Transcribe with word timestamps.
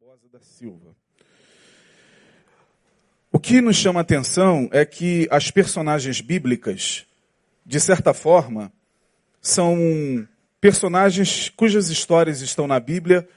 Barbosa 0.00 0.28
da 0.32 0.38
Silva. 0.40 0.94
O 3.32 3.40
que 3.40 3.60
nos 3.60 3.74
chama 3.74 3.98
a 3.98 4.02
atenção 4.02 4.68
é 4.70 4.84
que 4.86 5.26
as 5.28 5.50
personagens 5.50 6.20
bíblicas, 6.20 7.04
de 7.66 7.80
certa 7.80 8.14
forma, 8.14 8.72
são 9.40 9.76
personagens 10.60 11.48
cujas 11.48 11.88
histórias 11.88 12.40
estão 12.42 12.68
na 12.68 12.78
Bíblia, 12.78 13.28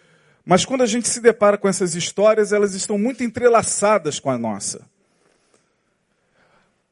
mas 0.45 0.63
quando 0.63 0.83
a 0.83 0.85
gente 0.85 1.07
se 1.07 1.19
depara 1.19 1.57
com 1.57 1.67
essas 1.67 1.95
histórias, 1.95 2.53
elas 2.53 2.75
estão 2.75 2.95
muito 2.95 3.23
entrelaçadas 3.23 4.19
com 4.19 4.29
a 4.29 4.37
nossa. 4.37 4.87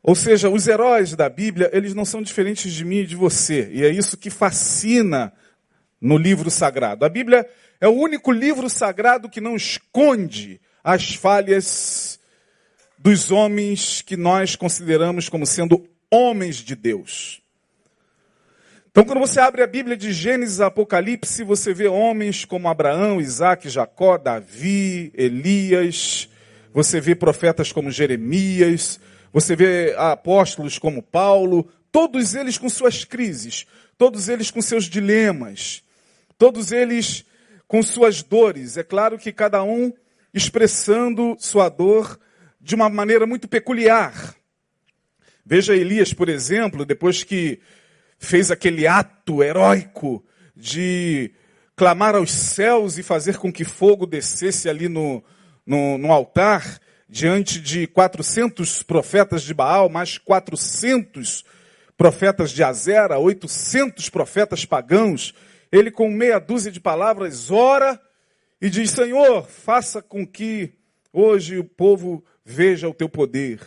Ou 0.02 0.16
seja, 0.16 0.50
os 0.50 0.68
heróis 0.68 1.16
da 1.16 1.30
Bíblia, 1.30 1.70
eles 1.72 1.94
não 1.94 2.06
são 2.06 2.24
diferentes 2.24 2.74
de 2.74 2.84
mim 2.84 3.00
e 3.00 3.06
de 3.06 3.16
você. 3.16 3.70
E 3.72 3.84
é 3.84 3.90
isso 3.90 4.18
que 4.18 4.32
fascina 4.32 5.32
no 6.02 6.18
livro 6.18 6.50
sagrado. 6.50 7.06
A 7.06 7.10
Bíblia 7.10 7.48
é 7.80 7.88
o 7.88 7.94
único 7.94 8.32
livro 8.32 8.70
sagrado 8.70 9.30
que 9.30 9.40
não 9.40 9.56
esconde 9.56 10.60
as 10.84 11.16
falhas 11.16 12.20
dos 12.98 13.32
homens 13.32 14.02
que 14.02 14.18
nós 14.18 14.56
consideramos 14.56 15.30
como 15.30 15.46
sendo 15.46 15.88
homens 16.12 16.58
de 16.58 16.76
Deus. 16.76 17.42
Então, 18.92 19.06
quando 19.06 19.20
você 19.20 19.40
abre 19.40 19.62
a 19.62 19.68
Bíblia 19.68 19.96
de 19.96 20.12
Gênesis 20.12 20.60
a 20.60 20.66
Apocalipse, 20.66 21.44
você 21.44 21.74
vê 21.74 21.88
homens 21.88 22.44
como 22.44 22.68
Abraão, 22.68 23.22
Isaac, 23.22 23.70
Jacó, 23.70 24.18
Davi, 24.18 25.12
Elias, 25.16 26.28
você 26.74 27.00
vê 27.00 27.16
profetas 27.16 27.72
como 27.72 27.92
Jeremias, 27.92 29.00
você 29.32 29.56
vê 29.56 29.94
apóstolos 29.96 30.80
como 30.80 31.04
Paulo, 31.04 31.70
todos 31.92 32.36
eles 32.36 32.58
com 32.58 32.68
suas 32.68 33.06
crises, 33.06 33.66
todos 33.98 34.28
eles 34.28 34.52
com 34.52 34.62
seus 34.62 34.86
dilemas, 34.86 35.84
todos 36.38 36.72
eles 36.72 37.26
com 37.70 37.84
suas 37.84 38.24
dores. 38.24 38.76
É 38.78 38.84
claro 38.84 39.18
que 39.20 39.32
cada 39.32 39.64
um 39.64 39.94
expressando 40.34 41.38
sua 41.40 41.70
dor 41.70 42.20
de 42.60 42.74
uma 42.74 42.90
maneira 42.90 43.28
muito 43.28 43.48
peculiar. 43.48 44.36
Veja 45.46 45.76
Elias, 45.76 46.12
por 46.12 46.28
exemplo, 46.28 46.84
depois 46.84 47.24
que 47.24 47.60
fez 48.18 48.50
aquele 48.50 48.88
ato 48.88 49.44
heróico 49.44 50.26
de 50.56 51.32
clamar 51.76 52.16
aos 52.16 52.32
céus 52.32 52.98
e 52.98 53.04
fazer 53.04 53.38
com 53.38 53.54
que 53.54 53.64
fogo 53.64 54.08
descesse 54.08 54.68
ali 54.68 54.90
no, 54.90 55.24
no, 55.66 55.98
no 56.00 56.12
altar, 56.12 56.80
diante 57.08 57.62
de 57.62 57.86
400 57.86 58.82
profetas 58.82 59.44
de 59.44 59.54
Baal, 59.54 59.90
mais 59.90 60.18
400 60.18 61.46
profetas 61.96 62.50
de 62.50 62.64
Azera, 62.64 63.20
800 63.20 64.10
profetas 64.10 64.66
pagãos, 64.66 65.36
ele 65.72 65.92
com 65.92 66.10
meia 66.10 66.40
dúzia 66.40 66.72
de 66.72 66.80
palavras 66.80 67.52
ora 67.52 68.00
e 68.62 68.70
diz: 68.70 68.92
Senhor, 68.92 69.48
faça 69.48 70.02
com 70.02 70.26
que 70.26 70.74
hoje 71.14 71.58
o 71.58 71.64
povo 71.64 72.24
veja 72.44 72.88
o 72.88 72.94
teu 72.94 73.10
poder. 73.10 73.60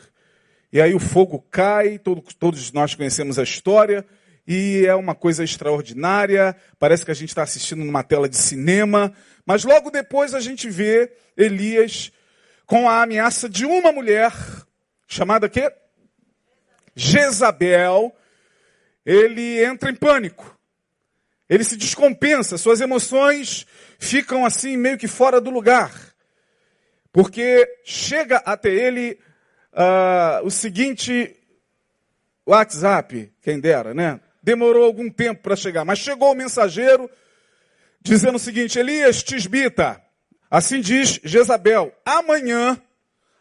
E 0.73 0.81
aí 0.81 0.95
o 0.95 0.99
fogo 0.99 1.39
cai, 1.51 1.99
todos 1.99 2.73
nós 2.73 2.95
conhecemos 2.95 3.39
a 3.39 3.43
história, 3.43 4.07
e 4.47 4.85
é 4.87 4.95
uma 4.95 5.15
coisa 5.15 5.45
extraordinária, 5.45 6.57
parece 6.79 7.05
que 7.05 7.11
a 7.11 7.15
gente 7.15 7.29
está 7.29 7.43
assistindo 7.43 7.85
numa 7.85 8.03
tela 8.03 8.29
de 8.29 8.37
cinema, 8.37 9.13
mas 9.45 9.65
logo 9.65 9.91
depois 9.91 10.35
a 10.35 10.41
gente 10.41 10.71
vê 10.71 11.13
Elias 11.37 12.11
com 12.67 12.89
a 12.89 13.03
ameaça 13.03 13.49
de 13.49 13.67
uma 13.67 13.93
mulher, 13.93 14.33
chamada 15.07 15.49
quê? 15.49 15.71
Jezabel, 16.95 18.15
ele 19.05 19.63
entra 19.63 19.91
em 19.91 19.95
pânico. 19.95 20.59
Ele 21.53 21.65
se 21.65 21.77
descompensa, 21.77 22.57
suas 22.57 22.81
emoções 22.81 23.67
ficam 23.99 24.47
assim 24.47 24.75
meio 24.75 24.97
que 24.97 25.07
fora 25.07 25.39
do 25.39 25.51
lugar. 25.51 25.93
Porque 27.13 27.69
chega 27.85 28.39
até 28.39 28.71
ele 28.71 29.19
uh, 29.75 30.47
o 30.47 30.51
seguinte 30.51 31.39
WhatsApp, 32.47 33.31
quem 33.43 33.61
dera, 33.61 33.93
né? 33.93 34.19
Demorou 34.43 34.83
algum 34.83 35.11
tempo 35.11 35.43
para 35.43 35.55
chegar, 35.55 35.85
mas 35.85 35.99
chegou 35.99 36.33
o 36.33 36.35
mensageiro 36.35 37.11
dizendo 38.01 38.37
o 38.37 38.41
seguinte: 38.41 38.79
Elias 38.79 39.23
Tisbita, 39.23 40.03
assim 40.51 40.81
diz 40.81 41.21
Jezabel, 41.23 41.95
amanhã 42.03 42.81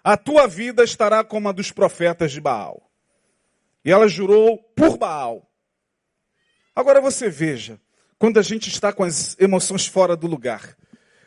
a 0.03 0.17
tua 0.17 0.47
vida 0.47 0.83
estará 0.83 1.23
como 1.23 1.47
a 1.47 1.53
dos 1.53 1.71
profetas 1.71 2.33
de 2.33 2.41
Baal. 2.41 2.91
E 3.85 3.89
ela 3.89 4.09
jurou 4.09 4.57
por 4.75 4.97
Baal. 4.97 5.49
Agora 6.75 6.99
você 6.99 7.29
veja, 7.29 7.79
quando 8.21 8.37
a 8.37 8.43
gente 8.43 8.69
está 8.69 8.93
com 8.93 9.03
as 9.03 9.35
emoções 9.39 9.87
fora 9.87 10.15
do 10.15 10.27
lugar, 10.27 10.77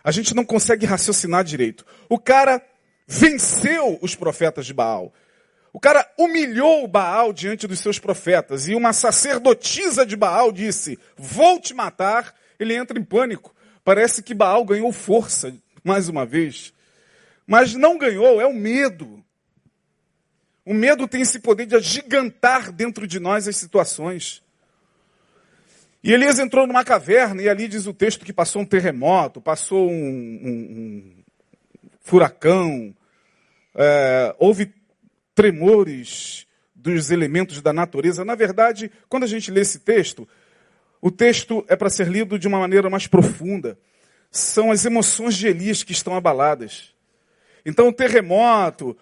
a 0.04 0.12
gente 0.12 0.32
não 0.32 0.44
consegue 0.44 0.86
raciocinar 0.86 1.42
direito. 1.42 1.84
O 2.08 2.20
cara 2.20 2.64
venceu 3.04 3.98
os 4.00 4.14
profetas 4.14 4.64
de 4.64 4.72
Baal. 4.72 5.12
O 5.72 5.80
cara 5.80 6.08
humilhou 6.16 6.86
Baal 6.86 7.32
diante 7.32 7.66
dos 7.66 7.80
seus 7.80 7.98
profetas 7.98 8.68
e 8.68 8.76
uma 8.76 8.92
sacerdotisa 8.92 10.06
de 10.06 10.14
Baal 10.14 10.52
disse: 10.52 10.96
Vou 11.16 11.58
te 11.58 11.74
matar. 11.74 12.32
Ele 12.60 12.76
entra 12.76 12.96
em 12.96 13.02
pânico. 13.02 13.52
Parece 13.82 14.22
que 14.22 14.32
Baal 14.32 14.64
ganhou 14.64 14.92
força 14.92 15.52
mais 15.82 16.08
uma 16.08 16.24
vez. 16.24 16.72
Mas 17.44 17.74
não 17.74 17.98
ganhou, 17.98 18.40
é 18.40 18.46
o 18.46 18.54
medo. 18.54 19.20
O 20.64 20.72
medo 20.72 21.08
tem 21.08 21.22
esse 21.22 21.40
poder 21.40 21.66
de 21.66 21.74
agigantar 21.74 22.70
dentro 22.70 23.04
de 23.04 23.18
nós 23.18 23.48
as 23.48 23.56
situações. 23.56 24.43
E 26.04 26.12
Elias 26.12 26.38
entrou 26.38 26.66
numa 26.66 26.84
caverna 26.84 27.40
e 27.40 27.48
ali 27.48 27.66
diz 27.66 27.86
o 27.86 27.94
texto 27.94 28.26
que 28.26 28.32
passou 28.32 28.60
um 28.60 28.66
terremoto, 28.66 29.40
passou 29.40 29.88
um, 29.90 29.94
um, 29.94 30.50
um 30.50 31.14
furacão, 31.98 32.94
é, 33.74 34.34
houve 34.38 34.70
tremores 35.34 36.46
dos 36.74 37.10
elementos 37.10 37.62
da 37.62 37.72
natureza. 37.72 38.22
Na 38.22 38.34
verdade, 38.34 38.92
quando 39.08 39.24
a 39.24 39.26
gente 39.26 39.50
lê 39.50 39.62
esse 39.62 39.78
texto, 39.78 40.28
o 41.00 41.10
texto 41.10 41.64
é 41.68 41.74
para 41.74 41.88
ser 41.88 42.06
lido 42.06 42.38
de 42.38 42.46
uma 42.46 42.58
maneira 42.58 42.90
mais 42.90 43.06
profunda. 43.06 43.78
São 44.30 44.70
as 44.70 44.84
emoções 44.84 45.34
de 45.34 45.46
Elias 45.46 45.82
que 45.82 45.92
estão 45.92 46.14
abaladas. 46.14 46.94
Então, 47.64 47.88
o 47.88 47.92
terremoto, 47.94 48.94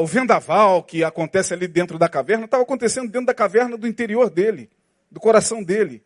o 0.00 0.06
vendaval 0.06 0.82
que 0.82 1.04
acontece 1.04 1.54
ali 1.54 1.68
dentro 1.68 2.00
da 2.00 2.08
caverna, 2.08 2.46
estava 2.46 2.64
acontecendo 2.64 3.08
dentro 3.08 3.26
da 3.26 3.34
caverna 3.34 3.76
do 3.76 3.86
interior 3.86 4.28
dele, 4.28 4.68
do 5.08 5.20
coração 5.20 5.62
dele. 5.62 6.02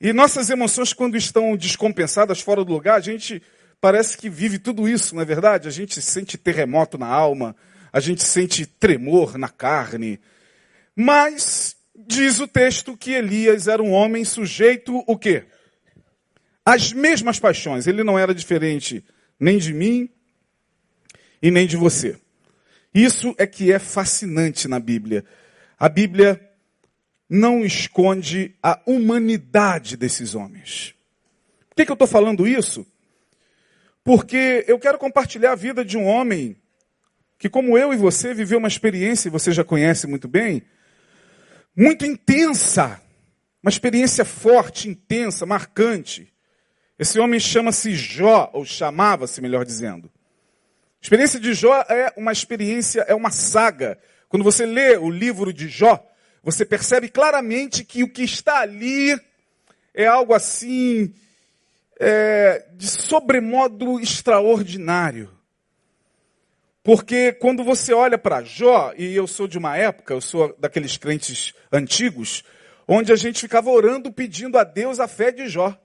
E 0.00 0.12
nossas 0.12 0.48
emoções, 0.48 0.92
quando 0.92 1.16
estão 1.16 1.56
descompensadas, 1.56 2.40
fora 2.40 2.64
do 2.64 2.72
lugar, 2.72 2.96
a 2.96 3.00
gente 3.00 3.42
parece 3.80 4.16
que 4.16 4.30
vive 4.30 4.58
tudo 4.58 4.88
isso, 4.88 5.14
não 5.14 5.22
é 5.22 5.24
verdade? 5.24 5.66
A 5.66 5.70
gente 5.70 6.00
sente 6.00 6.38
terremoto 6.38 6.96
na 6.96 7.06
alma, 7.06 7.56
a 7.92 7.98
gente 7.98 8.22
sente 8.22 8.64
tremor 8.64 9.36
na 9.36 9.48
carne. 9.48 10.20
Mas 10.94 11.76
diz 11.96 12.38
o 12.38 12.46
texto 12.46 12.96
que 12.96 13.12
Elias 13.12 13.66
era 13.66 13.82
um 13.82 13.90
homem 13.90 14.24
sujeito 14.24 15.02
o 15.06 15.16
quê? 15.16 15.44
As 16.64 16.92
mesmas 16.92 17.40
paixões. 17.40 17.86
Ele 17.86 18.04
não 18.04 18.18
era 18.18 18.34
diferente 18.34 19.04
nem 19.38 19.58
de 19.58 19.72
mim 19.72 20.08
e 21.42 21.50
nem 21.50 21.66
de 21.66 21.76
você. 21.76 22.16
Isso 22.94 23.34
é 23.36 23.46
que 23.46 23.72
é 23.72 23.78
fascinante 23.78 24.68
na 24.68 24.78
Bíblia. 24.78 25.24
A 25.78 25.88
Bíblia 25.88 26.47
não 27.28 27.64
esconde 27.64 28.54
a 28.62 28.80
humanidade 28.86 29.96
desses 29.96 30.34
homens. 30.34 30.94
Por 31.68 31.76
que, 31.76 31.84
que 31.84 31.90
eu 31.90 31.94
estou 31.94 32.08
falando 32.08 32.46
isso? 32.46 32.86
Porque 34.02 34.64
eu 34.66 34.78
quero 34.78 34.98
compartilhar 34.98 35.52
a 35.52 35.56
vida 35.56 35.84
de 35.84 35.98
um 35.98 36.06
homem 36.06 36.56
que, 37.38 37.48
como 37.48 37.76
eu 37.76 37.92
e 37.92 37.96
você, 37.96 38.32
viveu 38.32 38.58
uma 38.58 38.66
experiência, 38.66 39.28
e 39.28 39.30
você 39.30 39.52
já 39.52 39.62
conhece 39.62 40.06
muito 40.06 40.26
bem, 40.26 40.62
muito 41.76 42.04
intensa. 42.04 43.00
Uma 43.62 43.70
experiência 43.70 44.24
forte, 44.24 44.88
intensa, 44.88 45.44
marcante. 45.44 46.32
Esse 46.98 47.20
homem 47.20 47.38
chama-se 47.38 47.94
Jó, 47.94 48.50
ou 48.52 48.64
chamava-se, 48.64 49.40
melhor 49.40 49.64
dizendo. 49.64 50.10
A 51.00 51.02
experiência 51.02 51.38
de 51.38 51.52
Jó 51.54 51.84
é 51.88 52.12
uma 52.16 52.32
experiência, 52.32 53.02
é 53.02 53.14
uma 53.14 53.30
saga. 53.30 53.98
Quando 54.28 54.42
você 54.42 54.66
lê 54.66 54.96
o 54.96 55.08
livro 55.08 55.52
de 55.52 55.68
Jó, 55.68 56.04
você 56.42 56.64
percebe 56.64 57.08
claramente 57.08 57.84
que 57.84 58.02
o 58.02 58.08
que 58.08 58.22
está 58.22 58.60
ali 58.60 59.18
é 59.94 60.06
algo 60.06 60.32
assim, 60.34 61.12
é, 61.98 62.66
de 62.74 62.86
sobremodo 62.86 64.00
extraordinário. 64.00 65.36
Porque 66.82 67.32
quando 67.32 67.64
você 67.64 67.92
olha 67.92 68.16
para 68.16 68.42
Jó, 68.42 68.94
e 68.96 69.14
eu 69.14 69.26
sou 69.26 69.46
de 69.46 69.58
uma 69.58 69.76
época, 69.76 70.14
eu 70.14 70.20
sou 70.20 70.56
daqueles 70.58 70.96
crentes 70.96 71.52
antigos, 71.70 72.44
onde 72.86 73.12
a 73.12 73.16
gente 73.16 73.40
ficava 73.40 73.68
orando 73.68 74.10
pedindo 74.12 74.56
a 74.56 74.64
Deus 74.64 74.98
a 75.00 75.06
fé 75.06 75.30
de 75.30 75.48
Jó. 75.48 75.76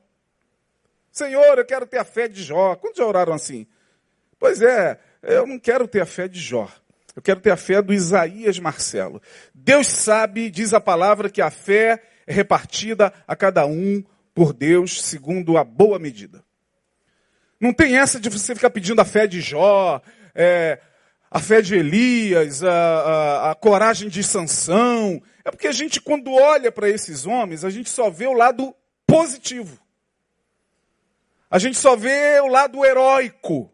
Senhor, 1.12 1.58
eu 1.58 1.66
quero 1.66 1.86
ter 1.86 1.98
a 1.98 2.06
fé 2.06 2.28
de 2.28 2.42
Jó. 2.42 2.76
Quantos 2.76 3.00
já 3.00 3.06
oraram 3.06 3.34
assim? 3.34 3.68
Pois 4.40 4.62
é, 4.62 5.00
eu 5.22 5.46
não 5.46 5.60
quero 5.60 5.88
ter 5.88 6.02
a 6.02 6.06
fé 6.06 6.28
de 6.28 6.40
Jó. 6.40 6.72
Eu 7.16 7.22
quero 7.22 7.40
ter 7.40 7.52
a 7.52 7.58
fé 7.58 7.82
do 7.82 7.94
Isaías 7.94 8.58
Marcelo. 8.60 9.22
Deus 9.54 9.88
sabe, 9.88 10.50
diz 10.50 10.74
a 10.74 10.80
palavra, 10.80 11.30
que 11.30 11.42
a 11.42 11.52
fé 11.52 12.02
é 12.26 12.34
repartida 12.34 13.14
a 13.28 13.36
cada 13.36 13.66
um 13.66 14.04
por 14.34 14.54
Deus 14.54 15.02
segundo 15.04 15.58
a 15.58 15.64
boa 15.64 16.00
medida. 16.00 16.44
Não 17.60 17.74
tem 17.74 17.98
essa 17.98 18.20
de 18.20 18.30
você 18.30 18.56
ficar 18.56 18.72
pedindo 18.72 19.00
a 19.00 19.06
fé 19.06 19.28
de 19.28 19.42
Jó, 19.42 20.02
é, 20.34 20.80
a 21.30 21.40
fé 21.40 21.62
de 21.62 21.76
Elias, 21.76 22.64
a, 22.64 22.72
a, 22.72 23.52
a 23.52 23.56
coragem 23.56 24.10
de 24.10 24.24
Sansão. 24.24 25.22
É 25.46 25.52
porque 25.52 25.68
a 25.68 25.72
gente, 25.72 26.02
quando 26.02 26.32
olha 26.34 26.72
para 26.72 26.90
esses 26.90 27.26
homens, 27.26 27.64
a 27.64 27.70
gente 27.70 27.90
só 27.90 28.10
vê 28.10 28.28
o 28.28 28.34
lado 28.34 28.76
positivo. 29.08 29.80
A 31.50 31.60
gente 31.60 31.78
só 31.78 31.96
vê 31.96 32.40
o 32.40 32.48
lado 32.48 32.84
heróico. 32.84 33.73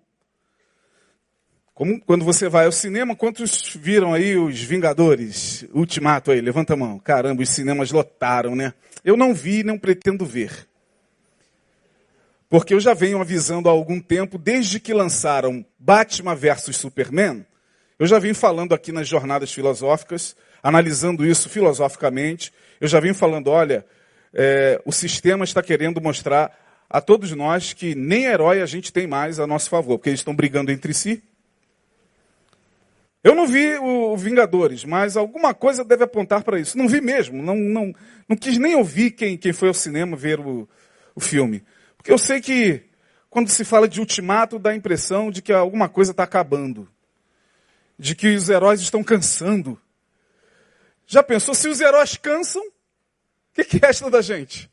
Como 1.79 1.97
quando 2.01 2.25
você 2.25 2.49
vai 2.49 2.65
ao 2.65 2.73
cinema, 2.73 3.15
quantos 3.15 3.73
viram 3.73 4.13
aí 4.13 4.35
os 4.35 4.61
Vingadores? 4.61 5.65
Ultimato 5.73 6.29
aí, 6.29 6.41
levanta 6.41 6.73
a 6.73 6.75
mão. 6.75 6.99
Caramba, 6.99 7.41
os 7.41 7.49
cinemas 7.51 7.89
lotaram, 7.89 8.53
né? 8.53 8.73
Eu 9.01 9.15
não 9.15 9.33
vi, 9.33 9.63
não 9.63 9.79
pretendo 9.79 10.25
ver. 10.25 10.67
Porque 12.49 12.73
eu 12.73 12.81
já 12.81 12.93
venho 12.93 13.21
avisando 13.21 13.69
há 13.69 13.71
algum 13.71 14.01
tempo, 14.01 14.37
desde 14.37 14.77
que 14.77 14.93
lançaram 14.93 15.65
Batman 15.79 16.35
vs 16.35 16.75
Superman, 16.75 17.45
eu 17.97 18.05
já 18.05 18.19
vim 18.19 18.33
falando 18.33 18.75
aqui 18.75 18.91
nas 18.91 19.07
jornadas 19.07 19.53
filosóficas, 19.53 20.35
analisando 20.61 21.25
isso 21.25 21.47
filosoficamente, 21.47 22.51
eu 22.81 22.89
já 22.89 22.99
vim 22.99 23.13
falando, 23.13 23.51
olha, 23.51 23.85
é, 24.33 24.81
o 24.83 24.91
sistema 24.91 25.45
está 25.45 25.63
querendo 25.63 26.01
mostrar 26.01 26.51
a 26.89 26.99
todos 26.99 27.31
nós 27.31 27.71
que 27.71 27.95
nem 27.95 28.25
herói 28.25 28.61
a 28.61 28.65
gente 28.65 28.91
tem 28.91 29.07
mais 29.07 29.39
a 29.39 29.47
nosso 29.47 29.69
favor, 29.69 29.97
porque 29.97 30.09
eles 30.09 30.19
estão 30.19 30.35
brigando 30.35 30.73
entre 30.73 30.93
si. 30.93 31.23
Eu 33.23 33.35
não 33.35 33.45
vi 33.45 33.75
o 33.77 34.15
Vingadores, 34.15 34.85
mas 34.85 35.17
alguma 35.17 35.53
coisa 35.53 35.83
deve 35.83 36.05
apontar 36.05 36.43
para 36.43 36.59
isso. 36.59 36.77
Não 36.77 36.87
vi 36.87 37.01
mesmo, 37.01 37.41
não, 37.41 37.55
não, 37.55 37.93
não 38.27 38.37
quis 38.37 38.57
nem 38.57 38.75
ouvir 38.75 39.11
quem, 39.11 39.37
quem 39.37 39.51
foi 39.51 39.67
ao 39.67 39.73
cinema 39.73 40.15
ver 40.15 40.39
o, 40.39 40.67
o 41.13 41.19
filme. 41.19 41.63
Porque 41.97 42.11
eu 42.11 42.17
sei 42.17 42.39
que 42.39 42.89
quando 43.29 43.49
se 43.49 43.63
fala 43.63 43.87
de 43.87 43.99
ultimato, 43.99 44.57
dá 44.57 44.71
a 44.71 44.75
impressão 44.75 45.29
de 45.29 45.41
que 45.41 45.53
alguma 45.53 45.87
coisa 45.87 46.11
está 46.11 46.23
acabando. 46.23 46.89
De 47.97 48.15
que 48.15 48.35
os 48.35 48.49
heróis 48.49 48.79
estão 48.79 49.03
cansando. 49.03 49.79
Já 51.05 51.21
pensou, 51.21 51.53
se 51.53 51.67
os 51.67 51.79
heróis 51.79 52.15
cansam, 52.15 52.61
o 52.65 52.71
que, 53.53 53.63
que 53.65 53.77
resta 53.77 54.09
da 54.09 54.21
gente? 54.21 54.71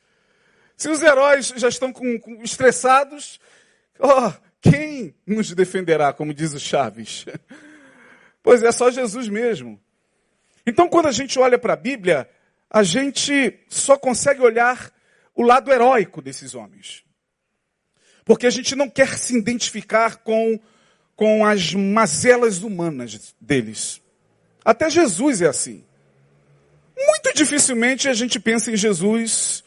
Se 0.77 0.89
os 0.89 1.03
heróis 1.03 1.53
já 1.57 1.69
estão 1.69 1.93
com, 1.93 2.19
com, 2.21 2.43
estressados, 2.43 3.41
oh, 3.99 4.33
quem 4.61 5.15
nos 5.27 5.53
defenderá, 5.53 6.13
como 6.13 6.33
diz 6.33 6.53
o 6.53 6.61
Chaves? 6.61 7.27
Pois 8.47 8.63
é, 8.63 8.71
só 8.71 8.93
Jesus 8.93 9.29
mesmo. 9.29 9.77
Então, 10.65 10.89
quando 10.89 11.07
a 11.07 11.11
gente 11.11 11.37
olha 11.37 11.59
para 11.59 11.73
a 11.73 11.77
Bíblia, 11.77 12.31
a 12.71 12.85
gente 12.85 13.59
só 13.69 13.99
consegue 13.99 14.41
olhar 14.41 14.93
o 15.35 15.43
lado 15.43 15.73
heróico 15.73 16.23
desses 16.23 16.55
homens. 16.55 17.03
Porque 18.25 18.47
a 18.47 18.51
gente 18.51 18.77
não 18.77 18.89
quer 18.89 19.19
se 19.19 19.37
identificar 19.37 20.19
com, 20.19 20.61
com 21.17 21.45
as 21.45 21.75
mazelas 21.75 22.63
humanas 22.63 23.35
deles. 23.41 24.01
Até 24.65 24.89
Jesus 24.91 25.43
é 25.43 25.49
assim. 25.49 25.85
Muito 26.97 27.35
dificilmente 27.35 28.09
a 28.09 28.15
gente 28.15 28.39
pensa 28.39 28.71
em 28.71 28.77
Jesus 28.77 29.65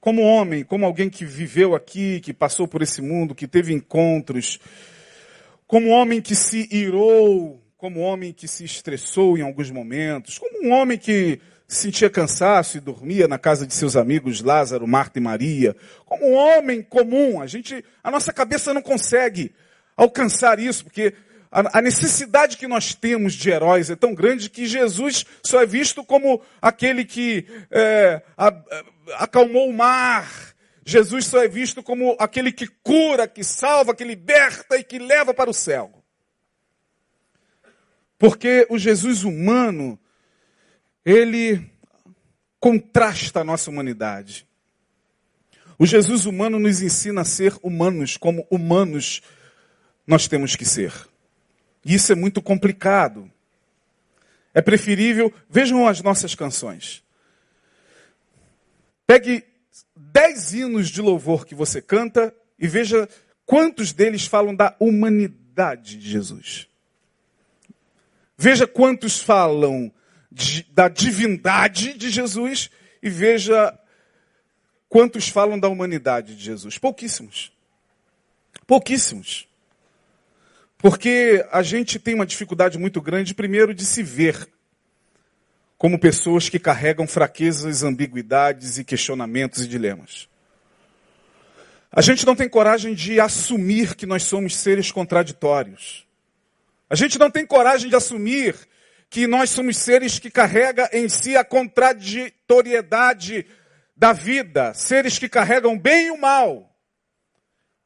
como 0.00 0.22
homem, 0.22 0.64
como 0.64 0.86
alguém 0.86 1.10
que 1.10 1.26
viveu 1.26 1.74
aqui, 1.74 2.20
que 2.20 2.32
passou 2.32 2.66
por 2.66 2.80
esse 2.80 3.02
mundo, 3.02 3.34
que 3.34 3.46
teve 3.46 3.74
encontros, 3.74 4.58
como 5.66 5.90
homem 5.90 6.22
que 6.22 6.34
se 6.34 6.66
irou, 6.74 7.62
como 7.76 8.00
homem 8.00 8.32
que 8.32 8.48
se 8.48 8.64
estressou 8.64 9.36
em 9.36 9.42
alguns 9.42 9.70
momentos, 9.70 10.38
como 10.38 10.66
um 10.66 10.72
homem 10.72 10.96
que 10.96 11.40
sentia 11.68 12.08
cansaço 12.08 12.76
e 12.76 12.80
dormia 12.80 13.28
na 13.28 13.38
casa 13.38 13.66
de 13.66 13.74
seus 13.74 13.96
amigos 13.96 14.40
Lázaro, 14.40 14.86
Marta 14.86 15.18
e 15.18 15.22
Maria, 15.22 15.76
como 16.04 16.26
um 16.26 16.34
homem 16.34 16.82
comum. 16.82 17.40
A 17.40 17.46
gente, 17.46 17.84
a 18.02 18.10
nossa 18.10 18.32
cabeça 18.32 18.72
não 18.72 18.80
consegue 18.80 19.54
alcançar 19.96 20.58
isso, 20.58 20.84
porque 20.84 21.12
a, 21.50 21.78
a 21.78 21.82
necessidade 21.82 22.56
que 22.56 22.66
nós 22.66 22.94
temos 22.94 23.34
de 23.34 23.50
heróis 23.50 23.90
é 23.90 23.96
tão 23.96 24.14
grande 24.14 24.48
que 24.48 24.66
Jesus 24.66 25.26
só 25.42 25.62
é 25.62 25.66
visto 25.66 26.02
como 26.04 26.40
aquele 26.62 27.04
que 27.04 27.46
é, 27.70 28.22
a, 28.36 28.48
a, 28.48 28.84
acalmou 29.24 29.68
o 29.68 29.74
mar. 29.74 30.54
Jesus 30.84 31.26
só 31.26 31.42
é 31.42 31.48
visto 31.48 31.82
como 31.82 32.16
aquele 32.18 32.52
que 32.52 32.68
cura, 32.82 33.26
que 33.26 33.42
salva, 33.42 33.94
que 33.94 34.04
liberta 34.04 34.78
e 34.78 34.84
que 34.84 34.98
leva 34.98 35.34
para 35.34 35.50
o 35.50 35.54
céu. 35.54 35.95
Porque 38.18 38.66
o 38.70 38.78
Jesus 38.78 39.24
humano 39.24 39.98
ele 41.04 41.70
contrasta 42.58 43.40
a 43.40 43.44
nossa 43.44 43.70
humanidade. 43.70 44.46
O 45.78 45.86
Jesus 45.86 46.24
humano 46.24 46.58
nos 46.58 46.80
ensina 46.80 47.20
a 47.20 47.24
ser 47.24 47.54
humanos, 47.62 48.16
como 48.16 48.46
humanos 48.50 49.22
nós 50.06 50.26
temos 50.26 50.56
que 50.56 50.64
ser. 50.64 50.92
E 51.84 51.94
isso 51.94 52.10
é 52.10 52.14
muito 52.14 52.40
complicado. 52.40 53.30
É 54.54 54.62
preferível, 54.62 55.32
vejam 55.50 55.86
as 55.86 56.00
nossas 56.00 56.34
canções. 56.34 57.04
Pegue 59.06 59.44
dez 59.94 60.54
hinos 60.54 60.88
de 60.88 61.00
louvor 61.02 61.46
que 61.46 61.54
você 61.54 61.80
canta 61.82 62.34
e 62.58 62.66
veja 62.66 63.08
quantos 63.44 63.92
deles 63.92 64.26
falam 64.26 64.54
da 64.54 64.74
humanidade 64.80 65.98
de 65.98 66.10
Jesus. 66.10 66.68
Veja 68.36 68.66
quantos 68.66 69.20
falam 69.20 69.92
da 70.70 70.88
divindade 70.88 71.94
de 71.94 72.10
Jesus 72.10 72.70
e 73.02 73.08
veja 73.08 73.78
quantos 74.88 75.28
falam 75.28 75.58
da 75.58 75.68
humanidade 75.68 76.36
de 76.36 76.44
Jesus. 76.44 76.78
Pouquíssimos. 76.78 77.52
Pouquíssimos. 78.66 79.48
Porque 80.78 81.44
a 81.50 81.62
gente 81.62 81.98
tem 81.98 82.14
uma 82.14 82.26
dificuldade 82.26 82.78
muito 82.78 83.00
grande, 83.00 83.34
primeiro, 83.34 83.72
de 83.72 83.84
se 83.84 84.02
ver 84.02 84.48
como 85.78 85.98
pessoas 85.98 86.48
que 86.48 86.58
carregam 86.58 87.06
fraquezas, 87.06 87.82
ambiguidades 87.82 88.78
e 88.78 88.84
questionamentos 88.84 89.62
e 89.62 89.68
dilemas. 89.68 90.28
A 91.90 92.00
gente 92.00 92.26
não 92.26 92.36
tem 92.36 92.48
coragem 92.48 92.94
de 92.94 93.18
assumir 93.20 93.94
que 93.94 94.06
nós 94.06 94.22
somos 94.22 94.56
seres 94.56 94.90
contraditórios. 94.90 96.05
A 96.88 96.94
gente 96.94 97.18
não 97.18 97.30
tem 97.30 97.44
coragem 97.44 97.90
de 97.90 97.96
assumir 97.96 98.56
que 99.10 99.26
nós 99.26 99.50
somos 99.50 99.76
seres 99.76 100.18
que 100.18 100.30
carregam 100.30 100.88
em 100.92 101.08
si 101.08 101.36
a 101.36 101.44
contraditoriedade 101.44 103.46
da 103.96 104.12
vida, 104.12 104.74
seres 104.74 105.18
que 105.18 105.28
carregam 105.28 105.78
bem 105.78 106.06
e 106.06 106.10
o 106.10 106.18
mal, 106.18 106.76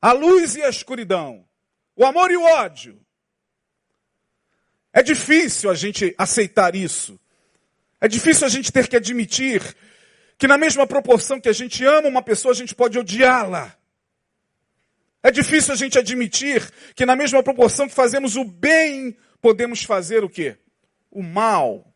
a 0.01 0.13
luz 0.13 0.57
e 0.57 0.63
a 0.63 0.69
escuridão, 0.69 1.47
o 1.95 2.05
amor 2.05 2.31
e 2.31 2.37
o 2.37 2.43
ódio. 2.43 3.01
É 4.93 5.03
difícil 5.03 5.71
a 5.71 5.75
gente 5.75 6.15
aceitar 6.19 6.75
isso. 6.75 7.19
É 8.01 8.09
difícil 8.09 8.47
a 8.47 8.51
gente 8.51 8.73
ter 8.73 8.89
que 8.89 8.97
admitir 8.97 9.63
que 10.37 10.49
na 10.49 10.59
mesma 10.59 10.87
proporção 10.87 11.41
que 11.41 11.49
a 11.49 11.53
gente 11.53 11.85
ama 11.85 12.09
uma 12.09 12.23
pessoa, 12.23 12.53
a 12.53 12.57
gente 12.57 12.75
pode 12.75 12.99
odiá-la. 12.99 13.77
É 15.23 15.31
difícil 15.31 15.75
a 15.75 15.77
gente 15.77 15.99
admitir 15.99 16.71
que 16.95 17.05
na 17.05 17.15
mesma 17.15 17.43
proporção 17.43 17.89
que 17.89 17.95
fazemos 17.95 18.37
o 18.37 18.45
bem, 18.45 19.17
podemos 19.41 19.85
fazer 19.85 20.25
o 20.25 20.29
quê? 20.29 20.57
o 21.11 21.23
mal. 21.23 21.87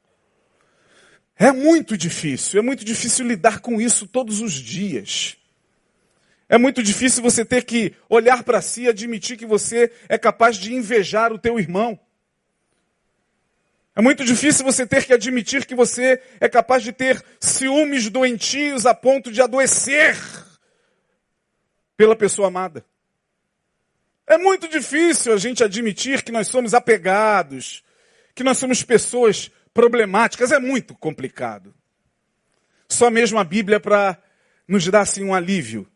É 1.36 1.52
muito 1.52 1.96
difícil, 1.96 2.58
é 2.58 2.62
muito 2.62 2.84
difícil 2.84 3.26
lidar 3.26 3.60
com 3.60 3.80
isso 3.80 4.06
todos 4.06 4.40
os 4.40 4.52
dias. 4.52 5.36
É 6.48 6.58
muito 6.58 6.82
difícil 6.82 7.22
você 7.22 7.44
ter 7.44 7.64
que 7.64 7.94
olhar 8.08 8.44
para 8.44 8.60
si 8.60 8.82
e 8.82 8.88
admitir 8.88 9.36
que 9.36 9.46
você 9.46 9.90
é 10.08 10.18
capaz 10.18 10.56
de 10.56 10.74
invejar 10.74 11.32
o 11.32 11.38
teu 11.38 11.58
irmão. 11.58 11.98
É 13.96 14.02
muito 14.02 14.24
difícil 14.24 14.64
você 14.64 14.86
ter 14.86 15.04
que 15.04 15.12
admitir 15.12 15.66
que 15.66 15.74
você 15.74 16.20
é 16.40 16.48
capaz 16.48 16.82
de 16.82 16.92
ter 16.92 17.24
ciúmes 17.40 18.10
doentios 18.10 18.86
a 18.86 18.94
ponto 18.94 19.30
de 19.32 19.40
adoecer 19.40 20.16
pela 21.96 22.14
pessoa 22.14 22.48
amada. 22.48 22.84
É 24.26 24.38
muito 24.38 24.66
difícil 24.68 25.32
a 25.34 25.36
gente 25.36 25.62
admitir 25.62 26.22
que 26.22 26.32
nós 26.32 26.48
somos 26.48 26.72
apegados, 26.72 27.84
que 28.34 28.42
nós 28.42 28.56
somos 28.56 28.82
pessoas 28.82 29.50
problemáticas, 29.72 30.50
é 30.50 30.58
muito 30.58 30.94
complicado. 30.94 31.74
Só 32.88 33.10
mesmo 33.10 33.38
a 33.38 33.44
Bíblia 33.44 33.78
para 33.78 34.18
nos 34.66 34.86
dar 34.88 35.02
assim 35.02 35.24
um 35.24 35.34
alívio. 35.34 35.86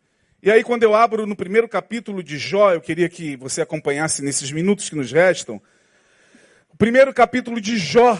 E 0.42 0.50
aí 0.50 0.62
quando 0.62 0.82
eu 0.82 0.94
abro 0.94 1.26
no 1.26 1.34
primeiro 1.34 1.68
capítulo 1.68 2.22
de 2.22 2.36
Jó, 2.36 2.72
eu 2.72 2.80
queria 2.80 3.08
que 3.08 3.36
você 3.36 3.62
acompanhasse 3.62 4.22
nesses 4.22 4.52
minutos 4.52 4.90
que 4.90 4.96
nos 4.96 5.10
restam. 5.10 5.60
O 6.68 6.76
primeiro 6.76 7.14
capítulo 7.14 7.60
de 7.60 7.78
Jó 7.78 8.18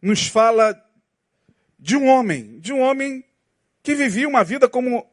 nos 0.00 0.28
fala 0.28 0.80
de 1.78 1.96
um 1.96 2.06
homem, 2.06 2.60
de 2.60 2.72
um 2.72 2.80
homem 2.80 3.24
que 3.82 3.94
vivia 3.94 4.28
uma 4.28 4.44
vida 4.44 4.68
como 4.68 5.10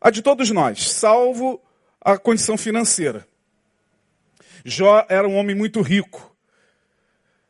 a 0.00 0.10
de 0.10 0.20
todos 0.20 0.50
nós, 0.50 0.90
salvo 0.90 1.63
a 2.04 2.18
condição 2.18 2.58
financeira. 2.58 3.26
Jó 4.64 5.06
era 5.08 5.26
um 5.26 5.36
homem 5.36 5.56
muito 5.56 5.80
rico. 5.80 6.36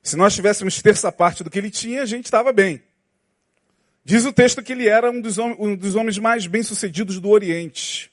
Se 0.02 0.16
nós 0.16 0.34
tivéssemos 0.34 0.80
terça 0.80 1.11
parte 1.11 1.42
do 1.42 1.50
que 1.50 1.58
ele 1.58 1.70
tinha, 1.70 2.02
a 2.02 2.06
gente 2.06 2.26
estava 2.26 2.52
bem. 2.52 2.82
Diz 4.04 4.25
o 4.25 4.32
texto 4.32 4.62
que 4.62 4.73
ele 4.73 4.87
era 4.87 5.11
um 5.11 5.20
dos, 5.20 5.38
um 5.38 5.75
dos 5.75 5.96
homens 5.96 6.18
mais 6.18 6.46
bem-sucedidos 6.46 7.18
do 7.18 7.30
Oriente. 7.30 8.12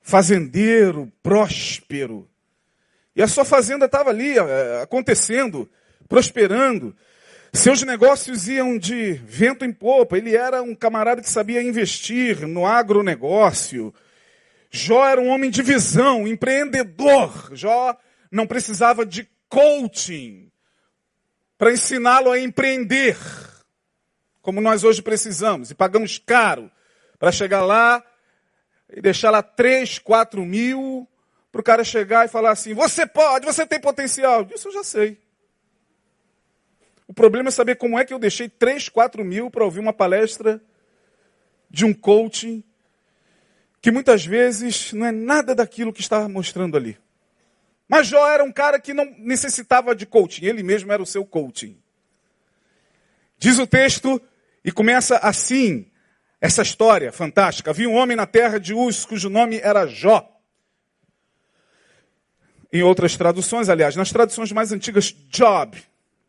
fazendeiro, 0.00 1.12
próspero. 1.22 2.26
E 3.14 3.22
a 3.22 3.28
sua 3.28 3.44
fazenda 3.44 3.86
estava 3.86 4.10
ali 4.10 4.38
é, 4.38 4.80
acontecendo, 4.80 5.68
prosperando. 6.08 6.96
Seus 7.52 7.82
negócios 7.82 8.46
iam 8.46 8.78
de 8.78 9.14
vento 9.14 9.64
em 9.64 9.72
popa. 9.72 10.16
Ele 10.16 10.36
era 10.36 10.62
um 10.62 10.74
camarada 10.74 11.20
que 11.20 11.28
sabia 11.28 11.60
investir 11.60 12.46
no 12.46 12.64
agronegócio. 12.64 13.92
Jó 14.70 15.06
era 15.06 15.20
um 15.20 15.28
homem 15.28 15.50
de 15.50 15.62
visão, 15.62 16.26
empreendedor. 16.26 17.54
Jó 17.54 17.96
não 18.30 18.46
precisava 18.46 19.06
de 19.06 19.28
coaching 19.48 20.50
para 21.56 21.72
ensiná-lo 21.72 22.30
a 22.30 22.38
empreender, 22.38 23.16
como 24.40 24.60
nós 24.60 24.84
hoje 24.84 25.02
precisamos, 25.02 25.70
e 25.70 25.74
pagamos 25.74 26.18
caro 26.18 26.70
para 27.18 27.32
chegar 27.32 27.62
lá 27.64 28.04
e 28.88 29.00
deixar 29.00 29.30
lá 29.30 29.42
3, 29.42 29.98
4 29.98 30.44
mil 30.44 31.08
para 31.50 31.60
o 31.60 31.64
cara 31.64 31.82
chegar 31.82 32.26
e 32.26 32.28
falar 32.28 32.50
assim: 32.52 32.74
você 32.74 33.06
pode, 33.06 33.44
você 33.44 33.66
tem 33.66 33.80
potencial. 33.80 34.46
Isso 34.54 34.68
eu 34.68 34.72
já 34.72 34.84
sei. 34.84 35.18
O 37.06 37.14
problema 37.14 37.48
é 37.48 37.52
saber 37.52 37.76
como 37.76 37.98
é 37.98 38.04
que 38.04 38.12
eu 38.12 38.18
deixei 38.18 38.48
3, 38.48 38.88
4 38.90 39.24
mil 39.24 39.50
para 39.50 39.64
ouvir 39.64 39.80
uma 39.80 39.94
palestra 39.94 40.60
de 41.70 41.84
um 41.84 41.92
coaching 41.92 42.62
que 43.80 43.90
muitas 43.90 44.24
vezes 44.24 44.92
não 44.92 45.06
é 45.06 45.12
nada 45.12 45.54
daquilo 45.54 45.92
que 45.92 46.00
está 46.00 46.28
mostrando 46.28 46.76
ali. 46.76 46.98
Mas 47.88 48.06
Jó 48.06 48.28
era 48.28 48.44
um 48.44 48.52
cara 48.52 48.78
que 48.78 48.92
não 48.92 49.04
necessitava 49.18 49.94
de 49.94 50.04
coaching, 50.04 50.44
ele 50.44 50.62
mesmo 50.62 50.92
era 50.92 51.02
o 51.02 51.06
seu 51.06 51.24
coaching. 51.24 51.78
Diz 53.38 53.58
o 53.58 53.66
texto, 53.66 54.20
e 54.64 54.72
começa 54.72 55.16
assim, 55.18 55.86
essa 56.40 56.62
história 56.62 57.12
fantástica. 57.12 57.70
Havia 57.70 57.88
um 57.88 57.94
homem 57.94 58.16
na 58.16 58.26
terra 58.26 58.58
de 58.58 58.74
Uz, 58.74 59.04
cujo 59.04 59.30
nome 59.30 59.58
era 59.60 59.86
Jó. 59.86 60.28
Em 62.72 62.82
outras 62.82 63.16
traduções, 63.16 63.68
aliás, 63.68 63.96
nas 63.96 64.10
traduções 64.10 64.52
mais 64.52 64.72
antigas, 64.72 65.14
Job. 65.30 65.82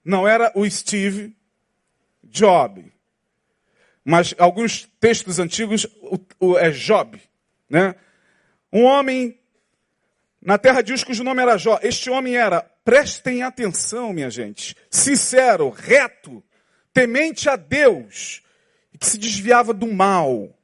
Não 0.05 0.27
era 0.27 0.51
o 0.55 0.69
Steve, 0.69 1.35
Job. 2.23 2.91
Mas 4.05 4.33
alguns 4.37 4.89
textos 4.99 5.37
antigos 5.37 5.85
o, 6.01 6.19
o, 6.39 6.57
é 6.57 6.71
Job. 6.71 7.21
Né? 7.69 7.95
Um 8.71 8.83
homem 8.83 9.39
na 10.41 10.57
terra 10.57 10.81
de 10.81 10.93
Uz, 10.93 11.03
cujo 11.03 11.23
nome 11.23 11.41
era 11.41 11.57
Jó. 11.57 11.79
Este 11.83 12.09
homem 12.09 12.35
era, 12.37 12.61
prestem 12.83 13.43
atenção, 13.43 14.13
minha 14.13 14.29
gente, 14.29 14.75
sincero, 14.89 15.69
reto, 15.69 16.43
temente 16.93 17.49
a 17.49 17.55
Deus, 17.55 18.41
e 18.93 18.97
que 18.97 19.05
se 19.05 19.17
desviava 19.17 19.73
do 19.73 19.87
mal. 19.87 20.55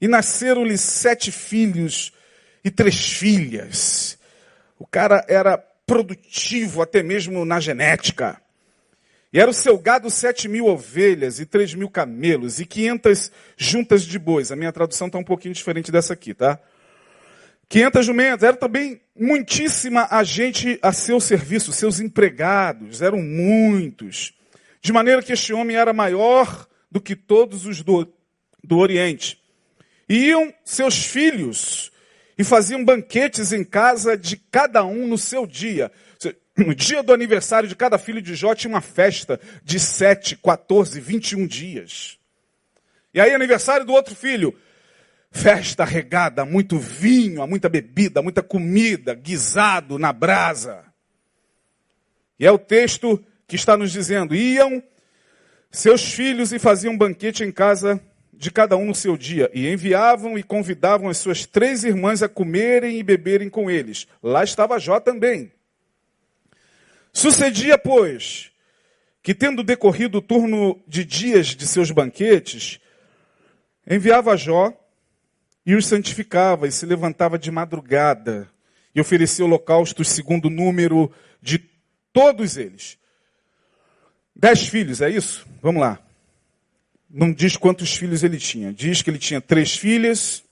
E 0.00 0.06
nasceram-lhe 0.06 0.76
sete 0.76 1.32
filhos 1.32 2.12
e 2.64 2.70
três 2.70 3.12
filhas. 3.12 4.18
O 4.78 4.86
cara 4.86 5.24
era 5.28 5.56
produtivo 5.86 6.82
até 6.82 7.02
mesmo 7.02 7.44
na 7.44 7.60
genética. 7.60 8.40
E 9.32 9.40
era 9.40 9.50
o 9.50 9.54
seu 9.54 9.76
gado 9.76 10.10
sete 10.10 10.48
mil 10.48 10.66
ovelhas 10.66 11.40
e 11.40 11.46
três 11.46 11.74
mil 11.74 11.90
camelos 11.90 12.60
e 12.60 12.66
quinhentas 12.66 13.30
juntas 13.56 14.02
de 14.02 14.18
bois. 14.18 14.52
A 14.52 14.56
minha 14.56 14.72
tradução 14.72 15.08
está 15.08 15.18
um 15.18 15.24
pouquinho 15.24 15.54
diferente 15.54 15.90
dessa 15.90 16.12
aqui, 16.12 16.32
tá? 16.32 16.60
500 17.68 18.06
jumentas, 18.06 18.42
era 18.44 18.56
também 18.56 19.00
muitíssima 19.18 20.06
a 20.10 20.22
gente 20.22 20.78
a 20.80 20.92
seu 20.92 21.18
serviço, 21.18 21.72
seus 21.72 21.98
empregados, 21.98 23.02
eram 23.02 23.20
muitos. 23.20 24.32
De 24.80 24.92
maneira 24.92 25.20
que 25.20 25.32
este 25.32 25.52
homem 25.52 25.76
era 25.76 25.92
maior 25.92 26.66
do 26.90 27.00
que 27.00 27.16
todos 27.16 27.66
os 27.66 27.82
do, 27.82 28.06
do 28.62 28.78
Oriente. 28.78 29.42
E 30.08 30.28
iam 30.28 30.54
seus 30.64 31.04
filhos 31.04 31.90
e 32.38 32.44
faziam 32.44 32.84
banquetes 32.84 33.52
em 33.52 33.64
casa 33.64 34.16
de 34.16 34.36
cada 34.36 34.84
um 34.84 35.06
no 35.08 35.18
seu 35.18 35.44
dia. 35.44 35.90
No 36.56 36.74
dia 36.74 37.02
do 37.02 37.12
aniversário 37.12 37.68
de 37.68 37.76
cada 37.76 37.98
filho 37.98 38.22
de 38.22 38.34
Jó 38.34 38.54
tinha 38.54 38.72
uma 38.72 38.80
festa 38.80 39.38
de 39.62 39.78
7, 39.78 40.36
14, 40.36 40.98
21 41.00 41.46
dias. 41.46 42.18
E 43.12 43.20
aí, 43.20 43.34
aniversário 43.34 43.84
do 43.84 43.92
outro 43.92 44.14
filho, 44.14 44.58
festa 45.30 45.84
regada, 45.84 46.44
muito 46.44 46.78
vinho, 46.78 47.46
muita 47.46 47.68
bebida, 47.68 48.22
muita 48.22 48.42
comida, 48.42 49.14
guisado 49.14 49.98
na 49.98 50.12
brasa. 50.12 50.84
E 52.38 52.46
é 52.46 52.50
o 52.50 52.58
texto 52.58 53.22
que 53.46 53.56
está 53.56 53.76
nos 53.76 53.92
dizendo: 53.92 54.34
iam 54.34 54.82
seus 55.70 56.12
filhos 56.12 56.52
e 56.52 56.58
faziam 56.58 56.96
banquete 56.96 57.44
em 57.44 57.52
casa 57.52 58.00
de 58.32 58.50
cada 58.50 58.76
um 58.76 58.86
no 58.86 58.94
seu 58.94 59.16
dia, 59.16 59.50
e 59.54 59.70
enviavam 59.70 60.38
e 60.38 60.42
convidavam 60.42 61.08
as 61.08 61.16
suas 61.16 61.46
três 61.46 61.84
irmãs 61.84 62.22
a 62.22 62.28
comerem 62.28 62.98
e 62.98 63.02
beberem 63.02 63.48
com 63.48 63.70
eles. 63.70 64.06
Lá 64.22 64.44
estava 64.44 64.78
Jó 64.78 65.00
também. 65.00 65.52
Sucedia, 67.16 67.78
pois, 67.78 68.50
que 69.22 69.34
tendo 69.34 69.62
decorrido 69.62 70.18
o 70.18 70.20
turno 70.20 70.78
de 70.86 71.02
dias 71.02 71.46
de 71.56 71.66
seus 71.66 71.90
banquetes, 71.90 72.78
enviava 73.88 74.36
Jó 74.36 74.70
e 75.64 75.74
os 75.74 75.86
santificava 75.86 76.68
e 76.68 76.72
se 76.72 76.84
levantava 76.84 77.38
de 77.38 77.50
madrugada 77.50 78.46
e 78.94 79.00
oferecia 79.00 79.46
holocaustos 79.46 80.10
segundo 80.10 80.48
o 80.48 80.50
número 80.50 81.10
de 81.40 81.58
todos 82.12 82.58
eles. 82.58 82.98
Dez 84.34 84.68
filhos, 84.68 85.00
é 85.00 85.08
isso? 85.08 85.46
Vamos 85.62 85.80
lá. 85.80 85.98
Não 87.08 87.32
diz 87.32 87.56
quantos 87.56 87.96
filhos 87.96 88.24
ele 88.24 88.36
tinha. 88.36 88.74
Diz 88.74 89.00
que 89.00 89.08
ele 89.08 89.18
tinha 89.18 89.40
três 89.40 89.74
filhas 89.74 90.44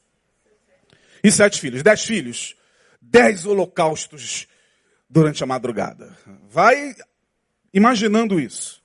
e 1.22 1.30
sete 1.30 1.60
filhos. 1.60 1.82
Dez 1.82 2.02
filhos. 2.02 2.56
Dez 3.02 3.44
holocaustos 3.44 4.48
durante 5.08 5.42
a 5.42 5.46
madrugada. 5.46 6.16
Vai 6.48 6.94
imaginando 7.72 8.38
isso. 8.40 8.82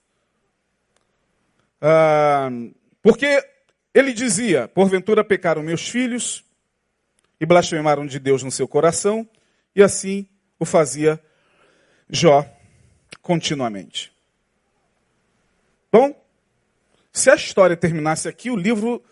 Ah, 1.81 2.49
porque 3.01 3.43
ele 3.93 4.13
dizia: 4.13 4.67
Porventura 4.67 5.23
pecaram 5.23 5.63
meus 5.63 5.87
filhos 5.87 6.43
e 7.39 7.45
blasfemaram 7.45 8.05
de 8.05 8.19
Deus 8.19 8.43
no 8.43 8.51
seu 8.51 8.67
coração, 8.67 9.27
e 9.75 9.81
assim 9.81 10.27
o 10.59 10.65
fazia 10.65 11.21
Jó 12.09 12.45
continuamente. 13.21 14.11
Bom, 15.91 16.13
se 17.11 17.29
a 17.29 17.35
história 17.35 17.77
terminasse 17.77 18.27
aqui, 18.27 18.49
o 18.49 18.55
livro 18.55 19.03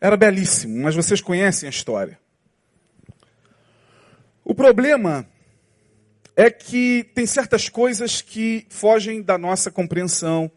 era 0.00 0.16
belíssimo, 0.16 0.82
mas 0.82 0.94
vocês 0.94 1.20
conhecem 1.20 1.68
a 1.68 1.70
história. 1.70 2.18
O 4.44 4.54
problema 4.54 5.26
é 6.36 6.50
que 6.50 7.04
tem 7.14 7.26
certas 7.26 7.68
coisas 7.68 8.20
que 8.22 8.66
fogem 8.68 9.22
da 9.22 9.36
nossa 9.36 9.70
compreensão, 9.70 10.50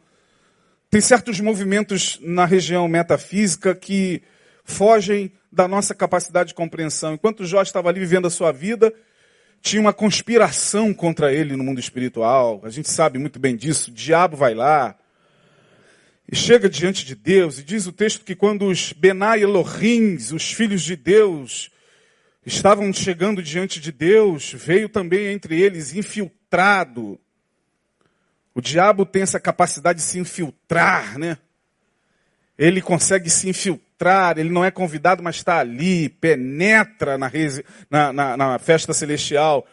tem 0.90 1.02
certos 1.02 1.40
movimentos 1.40 2.20
na 2.22 2.46
região 2.46 2.88
metafísica 2.88 3.76
que 3.76 4.22
fogem 4.64 5.32
da 5.52 5.68
nossa 5.68 5.94
capacidade 5.94 6.50
de 6.50 6.56
compreensão. 6.56 7.14
Enquanto 7.14 7.46
Jó 7.46 7.62
estava 7.62 7.90
ali 7.90 8.00
vivendo 8.00 8.28
a 8.28 8.30
sua 8.30 8.52
vida, 8.52 8.94
tinha 9.62 9.82
uma 9.82 9.94
conspiração 9.94 10.94
contra 10.94 11.34
ele 11.34 11.56
no 11.56 11.64
mundo 11.64 11.80
espiritual. 11.80 12.62
A 12.64 12.70
gente 12.70 12.90
sabe 12.90 13.20
muito 13.20 13.40
bem 13.40 13.56
disso. 13.56 13.90
O 13.90 13.94
diabo 13.94 14.38
vai 14.38 14.54
lá 14.54 14.96
e 16.32 16.36
chega 16.36 16.70
diante 16.70 17.06
de 17.06 17.16
Deus 17.16 17.60
e 17.60 17.64
diz 17.64 17.86
o 17.88 17.92
texto 17.92 18.24
que 18.24 18.36
quando 18.36 18.68
os 18.68 18.94
Benai 18.94 19.44
Elohims, 19.44 20.32
os 20.32 20.52
filhos 20.52 20.82
de 20.82 20.96
Deus, 20.96 21.72
estavam 22.46 22.92
chegando 22.94 23.42
diante 23.42 23.80
de 23.80 23.92
Deus, 23.92 24.54
veio 24.54 24.88
também 24.88 25.28
entre 25.28 25.60
eles 25.60 25.94
infiltrado 25.94 27.20
o 28.56 28.62
diabo 28.62 29.06
tem 29.06 29.22
essa 29.22 29.38
capacidade 29.38 30.00
de 30.00 30.06
se 30.06 30.18
infiltrar, 30.18 31.20
né? 31.20 31.38
Ele 32.58 32.82
consegue 32.82 33.30
se 33.30 33.50
infiltrar, 33.50 34.38
ele 34.38 34.50
não 34.50 34.64
é 34.64 34.72
convidado, 34.72 35.22
mas 35.22 35.36
está 35.36 35.60
ali, 35.60 36.08
penetra 36.08 37.18
na, 37.18 37.30
na, 37.90 38.14
na, 38.14 38.38
na, 38.38 38.60
festa 38.60 38.94
celestial. 38.94 39.68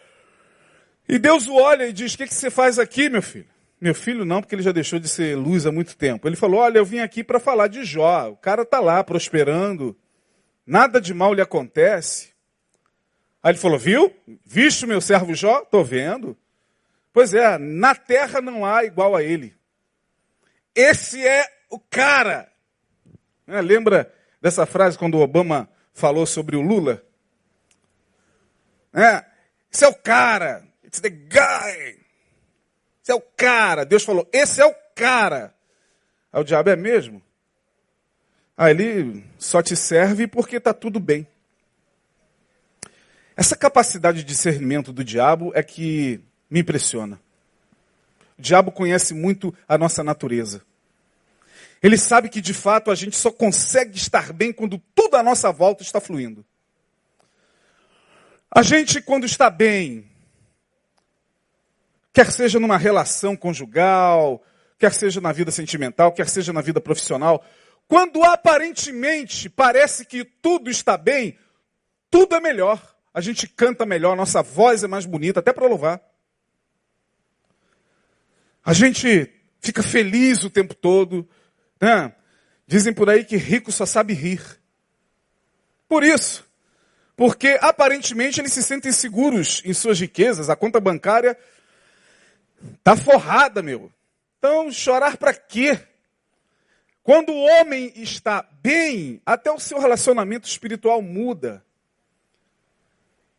E 1.09 1.17
Deus 1.17 1.47
o 1.47 1.55
olha 1.55 1.87
e 1.87 1.93
diz: 1.93 2.15
O 2.15 2.19
que, 2.19 2.27
que 2.27 2.35
você 2.35 2.51
faz 2.51 2.77
aqui, 2.81 3.09
meu 3.09 3.23
filho? 3.23 3.47
Meu 3.81 3.95
filho 3.95 4.25
não, 4.25 4.41
porque 4.41 4.57
ele 4.57 4.63
já 4.63 4.73
deixou 4.73 4.99
de 4.99 5.09
ser 5.09 5.37
luz 5.37 5.65
há 5.65 5.71
muito 5.71 5.97
tempo. 5.97 6.27
Ele 6.27 6.35
falou: 6.35 6.61
Olha, 6.61 6.79
eu 6.79 6.85
vim 6.85 6.99
aqui 6.99 7.23
para 7.23 7.39
falar 7.39 7.69
de 7.69 7.85
Jó. 7.85 8.31
O 8.31 8.37
cara 8.37 8.63
está 8.63 8.81
lá 8.81 9.05
prosperando, 9.05 9.97
nada 10.67 11.01
de 11.01 11.15
mal 11.15 11.33
lhe 11.33 11.41
acontece. 11.41 12.32
Aí 13.43 13.53
ele 13.53 13.59
falou: 13.59 13.79
Viu? 13.79 14.15
Viste 14.45 14.85
o 14.85 14.89
meu 14.89 15.01
servo 15.01 15.35
Jó? 15.35 15.63
Estou 15.63 15.85
vendo. 15.85 16.37
Pois 17.13 17.35
é, 17.35 17.59
na 17.59 17.95
terra 17.95 18.41
não 18.41 18.65
há 18.65 18.85
igual 18.85 19.15
a 19.15 19.23
ele. 19.23 19.55
Esse 20.75 21.27
é 21.27 21.45
o 21.69 21.79
cara. 21.79 22.51
É, 23.47 23.61
lembra 23.61 24.13
dessa 24.41 24.65
frase 24.65 24.97
quando 24.97 25.17
o 25.17 25.21
Obama 25.21 25.69
falou 25.93 26.25
sobre 26.25 26.57
o 26.57 26.63
Lula? 26.63 27.05
É, 28.95 29.25
esse 29.71 29.85
é 29.85 29.89
o 29.89 29.95
cara. 29.95 30.65
It's 30.85 31.01
the 31.01 31.11
guy. 31.11 31.99
Esse 33.03 33.11
é 33.11 33.15
o 33.15 33.21
cara. 33.21 33.85
Deus 33.85 34.05
falou, 34.05 34.29
esse 34.33 34.61
é 34.61 34.65
o 34.65 34.75
cara. 34.95 35.55
Aí 36.33 36.41
o 36.41 36.45
diabo 36.45 36.71
é 36.71 36.77
mesmo? 36.77 37.23
Aí 38.57 38.71
ele 38.71 39.25
só 39.39 39.63
te 39.63 39.75
serve 39.75 40.27
porque 40.27 40.57
está 40.57 40.73
tudo 40.73 41.01
bem. 41.01 41.27
Essa 43.43 43.57
capacidade 43.57 44.19
de 44.19 44.25
discernimento 44.25 44.93
do 44.93 45.03
diabo 45.03 45.51
é 45.53 45.65
que 45.65 46.21
me 46.49 46.61
impressiona. 46.61 47.21
O 48.39 48.41
diabo 48.41 48.71
conhece 48.71 49.15
muito 49.15 49.53
a 49.67 49.77
nossa 49.77 50.05
natureza. 50.05 50.63
Ele 51.83 51.99
sabe 51.99 52.29
que 52.29 52.41
de 52.41 52.55
fato 52.55 52.89
a 52.89 52.95
gente 52.95 53.17
só 53.17 53.33
consegue 53.33 53.97
estar 53.97 54.33
bem 54.33 54.53
quando 54.53 54.81
tudo 54.95 55.17
à 55.17 55.25
nossa 55.25 55.51
volta 55.51 55.83
está 55.83 56.01
fluindo. 56.01 56.45
A 58.49 58.63
gente, 58.63 59.03
quando 59.03 59.27
está 59.27 59.51
bem, 59.51 60.09
quer 62.13 62.31
seja 62.31 62.61
numa 62.61 62.79
relação 62.79 63.35
conjugal, 63.35 64.41
quer 64.79 64.93
seja 64.95 65.21
na 65.21 65.33
vida 65.33 65.51
sentimental, 65.51 66.13
quer 66.13 66.29
seja 66.29 66.53
na 66.53 66.61
vida 66.61 66.81
profissional, 66.81 67.45
quando 67.89 68.23
aparentemente 68.23 69.51
parece 69.51 70.07
que 70.07 70.25
tudo 70.25 70.71
está 70.71 70.97
bem, 70.97 71.37
tudo 72.09 72.37
é 72.37 72.41
melhor. 72.41 72.92
A 73.15 73.21
gente 73.21 73.47
canta 73.47 73.85
melhor, 73.85 74.17
nossa 74.17 74.43
voz 74.43 74.83
é 74.83 74.89
mais 74.89 75.05
bonita, 75.05 75.41
até 75.41 75.53
para 75.53 75.67
louvar. 75.67 76.01
A 78.65 78.73
gente 78.73 79.31
fica 79.61 79.83
feliz 79.83 80.45
o 80.45 80.51
tempo 80.51 80.75
todo. 80.75 81.29
Né? 81.81 82.13
Dizem 82.67 82.93
por 82.93 83.11
aí 83.11 83.25
que 83.25 83.37
rico 83.37 83.71
só 83.73 83.85
sabe 83.85 84.15
rir. 84.15 84.43
Por 85.89 86.03
isso, 86.03 86.49
porque 87.17 87.59
aparentemente 87.61 88.41
eles 88.41 88.53
se 88.53 88.63
sentem 88.63 88.91
seguros 88.93 89.61
em 89.65 89.75
suas 89.75 90.01
riquezas, 90.01 90.49
a 90.49 90.57
conta 90.57 90.81
bancária 90.81 91.37
está 92.79 92.97
forrada, 92.97 93.63
meu. 93.63 93.93
Então, 94.39 94.73
chorar 94.73 95.17
para 95.19 95.35
quê? 95.35 95.79
Quando 97.03 97.31
o 97.33 97.45
homem 97.45 97.93
está 97.97 98.47
bem, 98.63 99.21
até 99.27 99.51
o 99.51 99.59
seu 99.59 99.79
relacionamento 99.79 100.49
espiritual 100.49 101.03
muda. 101.03 101.65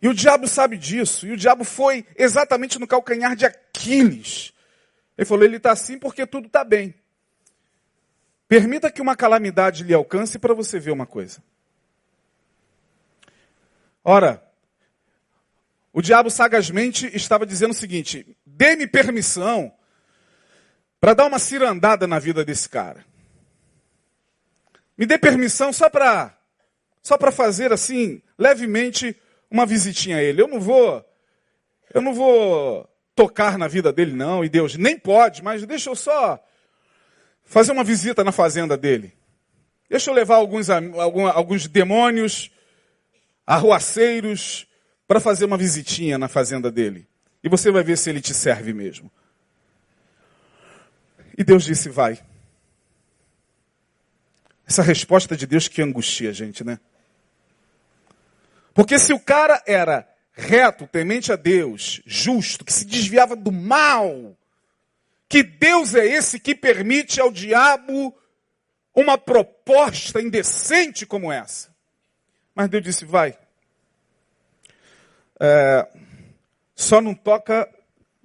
E 0.04 0.08
o 0.10 0.14
diabo 0.14 0.50
sabe 0.50 0.78
disso. 0.78 1.26
E 1.26 1.32
o 1.32 1.38
diabo 1.38 1.64
foi 1.64 2.06
exatamente 2.18 2.78
no 2.78 2.86
calcanhar 2.86 3.38
de 3.38 3.46
Aquiles. 3.46 4.52
Ele 5.18 5.26
falou: 5.26 5.46
ele 5.46 5.56
está 5.56 5.72
assim 5.72 5.98
porque 5.98 6.28
tudo 6.28 6.48
está 6.48 6.62
bem. 6.66 6.94
Permita 8.46 8.92
que 8.92 9.02
uma 9.02 9.16
calamidade 9.16 9.86
lhe 9.86 9.94
alcance 9.94 10.38
para 10.38 10.54
você 10.54 10.78
ver 10.78 10.92
uma 10.92 11.06
coisa. 11.06 11.42
Ora, 14.04 14.46
o 15.94 16.02
diabo 16.02 16.30
sagazmente 16.30 17.10
estava 17.16 17.46
dizendo 17.46 17.72
o 17.72 17.74
seguinte: 17.74 18.28
dê-me 18.46 18.86
permissão 18.86 19.74
para 21.00 21.14
dar 21.14 21.28
uma 21.28 21.40
cirandada 21.40 22.06
na 22.06 22.20
vida 22.20 22.44
desse 22.44 22.68
cara. 22.68 23.06
Me 24.98 25.06
dê 25.06 25.18
permissão 25.18 25.72
só 25.72 25.90
para 25.90 26.38
só 27.02 27.18
para 27.18 27.32
fazer 27.32 27.72
assim 27.72 28.22
levemente 28.38 29.16
uma 29.54 29.68
visitinha 29.68 30.18
a 30.18 30.24
ele. 30.24 30.42
Eu 30.42 30.48
não 30.48 30.60
vou 30.60 31.06
eu 31.94 32.02
não 32.02 32.14
vou 32.14 32.90
tocar 33.16 33.56
na 33.56 33.68
vida 33.68 33.94
dele, 33.94 34.14
não, 34.14 34.44
e 34.44 34.50
Deus 34.50 34.76
nem 34.76 34.98
pode, 34.98 35.44
mas 35.44 35.64
deixa 35.64 35.92
eu 35.92 35.96
só 35.96 36.44
fazer 37.46 37.72
uma 37.72 37.84
visita 37.84 38.24
na 38.24 38.32
fazenda 38.32 38.76
dele. 38.76 39.14
Deixa 39.88 40.10
eu 40.10 40.16
levar 40.16 40.38
alguns, 40.38 40.72
alguns, 40.72 41.68
demônios, 41.68 42.50
arruaceiros, 43.46 44.66
para 45.08 45.20
fazer 45.20 45.46
uma 45.46 45.58
visitinha 45.58 46.18
na 46.18 46.28
fazenda 46.28 46.72
dele. 46.72 47.08
E 47.44 47.50
você 47.50 47.70
vai 47.70 47.84
ver 47.84 47.98
se 48.00 48.10
ele 48.10 48.22
te 48.22 48.34
serve 48.34 48.74
mesmo. 48.74 49.12
E 51.38 51.44
Deus 51.44 51.64
disse: 51.64 51.90
vai. 51.90 52.20
Essa 54.66 54.82
resposta 54.82 55.38
de 55.38 55.46
Deus 55.46 55.68
que 55.68 55.82
angustia 55.82 56.32
a 56.32 56.34
gente, 56.34 56.64
né? 56.64 56.80
Porque 58.74 58.98
se 58.98 59.14
o 59.14 59.20
cara 59.20 59.62
era 59.66 60.08
reto, 60.32 60.88
temente 60.88 61.32
a 61.32 61.36
Deus, 61.36 62.02
justo, 62.06 62.66
que 62.66 62.74
se 62.74 62.86
desviava 62.86 63.36
do 63.36 63.52
mal. 63.52 64.36
Que 65.30 65.44
Deus 65.44 65.96
é 65.96 66.06
esse 66.06 66.40
que 66.40 66.56
permite 66.56 67.22
ao 67.22 67.32
diabo 67.32 68.16
uma 68.96 69.18
proposta 69.18 70.22
indecente 70.22 71.06
como 71.06 71.32
essa? 71.32 71.74
Mas 72.54 72.70
Deus 72.70 72.84
disse: 72.84 73.06
vai. 73.06 73.38
É, 75.40 75.88
só 76.76 77.02
não 77.02 77.14
toca 77.14 77.68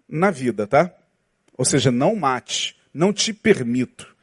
na 0.09 0.31
vida, 0.31 0.67
tá? 0.67 0.93
Ou 1.57 1.65
seja, 1.65 1.91
não 1.91 2.15
mate, 2.15 2.77
não 2.93 3.13
te 3.13 3.33
permito. 3.33 4.17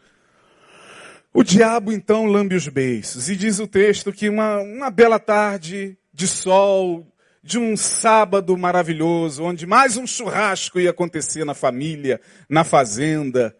O 1.33 1.43
diabo 1.43 1.91
então 1.91 2.25
lambe 2.25 2.55
os 2.55 2.67
beiços 2.67 3.29
e 3.29 3.35
diz 3.35 3.59
o 3.59 3.67
texto 3.67 4.13
que 4.13 4.29
uma, 4.29 4.59
uma 4.59 4.89
bela 4.89 5.19
tarde 5.19 5.97
de 6.15 6.29
sol, 6.29 7.05
de 7.43 7.59
um 7.59 7.75
sábado 7.75 8.57
maravilhoso, 8.57 9.43
onde 9.43 9.67
mais 9.67 9.97
um 9.97 10.07
churrasco 10.07 10.79
ia 10.79 10.91
acontecer 10.91 11.43
na 11.43 11.53
família, 11.53 12.21
na 12.47 12.63
fazenda. 12.63 13.53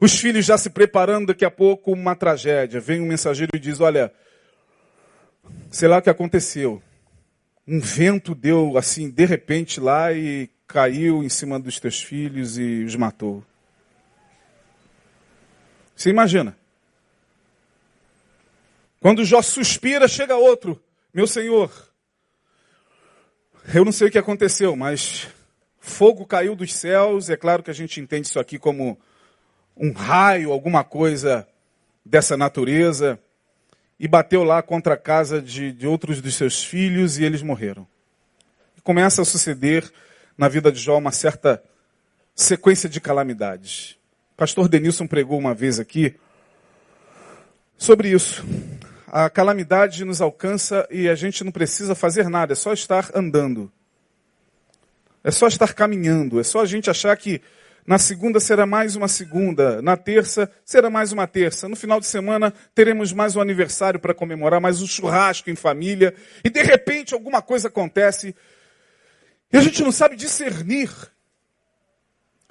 Os 0.00 0.18
filhos 0.18 0.44
já 0.44 0.58
se 0.58 0.68
preparando 0.70 1.28
daqui 1.28 1.44
a 1.44 1.50
pouco 1.50 1.92
uma 1.92 2.16
tragédia. 2.16 2.80
Vem 2.80 3.00
um 3.00 3.06
mensageiro 3.06 3.52
e 3.54 3.60
diz: 3.60 3.80
Olha, 3.80 4.12
sei 5.70 5.86
lá 5.86 5.98
o 5.98 6.02
que 6.02 6.10
aconteceu. 6.10 6.82
Um 7.66 7.78
vento 7.78 8.34
deu 8.34 8.76
assim, 8.76 9.08
de 9.08 9.24
repente 9.24 9.78
lá 9.78 10.12
e 10.12 10.50
caiu 10.66 11.22
em 11.22 11.28
cima 11.28 11.60
dos 11.60 11.78
teus 11.78 12.02
filhos 12.02 12.58
e 12.58 12.82
os 12.82 12.96
matou. 12.96 13.44
Você 15.94 16.10
imagina? 16.10 16.56
Quando 19.00 19.24
Jó 19.24 19.40
suspira, 19.40 20.08
chega 20.08 20.34
outro. 20.34 20.83
Meu 21.14 21.28
senhor, 21.28 21.70
eu 23.72 23.84
não 23.84 23.92
sei 23.92 24.08
o 24.08 24.10
que 24.10 24.18
aconteceu, 24.18 24.74
mas 24.74 25.28
fogo 25.78 26.26
caiu 26.26 26.56
dos 26.56 26.74
céus. 26.74 27.30
É 27.30 27.36
claro 27.36 27.62
que 27.62 27.70
a 27.70 27.74
gente 27.74 28.00
entende 28.00 28.26
isso 28.26 28.40
aqui 28.40 28.58
como 28.58 28.98
um 29.76 29.92
raio, 29.92 30.50
alguma 30.50 30.82
coisa 30.82 31.46
dessa 32.04 32.36
natureza, 32.36 33.16
e 33.96 34.08
bateu 34.08 34.42
lá 34.42 34.60
contra 34.60 34.94
a 34.94 34.96
casa 34.96 35.40
de, 35.40 35.70
de 35.70 35.86
outros 35.86 36.20
dos 36.20 36.34
seus 36.34 36.64
filhos 36.64 37.16
e 37.16 37.24
eles 37.24 37.42
morreram. 37.42 37.86
E 38.76 38.80
começa 38.80 39.22
a 39.22 39.24
suceder 39.24 39.88
na 40.36 40.48
vida 40.48 40.72
de 40.72 40.80
Jó 40.80 40.98
uma 40.98 41.12
certa 41.12 41.62
sequência 42.34 42.88
de 42.88 43.00
calamidades. 43.00 43.96
Pastor 44.36 44.68
Denilson 44.68 45.06
pregou 45.06 45.38
uma 45.38 45.54
vez 45.54 45.78
aqui 45.78 46.16
sobre 47.78 48.10
isso 48.10 48.44
a 49.16 49.30
calamidade 49.30 50.04
nos 50.04 50.20
alcança 50.20 50.88
e 50.90 51.08
a 51.08 51.14
gente 51.14 51.44
não 51.44 51.52
precisa 51.52 51.94
fazer 51.94 52.28
nada, 52.28 52.52
é 52.52 52.56
só 52.56 52.72
estar 52.72 53.12
andando. 53.14 53.70
É 55.22 55.30
só 55.30 55.46
estar 55.46 55.72
caminhando, 55.72 56.40
é 56.40 56.42
só 56.42 56.60
a 56.60 56.66
gente 56.66 56.90
achar 56.90 57.16
que 57.16 57.40
na 57.86 57.96
segunda 57.96 58.40
será 58.40 58.66
mais 58.66 58.96
uma 58.96 59.06
segunda, 59.06 59.80
na 59.80 59.96
terça 59.96 60.50
será 60.64 60.90
mais 60.90 61.12
uma 61.12 61.28
terça, 61.28 61.68
no 61.68 61.76
final 61.76 62.00
de 62.00 62.06
semana 62.06 62.52
teremos 62.74 63.12
mais 63.12 63.36
um 63.36 63.40
aniversário 63.40 64.00
para 64.00 64.12
comemorar, 64.12 64.60
mais 64.60 64.82
um 64.82 64.86
churrasco 64.86 65.48
em 65.48 65.54
família, 65.54 66.12
e 66.42 66.50
de 66.50 66.62
repente 66.64 67.14
alguma 67.14 67.40
coisa 67.40 67.68
acontece 67.68 68.34
e 69.52 69.56
a 69.56 69.60
gente 69.60 69.80
não 69.80 69.92
sabe 69.92 70.16
discernir. 70.16 70.90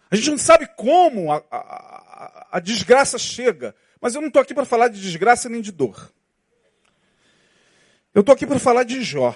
A 0.09 0.15
gente 0.15 0.29
não 0.29 0.37
sabe 0.37 0.65
como 0.77 1.29
a, 1.29 1.43
a, 1.51 2.47
a, 2.53 2.59
desgraça 2.61 3.17
chega. 3.17 3.75
Mas 3.99 4.15
eu 4.15 4.21
não 4.21 4.29
estou 4.29 4.41
aqui 4.41 4.53
para 4.53 4.63
falar 4.63 4.87
de 4.87 5.01
desgraça 5.01 5.49
nem 5.49 5.59
de 5.59 5.71
dor. 5.71 6.09
Eu 8.13 8.19
estou 8.19 8.33
aqui 8.33 8.45
para 8.45 8.59
falar 8.59 8.83
de 8.83 9.01
Jó. 9.01 9.35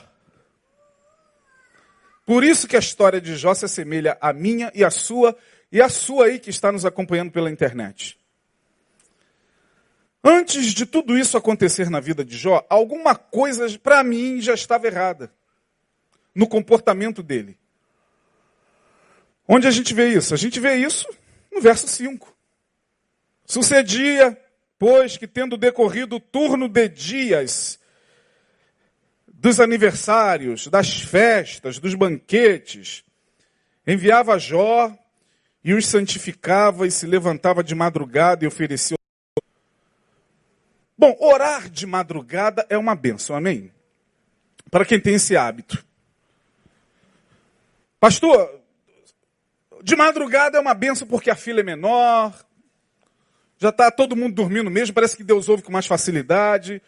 Por 2.25 2.43
isso 2.43 2.67
que 2.67 2.75
a 2.75 2.79
história 2.79 3.19
de 3.19 3.35
Jó 3.35 3.53
se 3.53 3.65
assemelha 3.65 4.17
à 4.21 4.31
minha 4.31 4.71
e 4.75 4.83
à 4.83 4.91
sua, 4.91 5.35
e 5.71 5.81
à 5.81 5.89
sua 5.89 6.25
aí 6.25 6.39
que 6.39 6.49
está 6.49 6.71
nos 6.71 6.85
acompanhando 6.85 7.31
pela 7.31 7.49
internet. 7.49 8.19
Antes 10.23 10.73
de 10.73 10.85
tudo 10.85 11.17
isso 11.17 11.37
acontecer 11.37 11.89
na 11.89 11.99
vida 11.99 12.23
de 12.23 12.37
Jó, 12.37 12.65
alguma 12.69 13.15
coisa 13.15 13.67
para 13.79 14.03
mim 14.03 14.41
já 14.41 14.53
estava 14.53 14.85
errada 14.85 15.31
no 16.35 16.47
comportamento 16.47 17.23
dele. 17.23 17.57
Onde 19.47 19.67
a 19.67 19.71
gente 19.71 19.93
vê 19.93 20.09
isso? 20.09 20.33
A 20.33 20.37
gente 20.37 20.59
vê 20.59 20.75
isso 20.75 21.07
no 21.51 21.61
verso 21.61 21.87
5. 21.87 22.35
Sucedia, 23.45 24.37
pois, 24.77 25.17
que 25.17 25.25
tendo 25.25 25.57
decorrido 25.57 26.17
o 26.17 26.19
turno 26.19 26.67
de 26.67 26.89
dias 26.89 27.76
dos 29.47 29.61
aniversários, 29.61 30.67
das 30.67 30.99
festas, 30.99 31.79
dos 31.79 31.95
banquetes. 31.95 33.05
Enviava 33.87 34.37
Jó 34.37 34.93
e 35.63 35.73
os 35.73 35.85
santificava 35.87 36.85
e 36.85 36.91
se 36.91 37.05
levantava 37.05 37.63
de 37.63 37.73
madrugada 37.73 38.43
e 38.43 38.47
oferecia. 38.47 38.97
Bom, 40.97 41.15
orar 41.21 41.69
de 41.69 41.85
madrugada 41.85 42.65
é 42.69 42.77
uma 42.77 42.93
benção, 42.93 43.37
amém? 43.37 43.71
Para 44.69 44.83
quem 44.83 44.99
tem 44.99 45.13
esse 45.13 45.37
hábito. 45.37 45.81
Pastor, 48.01 48.61
de 49.81 49.95
madrugada 49.95 50.57
é 50.57 50.61
uma 50.61 50.73
benção 50.73 51.07
porque 51.07 51.29
a 51.29 51.37
fila 51.37 51.61
é 51.61 51.63
menor, 51.63 52.33
já 53.57 53.69
está 53.69 53.89
todo 53.89 54.13
mundo 54.13 54.35
dormindo 54.35 54.69
mesmo, 54.69 54.93
parece 54.93 55.15
que 55.15 55.23
Deus 55.23 55.47
ouve 55.47 55.63
com 55.63 55.71
mais 55.71 55.87
facilidade. 55.87 56.81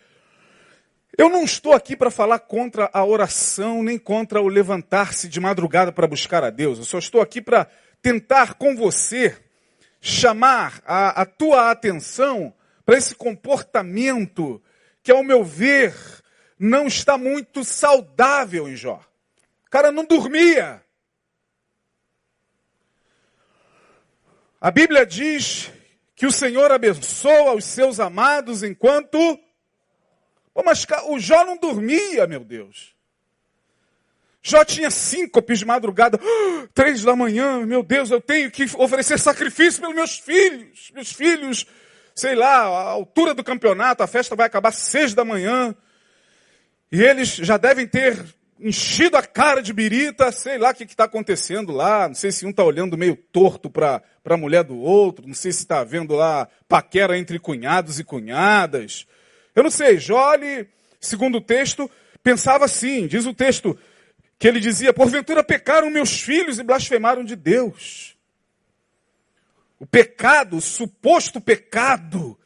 Eu 1.18 1.30
não 1.30 1.44
estou 1.44 1.74
aqui 1.74 1.96
para 1.96 2.12
falar 2.12 2.40
contra 2.40 2.90
a 2.94 3.04
oração, 3.04 3.84
nem 3.84 3.98
contra 3.98 4.42
o 4.42 4.48
levantar-se 4.48 5.28
de 5.28 5.40
madrugada 5.40 5.92
para 5.92 6.08
buscar 6.08 6.44
a 6.44 6.50
Deus. 6.50 6.78
Eu 6.78 6.86
só 6.86 7.00
estou 7.00 7.22
aqui 7.22 7.42
para 7.42 7.68
tentar 8.02 8.54
com 8.54 8.76
você 8.76 9.38
chamar 10.00 10.82
a, 10.86 11.22
a 11.22 11.26
tua 11.26 11.72
atenção 11.72 12.54
para 12.86 12.98
esse 12.98 13.14
comportamento 13.16 14.62
que, 15.04 15.12
ao 15.12 15.24
meu 15.24 15.44
ver, 15.44 15.94
não 16.58 16.88
está 16.88 17.18
muito 17.18 17.64
saudável 17.64 18.68
em 18.68 18.76
Jó. 18.76 19.02
O 19.66 19.70
cara 19.70 19.92
não 19.92 20.06
dormia. 20.06 20.82
A 24.62 24.72
Bíblia 24.72 25.06
diz 25.06 25.72
que 26.16 26.26
o 26.26 26.32
Senhor 26.32 26.72
abençoa 26.72 27.54
os 27.54 27.64
seus 27.64 28.00
amados 28.00 28.64
enquanto. 28.64 29.40
Pô, 30.60 30.64
mas 30.64 30.86
o 31.06 31.18
Jó 31.18 31.46
não 31.46 31.56
dormia, 31.56 32.28
meu 32.28 32.44
Deus. 32.44 32.94
Jó 34.44 34.66
tinha 34.66 34.92
síncopes 34.92 35.60
de 35.60 35.66
madrugada, 35.66 36.20
três 36.74 37.02
da 37.02 37.16
manhã, 37.16 37.66
meu 37.66 37.82
Deus, 37.82 38.12
eu 38.12 38.20
tenho 38.20 38.52
que 38.52 38.66
oferecer 38.76 39.18
sacrifício 39.18 39.80
pelos 39.80 39.96
meus 39.96 40.20
filhos. 40.20 40.92
Meus 40.94 41.14
filhos, 41.14 41.66
sei 42.14 42.36
lá, 42.36 42.64
a 42.64 42.90
altura 42.90 43.34
do 43.34 43.42
campeonato, 43.42 44.04
a 44.04 44.08
festa 44.08 44.36
vai 44.36 44.48
acabar 44.48 44.74
seis 44.74 45.14
da 45.14 45.24
manhã. 45.24 45.74
E 46.92 47.02
eles 47.02 47.30
já 47.36 47.56
devem 47.56 47.88
ter 47.88 48.22
enchido 48.60 49.16
a 49.16 49.24
cara 49.24 49.62
de 49.62 49.72
birita, 49.72 50.30
sei 50.30 50.58
lá 50.58 50.72
o 50.72 50.76
que 50.76 50.84
está 50.84 51.06
acontecendo 51.06 51.72
lá, 51.72 52.10
não 52.10 52.16
sei 52.16 52.34
se 52.34 52.46
um 52.46 52.50
está 52.50 52.66
olhando 52.66 52.98
meio 52.98 53.16
torto 53.16 53.70
para 53.70 54.04
a 54.26 54.36
mulher 54.38 54.66
do 54.66 54.78
outro, 54.78 55.26
não 55.26 55.34
sei 55.34 55.54
se 55.54 55.60
está 55.60 55.86
vendo 55.86 56.16
lá 56.16 56.50
paquera 56.68 57.18
entre 57.18 57.40
cunhados 57.40 57.98
e 57.98 58.04
cunhadas. 58.04 59.08
Eu 59.60 59.64
não 59.64 59.70
sei, 59.70 59.98
Jole, 59.98 60.70
segundo 61.02 61.40
o 61.40 61.42
texto, 61.42 61.92
pensava 62.24 62.64
assim, 62.64 63.08
diz 63.08 63.26
o 63.26 63.34
texto, 63.34 63.78
que 64.38 64.48
ele 64.48 64.58
dizia, 64.58 64.94
porventura 64.94 65.44
pecaram 65.44 65.90
meus 65.90 66.22
filhos 66.22 66.60
e 66.60 66.64
blasfemaram 66.64 67.26
de 67.26 67.36
Deus. 67.36 68.16
O 69.78 69.86
pecado, 69.86 70.56
o 70.56 70.62
suposto 70.62 71.42
pecado 71.42 72.40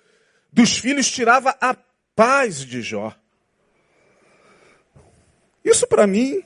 dos 0.52 0.76
filhos 0.76 1.08
tirava 1.08 1.56
a 1.62 1.78
paz 2.16 2.66
de 2.66 2.82
Jó. 2.82 3.16
Isso 5.64 5.86
para 5.86 6.08
mim, 6.08 6.44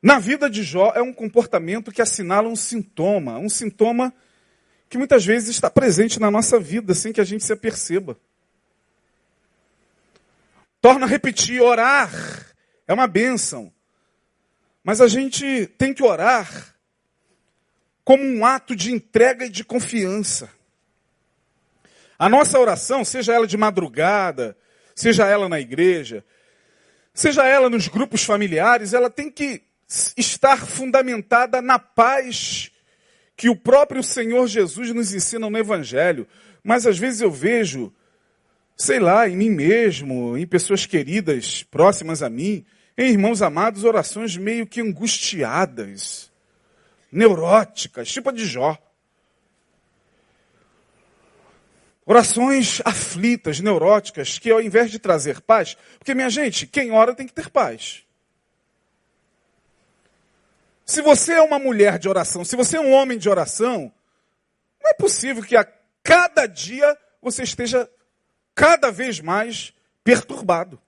na 0.00 0.20
vida 0.20 0.48
de 0.48 0.62
Jó, 0.62 0.92
é 0.94 1.02
um 1.02 1.12
comportamento 1.12 1.90
que 1.90 2.00
assinala 2.00 2.48
um 2.48 2.54
sintoma, 2.54 3.40
um 3.40 3.48
sintoma 3.48 4.14
que 4.88 4.96
muitas 4.96 5.26
vezes 5.26 5.48
está 5.48 5.68
presente 5.68 6.20
na 6.20 6.30
nossa 6.30 6.60
vida 6.60 6.94
sem 6.94 7.12
que 7.12 7.20
a 7.20 7.24
gente 7.24 7.42
se 7.42 7.52
aperceba. 7.52 8.16
Torna 10.82 11.06
a 11.06 11.08
repetir, 11.08 11.62
orar 11.62 12.10
é 12.88 12.92
uma 12.92 13.06
bênção. 13.06 13.72
Mas 14.82 15.00
a 15.00 15.06
gente 15.06 15.68
tem 15.78 15.94
que 15.94 16.02
orar 16.02 16.74
como 18.04 18.24
um 18.24 18.44
ato 18.44 18.74
de 18.74 18.92
entrega 18.92 19.46
e 19.46 19.48
de 19.48 19.62
confiança. 19.62 20.50
A 22.18 22.28
nossa 22.28 22.58
oração, 22.58 23.04
seja 23.04 23.32
ela 23.32 23.46
de 23.46 23.56
madrugada, 23.56 24.56
seja 24.92 25.24
ela 25.24 25.48
na 25.48 25.60
igreja, 25.60 26.24
seja 27.14 27.46
ela 27.46 27.70
nos 27.70 27.86
grupos 27.86 28.24
familiares, 28.24 28.92
ela 28.92 29.08
tem 29.08 29.30
que 29.30 29.62
estar 30.16 30.66
fundamentada 30.66 31.62
na 31.62 31.78
paz 31.78 32.72
que 33.36 33.48
o 33.48 33.54
próprio 33.54 34.02
Senhor 34.02 34.48
Jesus 34.48 34.92
nos 34.92 35.14
ensina 35.14 35.48
no 35.48 35.58
Evangelho. 35.58 36.26
Mas 36.62 36.88
às 36.88 36.98
vezes 36.98 37.20
eu 37.20 37.30
vejo, 37.30 37.94
sei 38.82 38.98
lá, 38.98 39.28
em 39.28 39.36
mim 39.36 39.50
mesmo, 39.50 40.36
em 40.36 40.44
pessoas 40.44 40.86
queridas, 40.86 41.62
próximas 41.62 42.20
a 42.20 42.28
mim, 42.28 42.66
em 42.98 43.12
irmãos 43.12 43.40
amados, 43.40 43.84
orações 43.84 44.36
meio 44.36 44.66
que 44.66 44.80
angustiadas, 44.80 46.32
neuróticas, 47.10 48.10
tipo 48.10 48.30
a 48.30 48.32
de 48.32 48.44
Jó. 48.44 48.76
Orações 52.04 52.82
aflitas, 52.84 53.60
neuróticas, 53.60 54.40
que 54.40 54.50
ao 54.50 54.60
invés 54.60 54.90
de 54.90 54.98
trazer 54.98 55.40
paz, 55.40 55.76
porque 55.96 56.12
minha 56.12 56.28
gente, 56.28 56.66
quem 56.66 56.90
ora 56.90 57.14
tem 57.14 57.28
que 57.28 57.32
ter 57.32 57.48
paz. 57.50 58.02
Se 60.84 61.00
você 61.00 61.34
é 61.34 61.42
uma 61.42 61.60
mulher 61.60 62.00
de 62.00 62.08
oração, 62.08 62.44
se 62.44 62.56
você 62.56 62.78
é 62.78 62.80
um 62.80 62.92
homem 62.92 63.16
de 63.16 63.28
oração, 63.28 63.92
não 64.82 64.90
é 64.90 64.94
possível 64.94 65.44
que 65.44 65.56
a 65.56 65.64
cada 66.02 66.46
dia 66.46 66.98
você 67.22 67.44
esteja 67.44 67.88
cada 68.54 68.90
vez 68.90 69.20
mais 69.20 69.72
perturbado. 70.04 70.80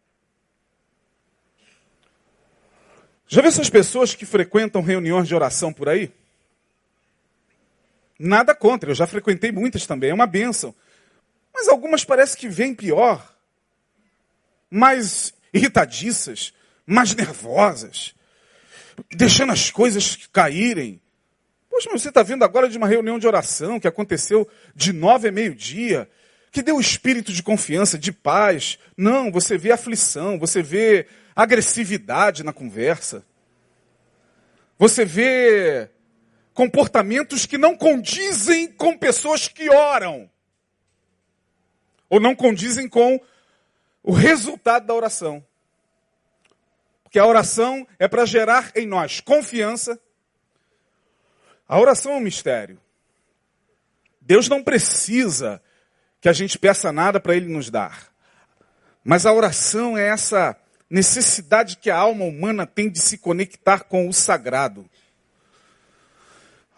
Já 3.27 3.40
viu 3.40 3.48
essas 3.48 3.70
pessoas 3.70 4.14
que 4.14 4.27
frequentam 4.27 4.83
reuniões 4.83 5.27
de 5.27 5.35
oração 5.35 5.72
por 5.72 5.88
aí? 5.88 6.12
Nada 8.18 8.55
contra, 8.55 8.90
eu 8.90 8.94
já 8.94 9.07
frequentei 9.07 9.50
muitas 9.50 9.87
também, 9.87 10.11
é 10.11 10.14
uma 10.14 10.27
bênção. 10.27 10.74
Mas 11.53 11.68
algumas 11.68 12.05
parece 12.05 12.37
que 12.37 12.48
vêm 12.48 12.74
pior, 12.74 13.35
mais 14.70 15.33
irritadiças, 15.53 16.53
mais 16.87 17.14
nervosas, 17.14 18.14
deixando 19.12 19.53
as 19.53 19.70
coisas 19.70 20.16
caírem. 20.33 21.00
Poxa, 21.70 21.88
mas 21.92 22.03
você 22.03 22.09
está 22.09 22.22
vindo 22.22 22.44
agora 22.44 22.68
de 22.68 22.77
uma 22.77 22.87
reunião 22.87 23.18
de 23.18 23.27
oração 23.27 23.81
que 23.81 23.88
aconteceu 23.88 24.48
de 24.74 24.92
nove 24.92 25.29
a 25.29 25.33
meio-dia, 25.33 26.09
que 26.54 26.62
deu 26.62 26.78
espírito 26.78 27.32
de 27.32 27.42
confiança, 27.42 27.98
de 27.98 28.12
paz. 28.12 28.78
Não, 28.96 29.32
você 29.32 29.58
vê 29.58 29.72
aflição, 29.72 30.38
você 30.38 30.62
vê 30.62 31.08
agressividade 31.34 32.44
na 32.44 32.52
conversa. 32.52 33.26
Você 34.78 35.04
vê 35.04 35.90
comportamentos 36.54 37.44
que 37.44 37.58
não 37.58 37.76
condizem 37.76 38.68
com 38.68 38.96
pessoas 38.96 39.48
que 39.48 39.68
oram 39.68 40.30
ou 42.08 42.20
não 42.20 42.36
condizem 42.36 42.88
com 42.88 43.20
o 44.00 44.12
resultado 44.12 44.86
da 44.86 44.94
oração. 44.94 45.44
Porque 47.02 47.18
a 47.18 47.26
oração 47.26 47.84
é 47.98 48.06
para 48.06 48.24
gerar 48.24 48.70
em 48.76 48.86
nós 48.86 49.18
confiança. 49.18 50.00
A 51.66 51.80
oração 51.80 52.12
é 52.12 52.16
um 52.16 52.20
mistério. 52.20 52.80
Deus 54.20 54.48
não 54.48 54.62
precisa 54.62 55.60
que 56.24 56.28
a 56.30 56.32
gente 56.32 56.58
peça 56.58 56.90
nada 56.90 57.20
para 57.20 57.37
Ele 57.37 57.52
nos 57.52 57.68
dar. 57.68 58.10
Mas 59.04 59.26
a 59.26 59.32
oração 59.34 59.94
é 59.98 60.08
essa 60.08 60.56
necessidade 60.88 61.76
que 61.76 61.90
a 61.90 61.98
alma 61.98 62.24
humana 62.24 62.66
tem 62.66 62.88
de 62.88 62.98
se 62.98 63.18
conectar 63.18 63.80
com 63.80 64.08
o 64.08 64.12
sagrado. 64.14 64.88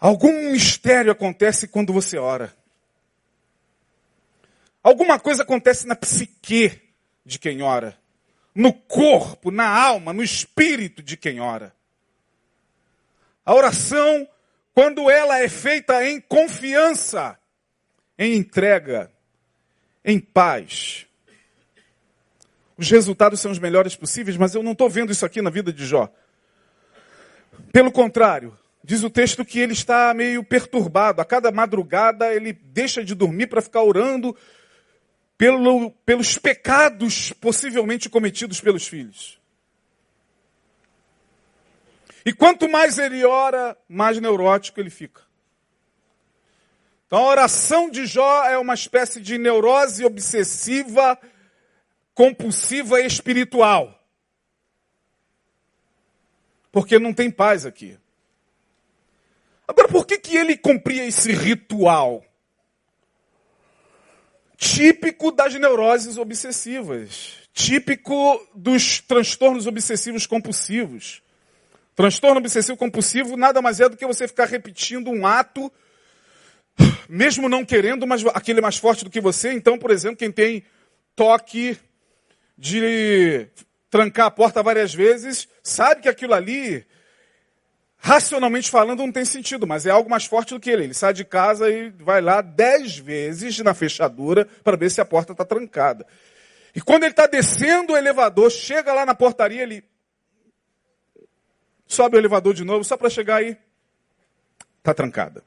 Algum 0.01 0.51
mistério 0.51 1.13
acontece 1.13 1.65
quando 1.65 1.93
você 1.93 2.17
ora. 2.17 2.53
Alguma 4.83 5.17
coisa 5.17 5.43
acontece 5.43 5.87
na 5.87 5.95
psique 5.95 6.81
de 7.25 7.39
quem 7.39 7.61
ora, 7.61 7.97
no 8.53 8.73
corpo, 8.73 9.49
na 9.49 9.69
alma, 9.69 10.11
no 10.11 10.23
espírito 10.23 11.01
de 11.01 11.15
quem 11.15 11.39
ora. 11.39 11.73
A 13.45 13.55
oração, 13.55 14.27
quando 14.73 15.09
ela 15.09 15.39
é 15.39 15.47
feita 15.47 16.05
em 16.05 16.19
confiança, 16.19 17.39
em 18.19 18.35
entrega, 18.35 19.09
em 20.07 20.21
paz, 20.21 21.05
os 22.77 22.89
resultados 22.89 23.41
são 23.41 23.51
os 23.51 23.59
melhores 23.59 23.93
possíveis, 23.93 24.37
mas 24.37 24.55
eu 24.55 24.63
não 24.63 24.71
estou 24.71 24.89
vendo 24.89 25.11
isso 25.11 25.25
aqui 25.25 25.41
na 25.41 25.49
vida 25.49 25.73
de 25.73 25.85
Jó. 25.85 26.09
Pelo 27.73 27.91
contrário, 27.91 28.57
diz 28.81 29.03
o 29.03 29.09
texto 29.09 29.43
que 29.43 29.59
ele 29.59 29.73
está 29.73 30.13
meio 30.13 30.45
perturbado. 30.45 31.21
A 31.21 31.25
cada 31.25 31.51
madrugada 31.51 32.33
ele 32.33 32.53
deixa 32.53 33.03
de 33.03 33.13
dormir 33.13 33.47
para 33.47 33.61
ficar 33.61 33.83
orando 33.83 34.33
pelo, 35.37 35.91
pelos 36.05 36.37
pecados 36.37 37.33
possivelmente 37.33 38.09
cometidos 38.09 38.61
pelos 38.61 38.87
filhos. 38.87 39.37
E 42.25 42.31
quanto 42.31 42.69
mais 42.69 42.97
ele 42.97 43.25
ora, 43.25 43.77
mais 43.89 44.19
neurótico 44.21 44.79
ele 44.79 44.89
fica. 44.89 45.26
Então 47.07 47.19
a 47.19 47.27
oração 47.27 47.89
de 47.89 48.05
Jó 48.05 48.45
é 48.45 48.57
uma 48.57 48.73
espécie 48.75 49.19
de 49.19 49.37
neurose 49.37 50.05
obsessiva, 50.05 51.17
compulsiva 52.13 53.01
espiritual. 53.01 53.97
Porque 56.71 56.99
não 56.99 57.13
tem 57.13 57.31
paz 57.31 57.65
aqui. 57.65 57.97
Agora, 59.67 59.87
por 59.87 60.05
que, 60.05 60.17
que 60.19 60.37
ele 60.37 60.55
cumpria 60.55 61.05
esse 61.05 61.31
ritual? 61.31 62.23
típico 64.57 65.31
das 65.31 65.53
neuroses 65.53 66.17
obsessivas, 66.17 67.35
típico 67.53 68.45
dos 68.53 68.99
transtornos 68.99 69.67
obsessivos 69.67 70.25
compulsivos. 70.25 71.21
Transtorno 71.95 72.39
obsessivo 72.39 72.77
compulsivo 72.77 73.37
nada 73.37 73.61
mais 73.61 73.79
é 73.79 73.87
do 73.87 73.95
que 73.95 74.05
você 74.05 74.27
ficar 74.27 74.45
repetindo 74.45 75.09
um 75.09 75.25
ato, 75.25 75.71
mesmo 77.09 77.47
não 77.47 77.65
querendo, 77.65 78.05
mas 78.05 78.25
aquele 78.27 78.59
é 78.59 78.61
mais 78.61 78.77
forte 78.77 79.03
do 79.03 79.09
que 79.09 79.21
você. 79.21 79.51
Então, 79.53 79.77
por 79.77 79.91
exemplo, 79.91 80.17
quem 80.17 80.31
tem 80.31 80.63
toque 81.15 81.77
de 82.57 83.47
trancar 83.89 84.27
a 84.27 84.31
porta 84.31 84.63
várias 84.63 84.93
vezes, 84.93 85.47
sabe 85.63 86.01
que 86.01 86.09
aquilo 86.09 86.33
ali, 86.33 86.85
racionalmente 87.97 88.69
falando, 88.69 88.99
não 88.99 89.11
tem 89.11 89.25
sentido, 89.25 89.65
mas 89.65 89.85
é 89.85 89.89
algo 89.89 90.09
mais 90.09 90.25
forte 90.25 90.53
do 90.53 90.59
que 90.59 90.69
ele. 90.69 90.83
Ele 90.83 90.93
sai 90.93 91.13
de 91.13 91.23
casa 91.23 91.69
e 91.69 91.89
vai 91.89 92.21
lá 92.21 92.41
dez 92.41 92.97
vezes 92.97 93.57
na 93.59 93.73
fechadura 93.73 94.45
para 94.63 94.77
ver 94.77 94.89
se 94.91 95.01
a 95.01 95.05
porta 95.05 95.31
está 95.31 95.45
trancada. 95.45 96.05
E 96.75 96.81
quando 96.81 97.03
ele 97.03 97.11
está 97.11 97.25
descendo 97.25 97.93
o 97.93 97.97
elevador, 97.97 98.51
chega 98.51 98.93
lá 98.93 99.05
na 99.05 99.15
portaria, 99.15 99.63
ele 99.63 99.83
sobe 101.87 102.17
o 102.17 102.19
elevador 102.19 102.53
de 102.53 102.63
novo, 102.63 102.83
só 102.83 102.97
para 102.97 103.09
chegar 103.09 103.37
aí, 103.37 103.57
está 104.79 104.93
trancada. 104.93 105.43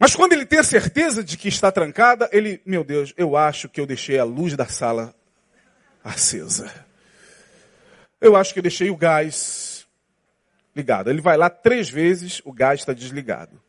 Mas 0.00 0.16
quando 0.16 0.32
ele 0.32 0.46
tem 0.46 0.58
a 0.58 0.64
certeza 0.64 1.22
de 1.22 1.36
que 1.36 1.46
está 1.46 1.70
trancada, 1.70 2.26
ele, 2.32 2.62
meu 2.64 2.82
Deus, 2.82 3.12
eu 3.18 3.36
acho 3.36 3.68
que 3.68 3.78
eu 3.78 3.84
deixei 3.84 4.18
a 4.18 4.24
luz 4.24 4.56
da 4.56 4.66
sala 4.66 5.14
acesa. 6.02 6.72
Eu 8.18 8.34
acho 8.34 8.54
que 8.54 8.60
eu 8.60 8.62
deixei 8.62 8.88
o 8.88 8.96
gás 8.96 9.86
ligado. 10.74 11.10
Ele 11.10 11.20
vai 11.20 11.36
lá 11.36 11.50
três 11.50 11.90
vezes, 11.90 12.40
o 12.46 12.52
gás 12.52 12.80
está 12.80 12.94
desligado. 12.94 13.60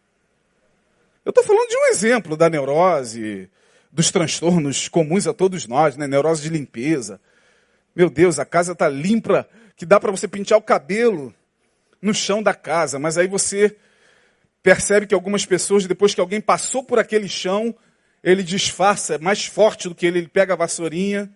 Eu 1.26 1.32
estou 1.32 1.44
falando 1.44 1.67
de 1.67 1.76
um 1.76 1.88
exemplo 1.88 2.38
da 2.38 2.50
neurose, 2.50 3.50
dos 3.91 4.10
transtornos 4.10 4.88
comuns 4.88 5.28
a 5.28 5.34
todos 5.34 5.67
nós, 5.67 5.98
né? 5.98 6.08
Neurose 6.08 6.44
de 6.44 6.50
limpeza. 6.50 7.20
Meu 7.94 8.10
Deus, 8.10 8.39
a 8.39 8.46
casa 8.46 8.72
está 8.72 8.88
limpa, 8.88 9.50
que 9.76 9.86
dá 9.86 10.00
para 10.00 10.12
você 10.12 10.30
pentear 10.30 10.58
o 10.58 10.63
cabelo 10.63 11.36
no 12.02 12.13
chão 12.13 12.41
da 12.41 12.54
casa, 12.54 12.98
mas 12.98 13.17
aí 13.17 13.28
você 13.28 13.76
percebe 14.63 15.08
que 15.08 15.13
algumas 15.13 15.45
pessoas, 15.45 15.88
depois 15.88 16.13
que 16.13 16.21
alguém 16.21 16.39
passou 16.39 16.84
por 16.84 17.00
aquele 17.00 17.28
chão, 17.28 17.76
ele 18.24 18.43
disfarça, 18.43 19.15
é 19.15 19.17
mais 19.17 19.45
forte 19.45 19.89
do 19.89 19.95
que 19.95 20.06
ele, 20.06 20.19
ele 20.19 20.28
pega 20.28 20.54
a 20.54 20.58
vassourinha 20.58 21.30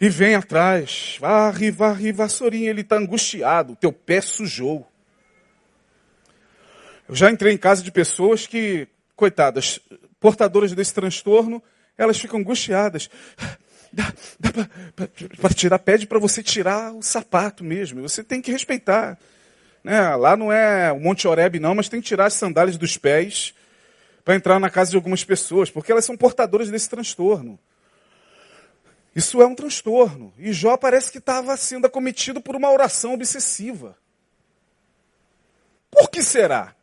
e 0.00 0.08
vem 0.08 0.34
atrás, 0.34 1.16
varre, 1.20 1.70
varre, 1.70 2.12
vassourinha, 2.12 2.70
ele 2.70 2.82
está 2.82 2.96
angustiado, 2.96 3.76
teu 3.76 3.92
pé 3.92 4.20
sujou. 4.20 4.86
Eu 7.08 7.14
já 7.14 7.30
entrei 7.30 7.52
em 7.52 7.58
casa 7.58 7.82
de 7.82 7.90
pessoas 7.90 8.46
que, 8.46 8.86
coitadas, 9.16 9.80
portadoras 10.20 10.72
desse 10.72 10.94
transtorno, 10.94 11.62
elas 11.96 12.18
ficam 12.18 12.40
angustiadas. 12.40 13.10
Dá, 13.90 14.12
dá 14.38 14.50
para 15.40 15.54
tirar, 15.54 15.78
pede 15.78 16.06
para 16.06 16.18
você 16.18 16.42
tirar 16.42 16.92
o 16.92 17.00
sapato 17.00 17.64
mesmo, 17.64 18.02
você 18.02 18.22
tem 18.22 18.42
que 18.42 18.52
respeitar. 18.52 19.18
Né? 19.88 20.16
Lá 20.16 20.36
não 20.36 20.52
é 20.52 20.92
o 20.92 21.00
Monte 21.00 21.26
Oreb 21.26 21.58
não, 21.58 21.74
mas 21.74 21.88
tem 21.88 21.98
que 21.98 22.06
tirar 22.06 22.26
as 22.26 22.34
sandálias 22.34 22.76
dos 22.76 22.98
pés 22.98 23.54
para 24.22 24.34
entrar 24.34 24.60
na 24.60 24.68
casa 24.68 24.90
de 24.90 24.96
algumas 24.96 25.24
pessoas, 25.24 25.70
porque 25.70 25.90
elas 25.90 26.04
são 26.04 26.14
portadoras 26.14 26.68
desse 26.68 26.90
transtorno. 26.90 27.58
Isso 29.16 29.40
é 29.40 29.46
um 29.46 29.54
transtorno. 29.54 30.34
E 30.36 30.52
Jó 30.52 30.76
parece 30.76 31.10
que 31.10 31.16
estava 31.16 31.56
sendo 31.56 31.86
acometido 31.86 32.38
por 32.38 32.54
uma 32.54 32.70
oração 32.70 33.14
obsessiva. 33.14 33.96
Por 35.90 36.10
que 36.10 36.22
será? 36.22 36.76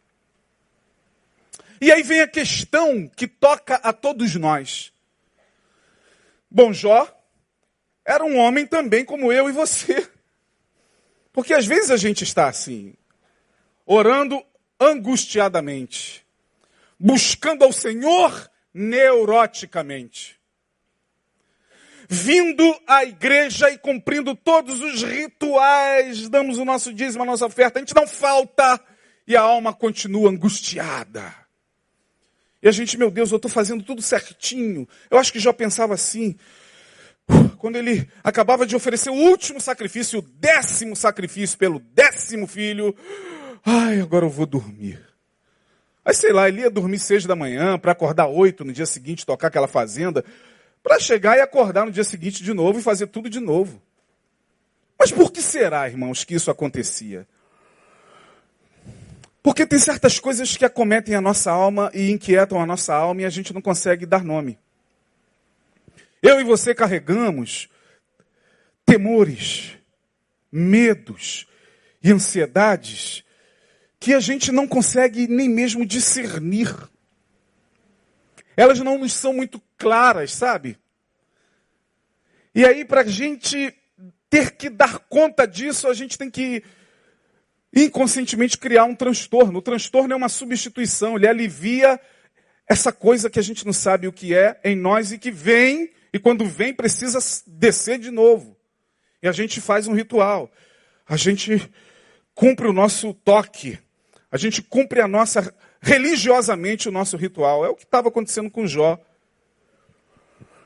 E 1.80 1.92
aí 1.92 2.02
vem 2.02 2.22
a 2.22 2.28
questão 2.28 3.08
que 3.08 3.28
toca 3.28 3.76
a 3.76 3.94
todos 3.94 4.34
nós. 4.34 4.92
Bom, 6.50 6.74
Jó 6.74 7.08
era 8.04 8.26
um 8.26 8.36
homem 8.40 8.66
também 8.66 9.06
como 9.06 9.32
eu 9.32 9.48
e 9.48 9.52
você. 9.52 10.10
Porque 11.36 11.54
às 11.54 11.66
vezes 11.66 11.92
a 11.92 11.98
gente 11.98 12.24
está 12.24 12.48
assim, 12.48 12.94
orando 13.86 14.42
angustiadamente, 14.80 16.26
buscando 16.98 17.66
ao 17.66 17.74
Senhor 17.74 18.50
neuroticamente 18.74 20.40
vindo 22.08 22.64
à 22.86 23.04
igreja 23.04 23.70
e 23.70 23.78
cumprindo 23.78 24.36
todos 24.36 24.82
os 24.82 25.04
rituais, 25.04 26.30
damos 26.30 26.58
o 26.58 26.66
nosso 26.66 26.94
dízimo, 26.94 27.24
a 27.24 27.26
nossa 27.26 27.46
oferta, 27.46 27.80
a 27.80 27.82
gente 27.82 27.96
não 27.96 28.08
falta 28.08 28.80
e 29.28 29.36
a 29.36 29.42
alma 29.42 29.74
continua 29.74 30.30
angustiada. 30.30 31.34
E 32.62 32.68
a 32.68 32.72
gente, 32.72 32.98
meu 32.98 33.12
Deus, 33.12 33.32
eu 33.32 33.38
estou 33.38 33.50
fazendo 33.50 33.84
tudo 33.84 34.02
certinho. 34.02 34.88
Eu 35.10 35.18
acho 35.18 35.32
que 35.32 35.40
já 35.40 35.54
pensava 35.54 35.94
assim, 35.94 36.36
quando 37.58 37.78
ele 37.78 38.08
acabava 38.24 38.66
de 38.66 38.76
oferecer 38.76 39.10
o 39.10 39.14
último 39.14 39.60
sacrifício, 39.60 40.20
o 40.20 40.22
décimo 40.22 40.96
sacrifício 40.96 41.58
pelo 41.58 41.80
décimo 41.80 42.46
filho, 42.46 42.96
ai, 43.66 44.00
agora 44.00 44.26
eu 44.26 44.30
vou 44.30 44.46
dormir. 44.46 45.04
Aí 46.06 46.14
sei 46.14 46.32
lá, 46.32 46.48
ele 46.48 46.62
ia 46.62 46.70
dormir 46.70 47.00
seis 47.00 47.26
da 47.26 47.36
manhã 47.36 47.80
para 47.80 47.92
acordar 47.92 48.28
oito 48.28 48.64
no 48.64 48.72
dia 48.72 48.86
seguinte, 48.86 49.26
tocar 49.26 49.48
aquela 49.48 49.68
fazenda 49.68 50.24
para 50.84 51.00
chegar 51.00 51.36
e 51.36 51.42
acordar 51.42 51.86
no 51.86 51.92
dia 51.92 52.04
seguinte 52.04 52.44
de 52.44 52.54
novo 52.54 52.78
e 52.78 52.84
fazer 52.84 53.08
tudo 53.08 53.28
de 53.28 53.40
novo. 53.40 53.82
Mas 55.00 55.12
por 55.12 55.32
que 55.32 55.42
será, 55.42 55.88
irmãos, 55.88 56.24
que 56.24 56.36
isso 56.36 56.52
acontecia? 56.52 57.28
Porque 59.42 59.66
tem 59.66 59.80
certas 59.80 60.20
coisas 60.20 60.56
que 60.56 60.64
acometem 60.64 61.16
a 61.16 61.22
nossa 61.22 61.52
alma 61.52 61.90
e 61.94 62.12
inquietam 62.12 62.62
a 62.62 62.66
nossa 62.66 62.94
alma 62.94 63.24
e 63.24 63.26
a 63.26 63.30
gente 63.30 63.52
não 63.54 63.62
consegue 63.62 64.06
dar 64.06 64.24
nome. 64.24 64.60
Eu 66.26 66.40
e 66.40 66.44
você 66.44 66.74
carregamos 66.74 67.70
temores, 68.86 69.78
medos 70.52 71.46
e 72.02 72.12
ansiedades 72.12 73.24
que 74.00 74.14
a 74.14 74.20
gente 74.20 74.52
não 74.52 74.68
consegue 74.68 75.28
nem 75.28 75.50
mesmo 75.50 75.86
discernir 75.86 76.74
elas 78.56 78.80
não 78.80 78.98
nos 78.98 79.14
são 79.14 79.34
muito 79.34 79.62
claras, 79.78 80.32
sabe? 80.32 80.78
E 82.54 82.66
aí, 82.66 82.86
para 82.86 83.02
a 83.02 83.06
gente 83.06 83.74
ter 84.30 84.52
que 84.52 84.70
dar 84.70 85.00
conta 85.00 85.46
disso, 85.46 85.88
a 85.88 85.94
gente 85.94 86.18
tem 86.18 86.30
que 86.32 86.64
inconscientemente 87.74 88.58
criar 88.58 88.86
um 88.86 88.96
transtorno. 88.96 89.60
O 89.60 89.62
transtorno 89.62 90.14
é 90.14 90.16
uma 90.16 90.30
substituição, 90.30 91.18
ele 91.18 91.28
alivia 91.28 92.00
essa 92.68 92.92
coisa 92.92 93.30
que 93.30 93.40
a 93.40 93.44
gente 93.44 93.66
não 93.66 93.74
sabe 93.74 94.08
o 94.08 94.14
que 94.14 94.34
é 94.34 94.60
em 94.64 94.76
nós 94.76 95.12
e 95.12 95.20
que 95.20 95.30
vem, 95.30 95.92
e 96.16 96.20
quando 96.20 96.46
vem 96.46 96.74
precisa 96.74 97.20
descer 97.46 98.00
de 98.00 98.10
novo. 98.10 98.56
E 99.22 99.28
a 99.28 99.34
gente 99.34 99.60
faz 99.60 99.86
um 99.86 99.94
ritual. 99.94 100.50
A 101.06 101.18
gente 101.18 101.70
cumpre 102.34 102.70
o 102.70 102.72
nosso 102.72 103.14
toque. 103.14 103.78
A 104.32 104.38
gente 104.38 104.62
cumpre 104.62 105.02
a 105.02 105.10
nossa 105.10 105.54
religiosamente 105.82 106.88
o 106.88 106.92
nosso 106.92 107.18
ritual. 107.18 107.66
É 107.66 107.70
o 107.70 107.76
que 107.76 107.84
estava 107.84 108.08
acontecendo 108.08 108.50
com 108.50 108.66
Jó. 108.66 108.98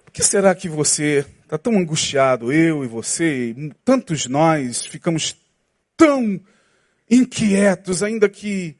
Por 0.05 0.11
que 0.11 0.21
será 0.21 0.53
que 0.53 0.69
você 0.69 1.25
está 1.41 1.57
tão 1.57 1.79
angustiado, 1.79 2.53
eu 2.53 2.83
e 2.83 2.87
você, 2.87 3.49
e 3.49 3.73
tantos 3.83 4.27
nós 4.27 4.85
ficamos 4.85 5.35
tão 5.97 6.39
inquietos, 7.09 8.03
ainda 8.03 8.29
que 8.29 8.77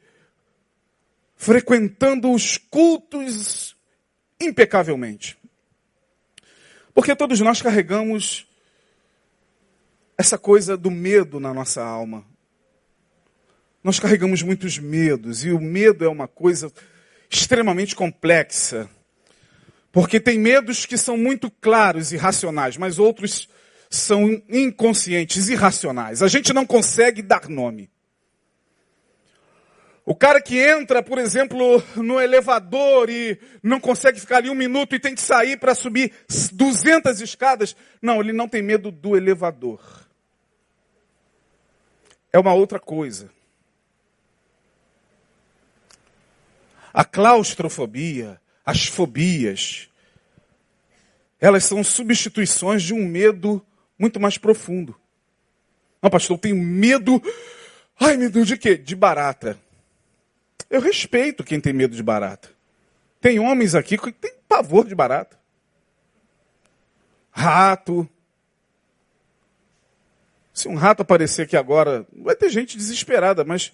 frequentando 1.34 2.30
os 2.30 2.58
cultos 2.58 3.74
impecavelmente? 4.40 5.39
Porque 6.94 7.14
todos 7.14 7.40
nós 7.40 7.62
carregamos 7.62 8.46
essa 10.18 10.36
coisa 10.36 10.76
do 10.76 10.90
medo 10.90 11.40
na 11.40 11.54
nossa 11.54 11.82
alma. 11.82 12.24
Nós 13.82 13.98
carregamos 13.98 14.42
muitos 14.42 14.78
medos 14.78 15.44
e 15.44 15.50
o 15.50 15.60
medo 15.60 16.04
é 16.04 16.08
uma 16.08 16.28
coisa 16.28 16.70
extremamente 17.30 17.96
complexa. 17.96 18.88
Porque 19.90 20.20
tem 20.20 20.38
medos 20.38 20.84
que 20.84 20.98
são 20.98 21.16
muito 21.16 21.50
claros 21.50 22.12
e 22.12 22.16
racionais, 22.16 22.76
mas 22.76 22.98
outros 22.98 23.48
são 23.88 24.40
inconscientes, 24.48 25.48
irracionais. 25.48 26.22
A 26.22 26.28
gente 26.28 26.52
não 26.52 26.66
consegue 26.66 27.22
dar 27.22 27.48
nome. 27.48 27.90
O 30.10 30.14
cara 30.16 30.42
que 30.42 30.58
entra, 30.58 31.04
por 31.04 31.18
exemplo, 31.18 31.80
no 31.94 32.20
elevador 32.20 33.08
e 33.08 33.38
não 33.62 33.78
consegue 33.78 34.18
ficar 34.18 34.38
ali 34.38 34.50
um 34.50 34.56
minuto 34.56 34.92
e 34.92 34.98
tem 34.98 35.14
que 35.14 35.20
sair 35.20 35.56
para 35.56 35.72
subir 35.72 36.12
200 36.50 37.20
escadas. 37.20 37.76
Não, 38.02 38.20
ele 38.20 38.32
não 38.32 38.48
tem 38.48 38.60
medo 38.60 38.90
do 38.90 39.16
elevador. 39.16 39.80
É 42.32 42.40
uma 42.40 42.52
outra 42.52 42.80
coisa. 42.80 43.30
A 46.92 47.04
claustrofobia, 47.04 48.40
as 48.66 48.86
fobias, 48.86 49.88
elas 51.38 51.62
são 51.62 51.84
substituições 51.84 52.82
de 52.82 52.92
um 52.92 53.06
medo 53.06 53.64
muito 53.96 54.18
mais 54.18 54.36
profundo. 54.36 54.96
Não, 56.02 56.10
pastor, 56.10 56.36
eu 56.36 56.40
tenho 56.40 56.56
medo. 56.56 57.22
Ai, 58.00 58.16
medo 58.16 58.44
de 58.44 58.56
quê? 58.56 58.76
De 58.76 58.96
barata. 58.96 59.56
Eu 60.68 60.80
respeito 60.80 61.44
quem 61.44 61.60
tem 61.60 61.72
medo 61.72 61.96
de 61.96 62.02
barata. 62.02 62.48
Tem 63.20 63.38
homens 63.38 63.74
aqui 63.74 63.96
que 63.96 64.12
têm 64.12 64.34
pavor 64.48 64.86
de 64.86 64.94
barata. 64.94 65.38
Rato. 67.30 68.08
Se 70.52 70.68
um 70.68 70.74
rato 70.74 71.02
aparecer 71.02 71.42
aqui 71.42 71.56
agora, 71.56 72.06
vai 72.12 72.34
ter 72.34 72.50
gente 72.50 72.76
desesperada, 72.76 73.44
mas 73.44 73.72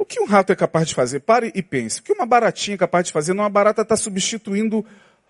o 0.00 0.04
que 0.04 0.18
um 0.18 0.24
rato 0.24 0.50
é 0.50 0.56
capaz 0.56 0.88
de 0.88 0.94
fazer? 0.94 1.20
Pare 1.20 1.52
e 1.54 1.62
pense. 1.62 2.00
O 2.00 2.02
que 2.02 2.12
uma 2.12 2.24
baratinha 2.24 2.74
é 2.74 2.78
capaz 2.78 3.06
de 3.06 3.12
fazer? 3.12 3.34
Não, 3.34 3.44
a 3.44 3.50
barata 3.50 3.82
está 3.82 3.96
substituindo 3.96 4.84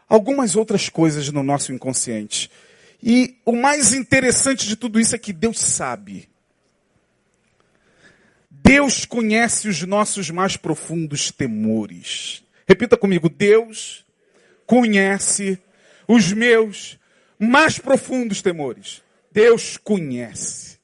algumas 0.08 0.54
outras 0.54 0.88
coisas 0.88 1.28
no 1.30 1.42
nosso 1.42 1.72
inconsciente. 1.72 2.48
E 3.02 3.36
o 3.44 3.52
mais 3.52 3.92
interessante 3.92 4.68
de 4.68 4.76
tudo 4.76 5.00
isso 5.00 5.14
é 5.14 5.18
que 5.18 5.32
Deus 5.32 5.58
sabe. 5.58 6.29
Deus 8.62 9.04
conhece 9.04 9.68
os 9.68 9.82
nossos 9.82 10.30
mais 10.30 10.56
profundos 10.56 11.30
temores. 11.30 12.44
Repita 12.66 12.96
comigo: 12.96 13.28
Deus 13.28 14.04
conhece 14.66 15.58
os 16.06 16.32
meus 16.32 16.98
mais 17.38 17.78
profundos 17.78 18.42
temores. 18.42 19.02
Deus 19.32 19.76
conhece. 19.76 20.78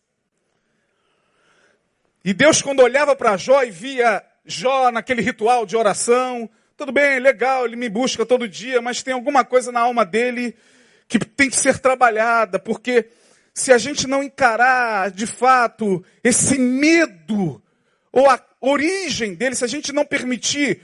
E 2.24 2.32
Deus, 2.32 2.62
quando 2.62 2.80
olhava 2.80 3.14
para 3.14 3.36
Jó 3.36 3.62
e 3.62 3.70
via 3.70 4.22
Jó 4.44 4.90
naquele 4.90 5.22
ritual 5.22 5.66
de 5.66 5.76
oração, 5.76 6.48
tudo 6.76 6.92
bem, 6.92 7.20
legal, 7.20 7.66
ele 7.66 7.76
me 7.76 7.88
busca 7.88 8.26
todo 8.26 8.48
dia, 8.48 8.80
mas 8.80 9.02
tem 9.02 9.14
alguma 9.14 9.44
coisa 9.44 9.70
na 9.70 9.80
alma 9.80 10.04
dele 10.04 10.56
que 11.08 11.18
tem 11.18 11.48
que 11.48 11.56
ser 11.56 11.78
trabalhada, 11.78 12.58
porque 12.58 13.08
se 13.54 13.72
a 13.72 13.78
gente 13.78 14.06
não 14.06 14.22
encarar 14.22 15.10
de 15.10 15.26
fato 15.26 16.04
esse 16.22 16.58
medo, 16.58 17.62
ou 18.16 18.30
a 18.30 18.42
origem 18.62 19.34
dele, 19.34 19.54
se 19.54 19.62
a 19.62 19.68
gente 19.68 19.92
não 19.92 20.02
permitir 20.02 20.80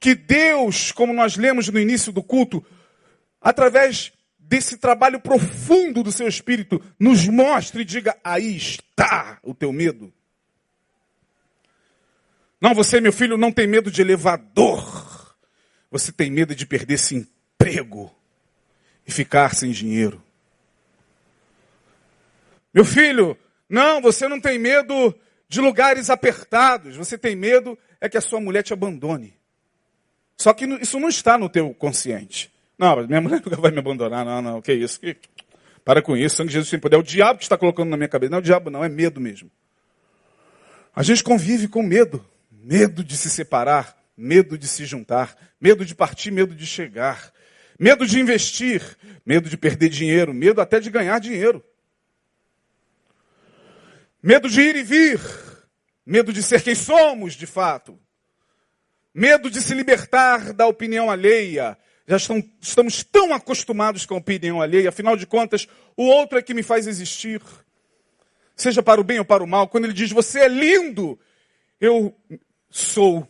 que 0.00 0.14
Deus, 0.14 0.90
como 0.90 1.12
nós 1.12 1.36
lemos 1.36 1.68
no 1.68 1.78
início 1.78 2.10
do 2.10 2.22
culto, 2.22 2.64
através 3.38 4.10
desse 4.38 4.78
trabalho 4.78 5.20
profundo 5.20 6.02
do 6.02 6.10
seu 6.10 6.26
espírito, 6.26 6.82
nos 6.98 7.28
mostre 7.28 7.82
e 7.82 7.84
diga: 7.84 8.16
aí 8.24 8.56
está 8.56 9.38
o 9.42 9.52
teu 9.52 9.70
medo. 9.70 10.10
Não, 12.58 12.74
você, 12.74 13.02
meu 13.02 13.12
filho, 13.12 13.36
não 13.36 13.52
tem 13.52 13.66
medo 13.66 13.90
de 13.90 14.00
elevador. 14.00 15.36
Você 15.90 16.10
tem 16.10 16.30
medo 16.30 16.54
de 16.54 16.64
perder 16.64 16.94
esse 16.94 17.16
emprego 17.16 18.10
e 19.06 19.12
ficar 19.12 19.54
sem 19.54 19.72
dinheiro. 19.72 20.22
Meu 22.72 22.84
filho, 22.84 23.36
não, 23.68 24.00
você 24.00 24.26
não 24.26 24.40
tem 24.40 24.58
medo 24.58 25.14
de 25.48 25.60
lugares 25.60 26.10
apertados. 26.10 26.96
Você 26.96 27.16
tem 27.16 27.36
medo 27.36 27.78
é 28.00 28.08
que 28.08 28.16
a 28.16 28.20
sua 28.20 28.40
mulher 28.40 28.62
te 28.62 28.72
abandone. 28.72 29.34
Só 30.36 30.52
que 30.52 30.66
isso 30.80 31.00
não 31.00 31.08
está 31.08 31.38
no 31.38 31.48
teu 31.48 31.72
consciente. 31.74 32.52
Não, 32.78 33.06
minha 33.06 33.20
mulher 33.20 33.40
nunca 33.44 33.56
vai 33.56 33.70
me 33.70 33.78
abandonar. 33.78 34.24
Não, 34.24 34.42
não, 34.42 34.62
que 34.62 34.72
isso? 34.72 35.00
Que... 35.00 35.16
Para 35.84 36.02
com 36.02 36.16
isso, 36.16 36.36
sangue 36.36 36.48
de 36.48 36.54
Jesus 36.54 36.68
sem 36.68 36.80
poder. 36.80 36.96
É 36.96 36.98
o 36.98 37.02
diabo 37.02 37.38
que 37.38 37.44
está 37.44 37.56
colocando 37.56 37.88
na 37.90 37.96
minha 37.96 38.08
cabeça. 38.08 38.30
Não 38.30 38.38
é 38.38 38.40
o 38.40 38.44
diabo, 38.44 38.70
não, 38.70 38.84
é 38.84 38.88
medo 38.88 39.20
mesmo. 39.20 39.50
A 40.94 41.02
gente 41.02 41.22
convive 41.22 41.68
com 41.68 41.82
medo. 41.82 42.24
Medo 42.50 43.04
de 43.04 43.16
se 43.16 43.30
separar, 43.30 43.96
medo 44.16 44.58
de 44.58 44.66
se 44.66 44.84
juntar, 44.84 45.36
medo 45.60 45.84
de 45.84 45.94
partir, 45.94 46.32
medo 46.32 46.52
de 46.52 46.66
chegar, 46.66 47.32
medo 47.78 48.04
de 48.04 48.18
investir, 48.18 48.82
medo 49.24 49.48
de 49.48 49.56
perder 49.56 49.88
dinheiro, 49.88 50.34
medo 50.34 50.60
até 50.60 50.80
de 50.80 50.90
ganhar 50.90 51.20
dinheiro. 51.20 51.62
Medo 54.26 54.48
de 54.48 54.60
ir 54.60 54.74
e 54.74 54.82
vir, 54.82 55.20
medo 56.04 56.32
de 56.32 56.42
ser 56.42 56.60
quem 56.60 56.74
somos 56.74 57.34
de 57.34 57.46
fato, 57.46 57.96
medo 59.14 59.48
de 59.48 59.62
se 59.62 59.72
libertar 59.72 60.52
da 60.52 60.66
opinião 60.66 61.08
alheia. 61.08 61.78
Já 62.08 62.16
estão, 62.16 62.42
estamos 62.60 63.04
tão 63.04 63.32
acostumados 63.32 64.04
com 64.04 64.14
a 64.14 64.18
opinião 64.18 64.60
alheia, 64.60 64.88
afinal 64.88 65.16
de 65.16 65.28
contas, 65.28 65.68
o 65.96 66.02
outro 66.06 66.36
é 66.36 66.42
que 66.42 66.54
me 66.54 66.64
faz 66.64 66.88
existir. 66.88 67.40
Seja 68.56 68.82
para 68.82 69.00
o 69.00 69.04
bem 69.04 69.20
ou 69.20 69.24
para 69.24 69.44
o 69.44 69.46
mal, 69.46 69.68
quando 69.68 69.84
ele 69.84 69.92
diz 69.92 70.10
você 70.10 70.40
é 70.40 70.48
lindo, 70.48 71.16
eu 71.80 72.12
sou, 72.68 73.28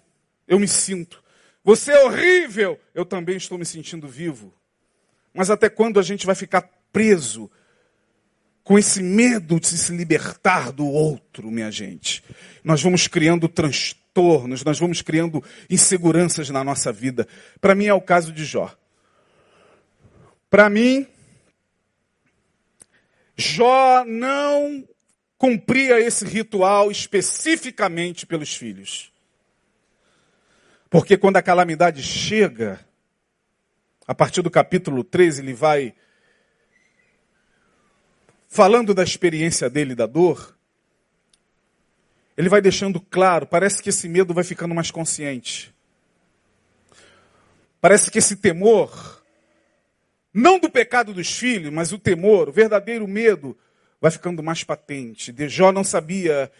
eu 0.48 0.58
me 0.58 0.66
sinto. 0.66 1.22
Você 1.62 1.92
é 1.92 2.04
horrível, 2.06 2.80
eu 2.94 3.04
também 3.04 3.36
estou 3.36 3.58
me 3.58 3.66
sentindo 3.66 4.08
vivo. 4.08 4.50
Mas 5.34 5.50
até 5.50 5.68
quando 5.68 6.00
a 6.00 6.02
gente 6.02 6.24
vai 6.24 6.34
ficar 6.34 6.62
preso 6.90 7.50
com 8.66 8.76
esse 8.76 9.00
medo 9.00 9.60
de 9.60 9.68
se 9.68 9.96
libertar 9.96 10.72
do 10.72 10.84
outro, 10.84 11.52
minha 11.52 11.70
gente? 11.70 12.20
Nós 12.64 12.82
vamos 12.82 13.06
criando 13.06 13.48
transtornos, 13.48 14.64
nós 14.64 14.76
vamos 14.76 15.00
criando 15.00 15.40
inseguranças 15.70 16.50
na 16.50 16.64
nossa 16.64 16.92
vida. 16.92 17.28
Para 17.60 17.76
mim 17.76 17.86
é 17.86 17.94
o 17.94 18.00
caso 18.00 18.32
de 18.32 18.44
Jó. 18.44 18.76
Para 20.50 20.68
mim, 20.68 21.06
Jó 23.36 24.04
não 24.04 24.84
cumpria 25.38 26.00
esse 26.00 26.24
ritual 26.24 26.90
especificamente 26.90 28.26
pelos 28.26 28.56
filhos. 28.56 29.12
Porque 30.90 31.16
quando 31.16 31.36
a 31.36 31.42
calamidade 31.42 32.02
chega, 32.02 32.80
a 34.08 34.14
partir 34.14 34.42
do 34.42 34.50
capítulo 34.50 35.04
13, 35.04 35.40
ele 35.40 35.54
vai 35.54 35.94
falando 38.56 38.94
da 38.94 39.02
experiência 39.02 39.68
dele 39.68 39.94
da 39.94 40.06
dor, 40.06 40.56
ele 42.38 42.48
vai 42.48 42.62
deixando 42.62 42.98
claro, 42.98 43.46
parece 43.46 43.82
que 43.82 43.90
esse 43.90 44.08
medo 44.08 44.32
vai 44.32 44.44
ficando 44.44 44.74
mais 44.74 44.90
consciente. 44.90 45.74
Parece 47.82 48.10
que 48.10 48.16
esse 48.16 48.34
temor, 48.34 49.22
não 50.32 50.58
do 50.58 50.70
pecado 50.70 51.12
dos 51.12 51.30
filhos, 51.38 51.70
mas 51.70 51.92
o 51.92 51.98
temor, 51.98 52.48
o 52.48 52.52
verdadeiro 52.52 53.06
medo, 53.06 53.54
vai 54.00 54.10
ficando 54.10 54.42
mais 54.42 54.64
patente. 54.64 55.32
De 55.32 55.50
Jó 55.50 55.70
não 55.70 55.84
sabia 55.84 56.50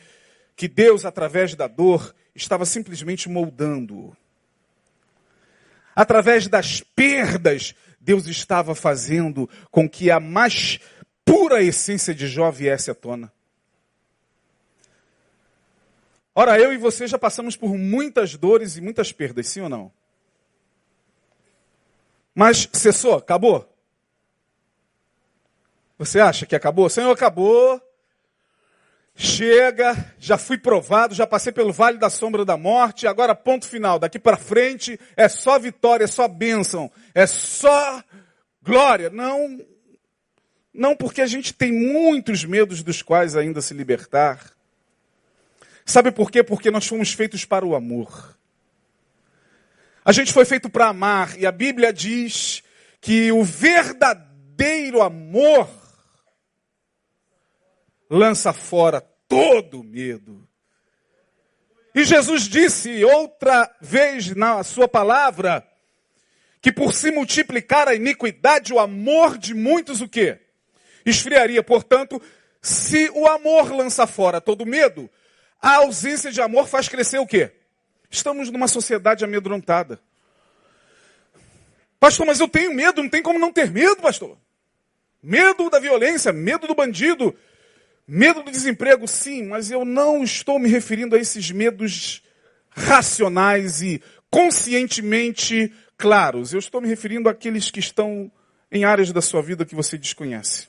que 0.55 0.69
Deus, 0.69 1.07
através 1.07 1.55
da 1.55 1.67
dor, 1.67 2.15
estava 2.35 2.67
simplesmente 2.67 3.27
moldando-o. 3.27 4.15
Através 5.95 6.47
das 6.47 6.83
perdas, 6.95 7.75
Deus 7.99 8.27
estava 8.27 8.75
fazendo 8.75 9.49
com 9.71 9.89
que 9.89 10.11
a 10.11 10.21
mais 10.21 10.79
pura 11.27 11.61
essência 11.61 12.15
de 12.15 12.29
Jó 12.29 12.51
viesse 12.51 12.91
à 12.91 12.95
tona. 12.95 13.31
Ora, 16.35 16.59
eu 16.59 16.73
e 16.73 16.79
você 16.79 17.07
já 17.07 17.19
passamos 17.19 17.57
por 17.57 17.77
muitas 17.77 18.37
dores 18.37 18.77
e 18.77 18.81
muitas 18.81 19.11
perdas, 19.11 19.49
sim 19.49 19.61
ou 19.63 19.69
não? 19.69 19.93
Mas 22.35 22.69
cessou? 22.73 23.15
Acabou? 23.15 23.67
Você 25.99 26.21
acha 26.21 26.47
que 26.47 26.55
acabou? 26.55 26.89
Senhor, 26.89 27.11
acabou. 27.11 27.81
Chega, 29.15 30.15
já 30.19 30.37
fui 30.37 30.59
provado, 30.59 31.15
já 31.15 31.27
passei 31.27 31.51
pelo 31.51 31.73
vale 31.73 31.97
da 31.97 32.11
sombra 32.11 32.45
da 32.45 32.59
morte, 32.59 33.07
agora 33.07 33.35
ponto 33.35 33.67
final. 33.67 33.99
Daqui 33.99 34.19
para 34.19 34.37
frente 34.37 35.01
é 35.17 35.27
só 35.27 35.59
vitória, 35.59 36.05
é 36.05 36.07
só 36.07 36.29
bênção, 36.29 36.93
é 37.15 37.27
só 37.27 38.05
glória. 38.63 39.09
Não, 39.09 39.59
não 40.77 40.95
porque 40.95 41.23
a 41.23 41.27
gente 41.27 41.55
tem 41.55 41.73
muitos 41.73 42.45
medos 42.45 42.83
dos 42.83 43.03
quais 43.03 43.35
ainda 43.35 43.61
se 43.61 43.75
libertar. 43.75 44.53
Sabe 45.85 46.11
por 46.13 46.31
quê? 46.31 46.43
Porque 46.43 46.71
nós 46.71 46.87
fomos 46.87 47.13
feitos 47.13 47.45
para 47.45 47.65
o 47.65 47.75
amor. 47.75 48.37
A 50.05 50.13
gente 50.13 50.33
foi 50.33 50.45
feito 50.45 50.69
para 50.69 50.89
amar 50.89 51.39
e 51.39 51.47
a 51.47 51.53
Bíblia 51.53 51.93
diz 51.93 52.63
que 53.01 53.33
o 53.33 53.43
verdadeiro 53.43 55.03
amor 55.03 55.69
lança 58.09 58.53
fora 58.53 59.01
todo 59.29 59.83
medo. 59.83 60.47
E 61.95 62.05
Jesus 62.05 62.43
disse 62.43 63.05
outra 63.05 63.75
vez 63.81 64.35
na 64.37 64.63
sua 64.63 64.87
palavra 64.87 65.67
que 66.61 66.71
por 66.71 66.93
se 66.93 67.11
multiplicar 67.11 67.89
a 67.89 67.95
iniquidade, 67.95 68.73
o 68.73 68.79
amor 68.79 69.39
de 69.39 69.55
muitos 69.55 70.01
o 70.01 70.09
quê? 70.09 70.46
Esfriaria. 71.07 71.63
Portanto, 71.63 72.21
se 72.61 73.09
o 73.15 73.27
amor 73.27 73.73
lança 73.73 74.07
fora 74.07 74.41
todo 74.41 74.67
medo, 74.67 75.09
a 75.63 75.77
ausência 75.77 76.31
de 76.31 76.43
amor 76.43 76.67
faz 76.67 76.89
crescer 76.89 77.19
o 77.19 77.27
quê? 77.27 77.53
Estamos 78.11 78.51
numa 78.51 78.69
sociedade 78.69 79.25
amedrontada. 79.25 79.99
Pastor, 81.99 82.27
mas 82.27 82.41
eu 82.41 82.49
tenho 82.49 82.75
medo, 82.75 83.03
não 83.03 83.09
tem 83.09 83.23
como 83.23 83.39
não 83.39 83.53
ter 83.53 83.71
medo, 83.71 84.03
pastor. 84.03 84.37
Medo 85.23 85.71
da 85.71 85.79
violência, 85.79 86.33
medo 86.33 86.67
do 86.67 86.75
bandido, 86.75 87.35
Medo 88.09 88.45
do 88.45 88.53
desemprego, 88.53 89.09
sim, 89.09 89.43
mas 89.43 89.69
eu 89.69 89.85
não 89.85 90.23
estou 90.23 90.61
me 90.61 90.69
referindo 90.69 91.17
a 91.17 91.19
esses 91.19 91.51
medos 91.51 92.23
racionais 92.71 93.83
e 93.83 94.01
conscientemente 94.31 95.73
claros. 95.99 96.53
Eu 96.53 96.61
estou 96.61 96.81
me 96.81 96.87
referindo 96.87 97.29
àqueles 97.29 97.69
que 97.69 97.81
estão 97.81 98.31
em 98.71 98.85
áreas 98.85 99.11
da 99.11 99.21
sua 99.21 99.43
vida 99.43 99.65
que 99.65 99.75
você 99.75 99.99
desconhece. 99.99 100.69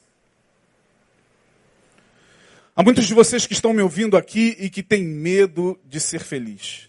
Há 2.80 2.84
muitos 2.84 3.08
de 3.08 3.14
vocês 3.16 3.48
que 3.48 3.54
estão 3.54 3.74
me 3.74 3.82
ouvindo 3.82 4.16
aqui 4.16 4.56
e 4.60 4.70
que 4.70 4.84
têm 4.84 5.04
medo 5.04 5.80
de 5.84 6.00
ser 6.00 6.20
feliz. 6.20 6.88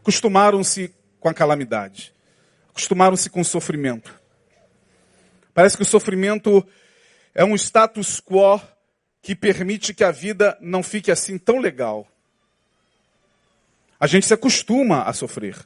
Acostumaram-se 0.00 0.92
com 1.20 1.28
a 1.28 1.32
calamidade. 1.32 2.12
Acostumaram-se 2.70 3.30
com 3.30 3.42
o 3.42 3.44
sofrimento. 3.44 4.12
Parece 5.54 5.76
que 5.76 5.84
o 5.84 5.86
sofrimento 5.86 6.66
é 7.32 7.44
um 7.44 7.54
status 7.54 8.20
quo 8.20 8.60
que 9.22 9.36
permite 9.36 9.94
que 9.94 10.02
a 10.02 10.10
vida 10.10 10.58
não 10.60 10.82
fique 10.82 11.12
assim 11.12 11.38
tão 11.38 11.60
legal. 11.60 12.08
A 14.00 14.08
gente 14.08 14.26
se 14.26 14.34
acostuma 14.34 15.04
a 15.04 15.12
sofrer. 15.12 15.56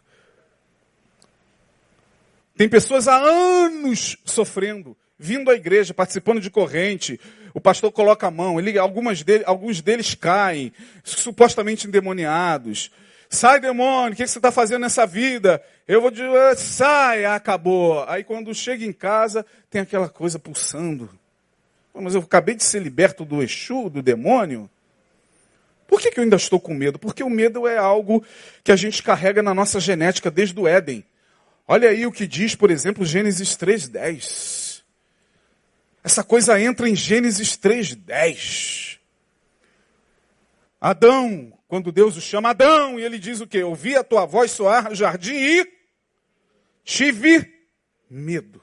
Tem 2.54 2.68
pessoas 2.68 3.08
há 3.08 3.16
anos 3.16 4.18
sofrendo, 4.26 4.94
vindo 5.18 5.50
à 5.50 5.54
igreja, 5.54 5.94
participando 5.94 6.38
de 6.38 6.50
corrente. 6.50 7.18
O 7.54 7.60
pastor 7.60 7.92
coloca 7.92 8.26
a 8.26 8.30
mão, 8.32 8.58
ele, 8.58 8.76
algumas 8.76 9.22
dele, 9.22 9.44
alguns 9.46 9.80
deles 9.80 10.12
caem, 10.16 10.72
supostamente 11.04 11.86
endemoniados. 11.86 12.90
Sai, 13.30 13.60
demônio, 13.60 14.12
o 14.12 14.16
que 14.16 14.26
você 14.26 14.38
está 14.38 14.50
fazendo 14.50 14.82
nessa 14.82 15.06
vida? 15.06 15.62
Eu 15.86 16.00
vou 16.00 16.10
dizer, 16.10 16.28
ah, 16.28 16.56
sai, 16.56 17.24
acabou. 17.24 18.04
Aí 18.08 18.24
quando 18.24 18.52
chega 18.52 18.84
em 18.84 18.92
casa, 18.92 19.46
tem 19.70 19.80
aquela 19.80 20.08
coisa 20.08 20.36
pulsando. 20.36 21.08
Mas 21.94 22.16
eu 22.16 22.20
acabei 22.20 22.56
de 22.56 22.64
ser 22.64 22.82
liberto 22.82 23.24
do 23.24 23.40
Exu, 23.40 23.88
do 23.88 24.02
demônio. 24.02 24.68
Por 25.86 26.00
que, 26.00 26.10
que 26.10 26.18
eu 26.18 26.24
ainda 26.24 26.36
estou 26.36 26.58
com 26.58 26.74
medo? 26.74 26.98
Porque 26.98 27.22
o 27.22 27.30
medo 27.30 27.68
é 27.68 27.78
algo 27.78 28.24
que 28.64 28.72
a 28.72 28.76
gente 28.76 29.00
carrega 29.00 29.44
na 29.44 29.54
nossa 29.54 29.78
genética 29.78 30.28
desde 30.28 30.58
o 30.58 30.66
Éden. 30.66 31.04
Olha 31.68 31.90
aí 31.90 32.04
o 32.04 32.10
que 32.10 32.26
diz, 32.26 32.56
por 32.56 32.68
exemplo, 32.68 33.04
Gênesis 33.04 33.56
3,10. 33.56 34.63
Essa 36.04 36.22
coisa 36.22 36.60
entra 36.60 36.86
em 36.86 36.94
Gênesis 36.94 37.56
3,10. 37.56 38.98
Adão, 40.78 41.58
quando 41.66 41.90
Deus 41.90 42.14
o 42.18 42.20
chama 42.20 42.50
Adão, 42.50 43.00
e 43.00 43.02
ele 43.02 43.18
diz 43.18 43.40
o 43.40 43.46
quê? 43.46 43.62
Ouvi 43.62 43.96
a 43.96 44.04
tua 44.04 44.26
voz 44.26 44.50
soar 44.50 44.90
no 44.90 44.94
jardim 44.94 45.32
e 45.32 45.66
tive 46.84 47.50
medo. 48.10 48.62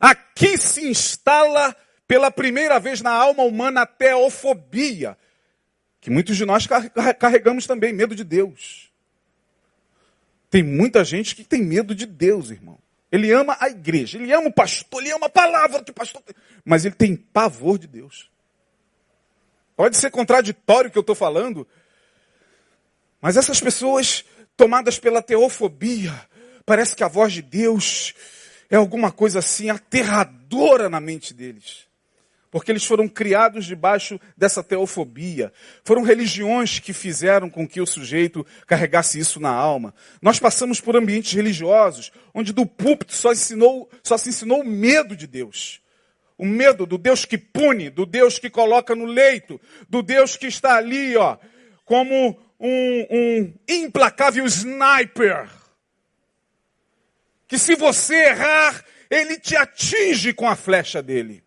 Aqui 0.00 0.56
se 0.56 0.88
instala 0.88 1.76
pela 2.06 2.30
primeira 2.30 2.78
vez 2.78 3.00
na 3.00 3.10
alma 3.10 3.42
humana 3.42 3.82
a 3.82 3.86
teofobia, 3.86 5.18
que 6.00 6.08
muitos 6.08 6.36
de 6.36 6.46
nós 6.46 6.68
carregamos 7.18 7.66
também, 7.66 7.92
medo 7.92 8.14
de 8.14 8.22
Deus. 8.22 8.92
Tem 10.48 10.62
muita 10.62 11.04
gente 11.04 11.34
que 11.34 11.42
tem 11.42 11.64
medo 11.64 11.96
de 11.96 12.06
Deus, 12.06 12.50
irmão. 12.50 12.78
Ele 13.10 13.32
ama 13.32 13.56
a 13.60 13.68
igreja, 13.68 14.18
ele 14.18 14.32
ama 14.32 14.48
o 14.48 14.52
pastor, 14.52 15.02
ele 15.02 15.12
ama 15.12 15.26
a 15.26 15.30
palavra 15.30 15.82
que 15.82 15.90
o 15.90 15.94
pastor 15.94 16.22
mas 16.64 16.84
ele 16.84 16.94
tem 16.94 17.16
pavor 17.16 17.78
de 17.78 17.86
Deus. 17.86 18.30
Pode 19.76 19.96
ser 19.96 20.10
contraditório 20.10 20.88
o 20.88 20.92
que 20.92 20.98
eu 20.98 21.02
estou 21.02 21.16
falando, 21.16 21.66
mas 23.20 23.36
essas 23.36 23.60
pessoas 23.60 24.24
tomadas 24.56 24.98
pela 24.98 25.22
teofobia, 25.22 26.12
parece 26.64 26.94
que 26.94 27.02
a 27.02 27.08
voz 27.08 27.32
de 27.32 27.42
Deus 27.42 28.14
é 28.70 28.76
alguma 28.76 29.10
coisa 29.10 29.40
assim 29.40 29.70
aterradora 29.70 30.88
na 30.88 31.00
mente 31.00 31.34
deles 31.34 31.89
porque 32.50 32.72
eles 32.72 32.84
foram 32.84 33.06
criados 33.06 33.64
debaixo 33.64 34.20
dessa 34.36 34.62
teofobia. 34.62 35.52
Foram 35.84 36.02
religiões 36.02 36.80
que 36.80 36.92
fizeram 36.92 37.48
com 37.48 37.66
que 37.66 37.80
o 37.80 37.86
sujeito 37.86 38.44
carregasse 38.66 39.18
isso 39.18 39.38
na 39.38 39.50
alma. 39.50 39.94
Nós 40.20 40.40
passamos 40.40 40.80
por 40.80 40.96
ambientes 40.96 41.32
religiosos 41.32 42.10
onde 42.34 42.52
do 42.52 42.66
púlpito 42.66 43.14
só, 43.14 43.32
ensinou, 43.32 43.88
só 44.02 44.18
se 44.18 44.30
ensinou 44.30 44.62
o 44.62 44.66
medo 44.66 45.14
de 45.14 45.26
Deus. 45.26 45.80
O 46.36 46.44
medo 46.44 46.86
do 46.86 46.98
Deus 46.98 47.24
que 47.24 47.38
pune, 47.38 47.90
do 47.90 48.04
Deus 48.04 48.38
que 48.38 48.50
coloca 48.50 48.96
no 48.96 49.04
leito, 49.04 49.60
do 49.88 50.02
Deus 50.02 50.36
que 50.36 50.46
está 50.46 50.76
ali, 50.76 51.16
ó, 51.16 51.36
como 51.84 52.40
um, 52.58 53.06
um 53.10 53.54
implacável 53.68 54.44
sniper. 54.46 55.48
Que 57.46 57.58
se 57.58 57.76
você 57.76 58.14
errar, 58.14 58.84
ele 59.10 59.38
te 59.38 59.54
atinge 59.54 60.32
com 60.32 60.48
a 60.48 60.56
flecha 60.56 61.02
dele. 61.02 61.44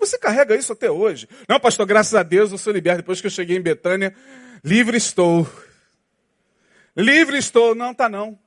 Você 0.00 0.18
carrega 0.18 0.56
isso 0.56 0.72
até 0.72 0.90
hoje. 0.90 1.28
Não, 1.46 1.60
pastor, 1.60 1.86
graças 1.86 2.14
a 2.14 2.22
Deus 2.22 2.50
eu 2.50 2.58
sou 2.58 2.72
liberto. 2.72 3.02
Depois 3.02 3.20
que 3.20 3.26
eu 3.26 3.30
cheguei 3.30 3.56
em 3.58 3.60
Betânia, 3.60 4.16
livre 4.64 4.96
estou. 4.96 5.46
Livre 6.96 7.36
estou. 7.36 7.74
Não, 7.74 7.94
tá 7.94 8.08
não. 8.08 8.38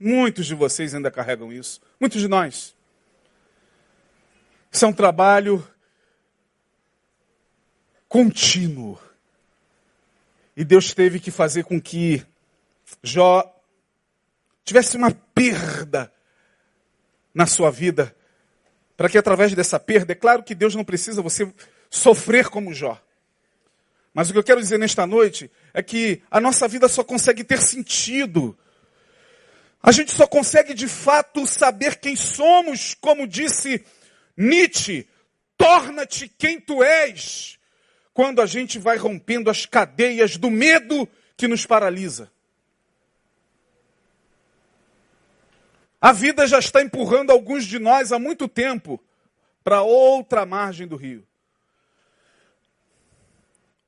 Muitos 0.00 0.46
de 0.46 0.54
vocês 0.54 0.94
ainda 0.94 1.10
carregam 1.10 1.52
isso. 1.52 1.80
Muitos 2.00 2.22
de 2.22 2.26
nós. 2.26 2.74
Isso 4.72 4.84
é 4.84 4.88
um 4.88 4.92
trabalho 4.92 5.64
contínuo. 8.08 8.98
E 10.56 10.64
Deus 10.64 10.94
teve 10.94 11.20
que 11.20 11.30
fazer 11.30 11.64
com 11.64 11.78
que 11.80 12.24
Jó 13.02 13.54
tivesse 14.64 14.96
uma 14.96 15.10
perda 15.10 16.10
na 17.34 17.46
sua 17.46 17.70
vida 17.70 18.16
para 18.96 19.08
que 19.08 19.18
através 19.18 19.52
dessa 19.54 19.78
perda, 19.78 20.12
é 20.12 20.16
claro 20.16 20.42
que 20.42 20.54
Deus 20.54 20.74
não 20.74 20.84
precisa 20.84 21.22
você 21.22 21.52
sofrer 21.90 22.48
como 22.48 22.72
Jó. 22.72 23.00
Mas 24.12 24.30
o 24.30 24.32
que 24.32 24.38
eu 24.38 24.44
quero 24.44 24.60
dizer 24.60 24.78
nesta 24.78 25.06
noite 25.06 25.50
é 25.72 25.82
que 25.82 26.22
a 26.30 26.40
nossa 26.40 26.68
vida 26.68 26.88
só 26.88 27.02
consegue 27.02 27.42
ter 27.42 27.60
sentido. 27.60 28.56
A 29.82 29.90
gente 29.90 30.12
só 30.12 30.26
consegue 30.26 30.72
de 30.72 30.86
fato 30.86 31.46
saber 31.46 31.96
quem 31.96 32.14
somos, 32.14 32.94
como 32.94 33.26
disse 33.26 33.84
Nietzsche, 34.36 35.08
torna-te 35.58 36.28
quem 36.28 36.60
tu 36.60 36.82
és, 36.82 37.58
quando 38.12 38.40
a 38.40 38.46
gente 38.46 38.78
vai 38.78 38.96
rompendo 38.96 39.50
as 39.50 39.66
cadeias 39.66 40.36
do 40.36 40.48
medo 40.50 41.08
que 41.36 41.48
nos 41.48 41.66
paralisa. 41.66 42.30
A 46.04 46.12
vida 46.12 46.46
já 46.46 46.58
está 46.58 46.82
empurrando 46.82 47.30
alguns 47.30 47.64
de 47.64 47.78
nós 47.78 48.12
há 48.12 48.18
muito 48.18 48.46
tempo 48.46 49.02
para 49.64 49.80
outra 49.80 50.44
margem 50.44 50.86
do 50.86 50.96
rio. 50.96 51.26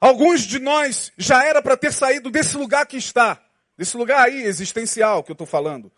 Alguns 0.00 0.40
de 0.40 0.58
nós 0.58 1.12
já 1.18 1.44
era 1.44 1.60
para 1.60 1.76
ter 1.76 1.92
saído 1.92 2.30
desse 2.30 2.56
lugar 2.56 2.86
que 2.86 2.96
está, 2.96 3.38
desse 3.76 3.98
lugar 3.98 4.24
aí 4.24 4.44
existencial 4.44 5.22
que 5.22 5.30
eu 5.30 5.34
estou 5.34 5.46
falando. 5.46 5.92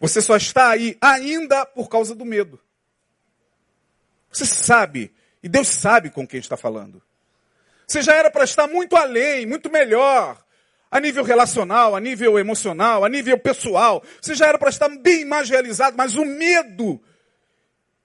Você 0.00 0.20
só 0.20 0.36
está 0.36 0.70
aí 0.70 0.98
ainda 1.00 1.64
por 1.64 1.88
causa 1.88 2.12
do 2.12 2.24
medo. 2.24 2.58
Você 4.32 4.44
sabe, 4.44 5.14
e 5.44 5.48
Deus 5.48 5.68
sabe 5.68 6.10
com 6.10 6.26
quem 6.26 6.40
está 6.40 6.56
falando. 6.56 7.00
Você 7.86 8.02
já 8.02 8.16
era 8.16 8.32
para 8.32 8.42
estar 8.42 8.66
muito 8.66 8.96
além, 8.96 9.46
muito 9.46 9.70
melhor, 9.70 10.44
a 10.90 11.00
nível 11.00 11.24
relacional, 11.24 11.94
a 11.96 12.00
nível 12.00 12.38
emocional, 12.38 13.04
a 13.04 13.08
nível 13.08 13.38
pessoal. 13.38 14.02
Você 14.20 14.34
já 14.34 14.46
era 14.46 14.58
para 14.58 14.70
estar 14.70 14.88
bem 14.88 15.24
mais 15.24 15.50
realizado, 15.50 15.96
mas 15.96 16.16
o 16.16 16.24
medo 16.24 17.00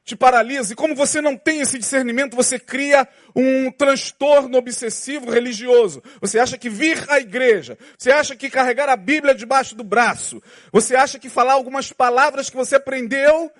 te 0.04 0.16
paralisa. 0.16 0.74
E 0.74 0.76
como 0.76 0.96
você 0.96 1.22
não 1.22 1.38
tem 1.38 1.62
esse 1.62 1.78
discernimento, 1.78 2.36
você 2.36 2.60
cria 2.60 3.08
um 3.36 3.72
transtorno 3.72 4.58
obsessivo 4.58 5.30
religioso. 5.30 6.02
Você 6.20 6.40
acha 6.40 6.58
que 6.58 6.70
vir 6.70 7.04
à 7.10 7.20
igreja, 7.20 7.78
você 7.98 8.12
acha 8.12 8.36
que 8.36 8.50
carregar 8.50 8.90
a 8.90 8.98
Bíblia 8.98 9.36
debaixo 9.36 9.76
do 9.76 9.84
braço, 9.84 10.42
você 10.72 10.96
acha 10.96 11.20
que 11.20 11.30
falar 11.30 11.54
algumas 11.54 11.94
palavras 11.94 12.50
que 12.50 12.58
você 12.58 12.76
aprendeu 12.76 13.52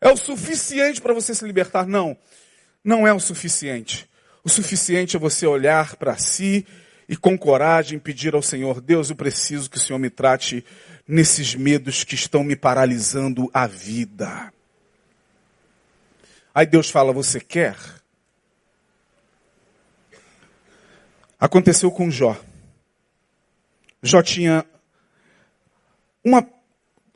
é 0.00 0.08
o 0.10 0.16
suficiente 0.16 1.00
para 1.00 1.14
você 1.14 1.34
se 1.34 1.44
libertar. 1.44 1.86
Não, 1.86 2.16
não 2.84 3.06
é 3.06 3.12
o 3.12 3.20
suficiente. 3.20 4.08
O 4.44 4.48
suficiente 4.48 5.16
é 5.16 5.18
você 5.18 5.46
olhar 5.46 5.96
para 5.96 6.16
si 6.16 6.66
e 7.08 7.16
com 7.16 7.36
coragem 7.36 7.98
pedir 7.98 8.34
ao 8.34 8.42
Senhor, 8.42 8.80
Deus, 8.80 9.10
eu 9.10 9.16
preciso 9.16 9.68
que 9.68 9.76
o 9.76 9.80
Senhor 9.80 9.98
me 9.98 10.10
trate 10.10 10.64
nesses 11.06 11.54
medos 11.54 12.04
que 12.04 12.14
estão 12.14 12.44
me 12.44 12.56
paralisando 12.56 13.50
a 13.52 13.66
vida. 13.66 14.52
Aí 16.54 16.66
Deus 16.66 16.90
fala, 16.90 17.12
você 17.12 17.40
quer? 17.40 17.76
Aconteceu 21.38 21.90
com 21.90 22.10
Jó. 22.10 22.40
Jó 24.02 24.22
tinha 24.22 24.64
uma, 26.24 26.46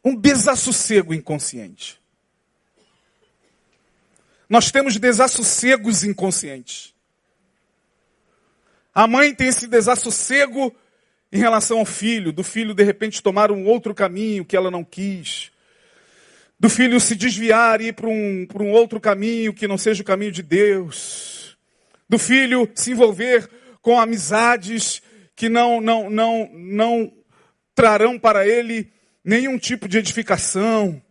um 0.05 0.17
desassossego 0.17 1.15
inconsciente. 1.15 2.01
Nós 4.49 4.71
temos 4.71 4.97
desassossegos 4.97 6.05
inconscientes. 6.05 6.96
A 8.97 9.07
mãe 9.07 9.35
tem 9.35 9.49
esse 9.49 9.67
desassossego 9.67 10.75
em 11.31 11.37
relação 11.37 11.81
ao 11.81 11.85
filho, 11.85 12.33
do 12.33 12.43
filho 12.43 12.73
de 12.73 12.83
repente 12.83 13.23
tomar 13.23 13.53
um 13.53 13.67
outro 13.67 13.95
caminho 13.95 14.43
que 14.43 14.57
ela 14.57 14.71
não 14.71 14.83
quis, 14.83 15.53
do 16.59 16.71
filho 16.71 16.99
se 16.99 17.15
desviar 17.15 17.83
e 17.83 17.89
ir 17.89 17.93
para 17.93 18.09
um, 18.09 18.47
para 18.47 18.63
um 18.63 18.71
outro 18.71 18.99
caminho 18.99 19.53
que 19.53 19.69
não 19.69 19.77
seja 19.77 20.01
o 20.01 20.07
caminho 20.07 20.33
de 20.33 20.43
Deus, 20.43 21.59
do 22.09 22.19
filho 22.19 22.67
se 22.75 22.93
envolver 22.93 23.51
com 23.83 24.01
amizades 24.01 25.03
que 25.35 25.51
não, 25.51 25.79
não, 25.79 26.09
não, 26.09 26.51
não 26.55 27.13
trarão 27.75 28.19
para 28.19 28.49
ele 28.49 28.91
nenhum 29.23 29.59
tipo 29.59 29.87
de 29.87 29.99
edificação, 29.99 31.03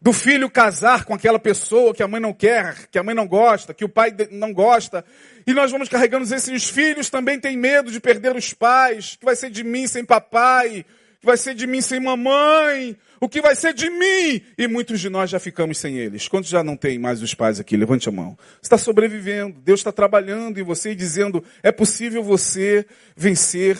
do 0.00 0.12
filho 0.12 0.48
casar 0.48 1.04
com 1.04 1.12
aquela 1.12 1.38
pessoa 1.38 1.92
que 1.92 2.02
a 2.02 2.08
mãe 2.08 2.20
não 2.20 2.32
quer, 2.32 2.86
que 2.90 2.98
a 2.98 3.02
mãe 3.02 3.14
não 3.14 3.26
gosta, 3.26 3.74
que 3.74 3.84
o 3.84 3.88
pai 3.88 4.14
não 4.30 4.52
gosta. 4.52 5.04
E 5.46 5.52
nós 5.52 5.72
vamos 5.72 5.88
carregando 5.88 6.22
esses 6.24 6.48
os 6.48 6.68
filhos 6.68 7.10
também 7.10 7.40
têm 7.40 7.56
medo 7.56 7.90
de 7.90 7.98
perder 7.98 8.36
os 8.36 8.52
pais, 8.52 9.16
que 9.16 9.24
vai 9.24 9.34
ser 9.34 9.50
de 9.50 9.64
mim 9.64 9.88
sem 9.88 10.04
papai, 10.04 10.84
que 11.20 11.26
vai 11.26 11.36
ser 11.36 11.54
de 11.54 11.66
mim 11.66 11.80
sem 11.80 11.98
mamãe, 11.98 12.96
o 13.20 13.28
que 13.28 13.40
vai 13.40 13.56
ser 13.56 13.74
de 13.74 13.90
mim? 13.90 14.40
E 14.56 14.68
muitos 14.68 15.00
de 15.00 15.08
nós 15.08 15.30
já 15.30 15.40
ficamos 15.40 15.78
sem 15.78 15.98
eles. 15.98 16.28
Quantos 16.28 16.48
já 16.48 16.62
não 16.62 16.76
tem 16.76 16.98
mais 16.98 17.20
os 17.20 17.34
pais 17.34 17.58
aqui? 17.58 17.76
Levante 17.76 18.08
a 18.08 18.12
mão. 18.12 18.38
Está 18.62 18.78
sobrevivendo, 18.78 19.58
Deus 19.60 19.80
está 19.80 19.90
trabalhando 19.90 20.60
em 20.60 20.62
você 20.62 20.92
e 20.92 20.94
dizendo, 20.94 21.42
é 21.60 21.72
possível 21.72 22.22
você 22.22 22.86
vencer 23.16 23.76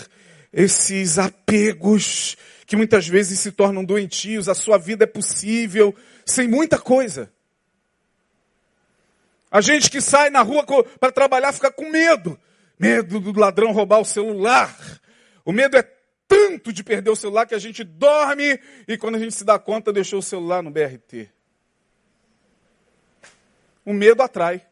esses 0.52 1.18
apegos 1.18 2.36
que 2.68 2.76
muitas 2.76 3.08
vezes 3.08 3.40
se 3.40 3.50
tornam 3.50 3.82
doentios, 3.82 4.46
a 4.46 4.54
sua 4.54 4.76
vida 4.76 5.04
é 5.04 5.06
possível 5.06 5.96
sem 6.26 6.46
muita 6.46 6.78
coisa. 6.78 7.32
A 9.50 9.62
gente 9.62 9.90
que 9.90 10.02
sai 10.02 10.28
na 10.28 10.42
rua 10.42 10.66
para 11.00 11.10
trabalhar 11.10 11.50
fica 11.54 11.72
com 11.72 11.88
medo. 11.88 12.38
Medo 12.78 13.20
do 13.20 13.40
ladrão 13.40 13.72
roubar 13.72 14.00
o 14.00 14.04
celular. 14.04 14.76
O 15.46 15.50
medo 15.50 15.78
é 15.78 15.82
tanto 16.28 16.70
de 16.70 16.84
perder 16.84 17.08
o 17.08 17.16
celular 17.16 17.46
que 17.46 17.54
a 17.54 17.58
gente 17.58 17.82
dorme 17.82 18.60
e 18.86 18.98
quando 18.98 19.14
a 19.14 19.18
gente 19.18 19.34
se 19.34 19.44
dá 19.44 19.58
conta 19.58 19.90
deixou 19.90 20.18
o 20.18 20.22
celular 20.22 20.62
no 20.62 20.70
BRT. 20.70 21.30
O 23.82 23.94
medo 23.94 24.22
atrai. 24.22 24.67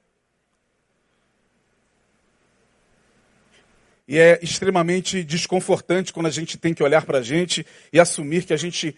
E 4.08 4.18
é 4.18 4.38
extremamente 4.40 5.24
desconfortante 5.24 6.12
quando 6.12 6.26
a 6.26 6.30
gente 6.30 6.56
tem 6.56 6.72
que 6.72 6.82
olhar 6.82 7.04
para 7.04 7.18
a 7.18 7.22
gente 7.22 7.66
e 7.92 7.98
assumir 7.98 8.44
que 8.44 8.52
a 8.52 8.56
gente, 8.56 8.96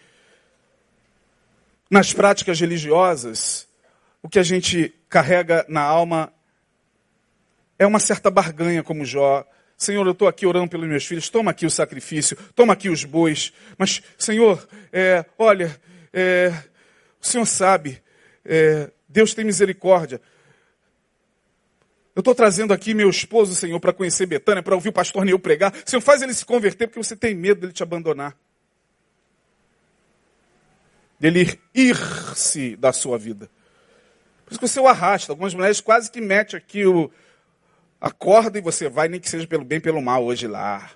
nas 1.90 2.12
práticas 2.12 2.60
religiosas, 2.60 3.66
o 4.22 4.28
que 4.28 4.38
a 4.38 4.42
gente 4.42 4.94
carrega 5.08 5.64
na 5.68 5.80
alma 5.80 6.32
é 7.78 7.86
uma 7.86 8.00
certa 8.00 8.30
barganha, 8.30 8.82
como 8.82 9.04
Jó. 9.04 9.46
Senhor, 9.76 10.04
eu 10.04 10.12
estou 10.12 10.26
aqui 10.26 10.44
orando 10.44 10.68
pelos 10.68 10.88
meus 10.88 11.06
filhos, 11.06 11.30
toma 11.30 11.52
aqui 11.52 11.64
o 11.64 11.70
sacrifício, 11.70 12.36
toma 12.54 12.72
aqui 12.72 12.88
os 12.88 13.04
bois. 13.04 13.52
Mas, 13.78 14.02
Senhor, 14.18 14.68
é, 14.92 15.24
olha, 15.38 15.80
é, 16.12 16.52
o 17.20 17.26
Senhor 17.26 17.46
sabe, 17.46 18.02
é, 18.44 18.90
Deus 19.08 19.32
tem 19.34 19.44
misericórdia. 19.44 20.20
Eu 22.18 22.20
estou 22.20 22.34
trazendo 22.34 22.74
aqui 22.74 22.94
meu 22.94 23.08
esposo, 23.08 23.54
Senhor, 23.54 23.78
para 23.78 23.92
conhecer 23.92 24.26
Betânia, 24.26 24.60
para 24.60 24.74
ouvir 24.74 24.88
o 24.88 24.92
pastor 24.92 25.24
Neil 25.24 25.38
pregar. 25.38 25.72
Senhor, 25.86 26.00
faz 26.00 26.20
ele 26.20 26.34
se 26.34 26.44
converter 26.44 26.88
porque 26.88 27.00
você 27.00 27.14
tem 27.14 27.32
medo 27.32 27.60
dele 27.60 27.72
te 27.72 27.80
abandonar. 27.80 28.36
Dele 31.20 31.60
ir-se 31.72 32.74
da 32.74 32.92
sua 32.92 33.16
vida. 33.16 33.48
Por 34.44 34.50
isso 34.50 34.58
que 34.58 34.66
você 34.66 34.80
o 34.80 34.88
arrasta. 34.88 35.30
Algumas 35.30 35.54
mulheres 35.54 35.80
quase 35.80 36.10
que 36.10 36.20
metem 36.20 36.58
aqui 36.58 36.84
o, 36.84 37.08
a 38.00 38.10
corda 38.10 38.58
e 38.58 38.60
você 38.60 38.88
vai, 38.88 39.06
nem 39.06 39.20
que 39.20 39.30
seja 39.30 39.46
pelo 39.46 39.64
bem 39.64 39.80
pelo 39.80 40.02
mal, 40.02 40.24
hoje 40.24 40.48
lá. 40.48 40.90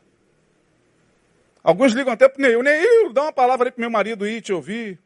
Alguns 1.63 1.93
ligam 1.93 2.13
até 2.13 2.29
para 2.29 2.41
o 2.41 2.43
Neil. 2.43 2.65
Neil, 2.65 3.13
dá 3.13 3.23
uma 3.23 3.33
palavra 3.33 3.69
aí 3.69 3.71
para 3.71 3.81
meu 3.81 3.91
marido 3.93 4.27
ir 4.27 4.43
te 4.43 4.53
ouvir. 4.53 4.99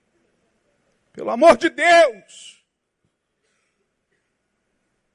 Pelo 1.12 1.28
amor 1.28 1.58
de 1.58 1.68
Deus! 1.68 2.55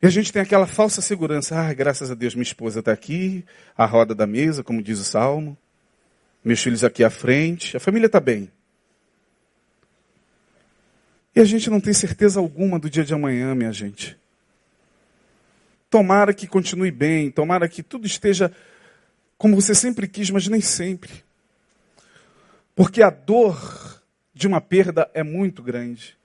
E 0.02 0.08
a 0.08 0.10
gente 0.10 0.34
tem 0.34 0.42
aquela 0.42 0.66
falsa 0.66 1.02
segurança. 1.02 1.56
Ah, 1.56 1.72
graças 1.74 2.10
a 2.10 2.16
Deus, 2.16 2.34
minha 2.34 2.44
esposa 2.44 2.80
está 2.80 2.92
aqui, 2.92 3.46
a 3.78 3.86
roda 3.86 4.16
da 4.16 4.26
mesa, 4.26 4.64
como 4.64 4.82
diz 4.82 5.00
o 5.00 5.04
Salmo. 5.04 5.56
Meus 6.44 6.62
filhos 6.62 6.84
aqui 6.84 7.04
à 7.04 7.10
frente, 7.10 7.78
a 7.78 7.80
família 7.80 8.08
está 8.08 8.20
bem. 8.20 8.52
E 11.36 11.40
a 11.40 11.46
gente 11.46 11.70
não 11.70 11.80
tem 11.80 11.94
certeza 11.94 12.40
alguma 12.40 12.80
do 12.80 12.90
dia 12.90 13.04
de 13.04 13.14
amanhã, 13.14 13.54
minha 13.54 13.72
gente. 13.72 14.18
Tomara 15.90 16.34
que 16.34 16.48
continue 16.48 16.90
bem, 16.90 17.30
tomara 17.30 17.70
que 17.70 17.84
tudo 17.84 18.08
esteja 18.08 18.52
como 19.38 19.56
você 19.56 19.76
sempre 19.76 20.08
quis, 20.08 20.30
mas 20.32 20.48
nem 20.48 20.62
sempre. 20.62 21.24
Porque 22.76 23.04
a 23.04 23.10
dor 23.12 24.02
de 24.34 24.48
uma 24.48 24.60
perda 24.60 25.10
é 25.14 25.22
muito 25.22 25.62
grande. 25.62 26.18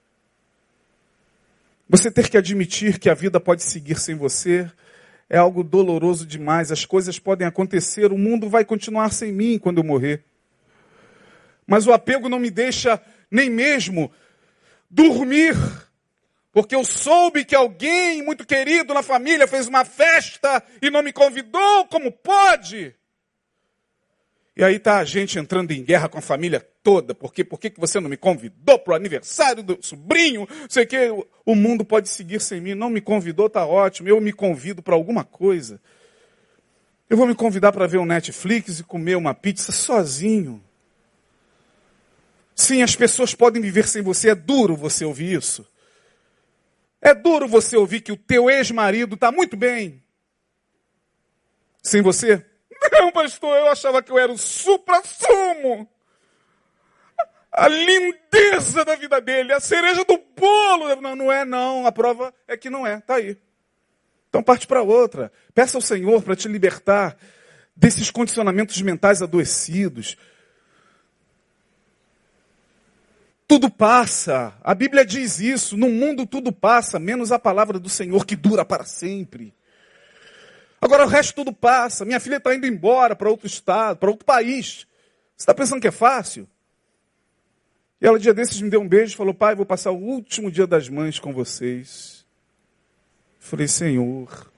Você 1.89 2.11
ter 2.11 2.29
que 2.29 2.37
admitir 2.37 2.99
que 2.99 3.09
a 3.09 3.13
vida 3.13 3.39
pode 3.39 3.63
seguir 3.63 3.97
sem 3.97 4.13
você 4.13 4.69
é 5.29 5.37
algo 5.37 5.63
doloroso 5.63 6.25
demais. 6.25 6.69
As 6.69 6.85
coisas 6.85 7.17
podem 7.17 7.47
acontecer, 7.47 8.11
o 8.11 8.17
mundo 8.17 8.49
vai 8.49 8.65
continuar 8.65 9.13
sem 9.13 9.31
mim 9.31 9.57
quando 9.57 9.77
eu 9.77 9.85
morrer. 9.85 10.23
Mas 11.65 11.87
o 11.87 11.93
apego 11.93 12.27
não 12.27 12.39
me 12.39 12.49
deixa 12.49 13.01
nem 13.31 13.49
mesmo 13.49 14.11
dormir, 14.89 15.55
porque 16.51 16.75
eu 16.75 16.83
soube 16.83 17.45
que 17.45 17.55
alguém 17.55 18.21
muito 18.21 18.45
querido 18.45 18.93
na 18.93 19.01
família 19.01 19.47
fez 19.47 19.67
uma 19.67 19.85
festa 19.85 20.61
e 20.81 20.89
não 20.89 21.01
me 21.01 21.13
convidou, 21.13 21.85
como 21.85 22.11
pode? 22.11 22.93
E 24.57 24.63
aí 24.63 24.79
tá 24.79 24.97
a 24.97 25.05
gente 25.05 25.37
entrando 25.37 25.71
em 25.71 25.83
guerra 25.83 26.09
com 26.09 26.17
a 26.17 26.21
família 26.21 26.59
toda. 26.81 27.13
Porque 27.13 27.43
por 27.43 27.59
que 27.59 27.71
você 27.77 27.99
não 27.99 28.09
me 28.09 28.17
convidou 28.17 28.79
para 28.79 28.93
o 28.93 28.95
aniversário 28.95 29.61
do 29.61 29.77
sobrinho? 29.81 30.47
Sei 30.67 30.83
que 30.83 30.97
o 31.45 31.53
mundo 31.53 31.85
pode 31.85 32.09
seguir 32.09 32.41
sem 32.41 32.59
mim. 32.59 32.73
Não 32.73 32.89
me 32.89 32.99
convidou, 32.99 33.47
tá 33.47 33.63
ótimo. 33.67 34.09
Eu 34.09 34.19
me 34.19 34.33
convido 34.33 34.81
para 34.81 34.95
alguma 34.95 35.23
coisa. 35.23 35.79
Eu 37.07 37.15
vou 37.15 37.27
me 37.27 37.35
convidar 37.35 37.71
para 37.71 37.85
ver 37.85 37.99
um 37.99 38.05
Netflix 38.05 38.79
e 38.79 38.83
comer 38.83 39.15
uma 39.15 39.35
pizza 39.35 39.71
sozinho. 39.71 40.63
Sim, 42.55 42.81
as 42.81 42.95
pessoas 42.95 43.35
podem 43.35 43.61
viver 43.61 43.87
sem 43.87 44.01
você. 44.01 44.31
É 44.31 44.35
duro 44.35 44.75
você 44.75 45.05
ouvir 45.05 45.37
isso. 45.37 45.67
É 46.99 47.13
duro 47.13 47.47
você 47.47 47.77
ouvir 47.77 48.01
que 48.01 48.11
o 48.11 48.17
teu 48.17 48.49
ex-marido 48.49 49.13
está 49.13 49.31
muito 49.31 49.55
bem 49.55 50.01
sem 51.83 52.01
você. 52.01 52.43
Não, 52.91 53.11
pastor, 53.11 53.57
eu 53.57 53.67
achava 53.67 54.01
que 54.01 54.11
eu 54.11 54.17
era 54.17 54.31
o 54.31 54.37
supra-sumo. 54.37 55.87
A 57.51 57.67
lindeza 57.67 58.85
da 58.85 58.95
vida 58.95 59.19
dele, 59.19 59.53
a 59.53 59.59
cereja 59.59 60.03
do 60.05 60.17
bolo. 60.35 61.01
Não, 61.01 61.15
não 61.15 61.31
é 61.31 61.43
não, 61.43 61.85
a 61.87 61.91
prova 61.91 62.33
é 62.47 62.55
que 62.55 62.69
não 62.69 62.85
é, 62.85 62.99
tá 63.01 63.15
aí. 63.15 63.37
Então 64.29 64.43
parte 64.43 64.67
para 64.67 64.81
outra. 64.81 65.31
Peça 65.53 65.77
ao 65.77 65.81
Senhor 65.81 66.21
para 66.21 66.35
te 66.35 66.47
libertar 66.47 67.17
desses 67.75 68.11
condicionamentos 68.11 68.81
mentais 68.81 69.21
adoecidos. 69.21 70.17
Tudo 73.47 73.69
passa. 73.69 74.53
A 74.61 74.75
Bíblia 74.75 75.05
diz 75.05 75.39
isso. 75.39 75.77
No 75.77 75.89
mundo 75.89 76.25
tudo 76.25 76.51
passa, 76.51 76.99
menos 76.99 77.31
a 77.31 77.39
palavra 77.39 77.79
do 77.79 77.87
Senhor 77.87 78.25
que 78.25 78.35
dura 78.35 78.65
para 78.65 78.83
sempre. 78.83 79.53
Agora 80.79 81.05
o 81.05 81.07
resto 81.07 81.35
tudo 81.35 81.53
passa. 81.53 82.05
Minha 82.05 82.19
filha 82.19 82.37
está 82.37 82.53
indo 82.53 82.67
embora 82.67 83.15
para 83.15 83.29
outro 83.29 83.47
estado, 83.47 83.97
para 83.97 84.09
outro 84.09 84.25
país. 84.25 84.87
Você 85.35 85.43
está 85.43 85.53
pensando 85.53 85.81
que 85.81 85.87
é 85.87 85.91
fácil? 85.91 86.47
E 87.99 88.05
ela, 88.05 88.19
dia 88.19 88.33
desses, 88.33 88.61
me 88.61 88.69
deu 88.69 88.81
um 88.81 88.87
beijo 88.87 89.13
e 89.13 89.17
falou: 89.17 89.33
Pai, 89.33 89.55
vou 89.55 89.65
passar 89.65 89.91
o 89.91 89.97
último 89.97 90.51
dia 90.51 90.67
das 90.67 90.87
mães 90.87 91.19
com 91.19 91.33
vocês. 91.33 92.25
Eu 93.41 93.47
falei: 93.47 93.67
Senhor, 93.67 94.51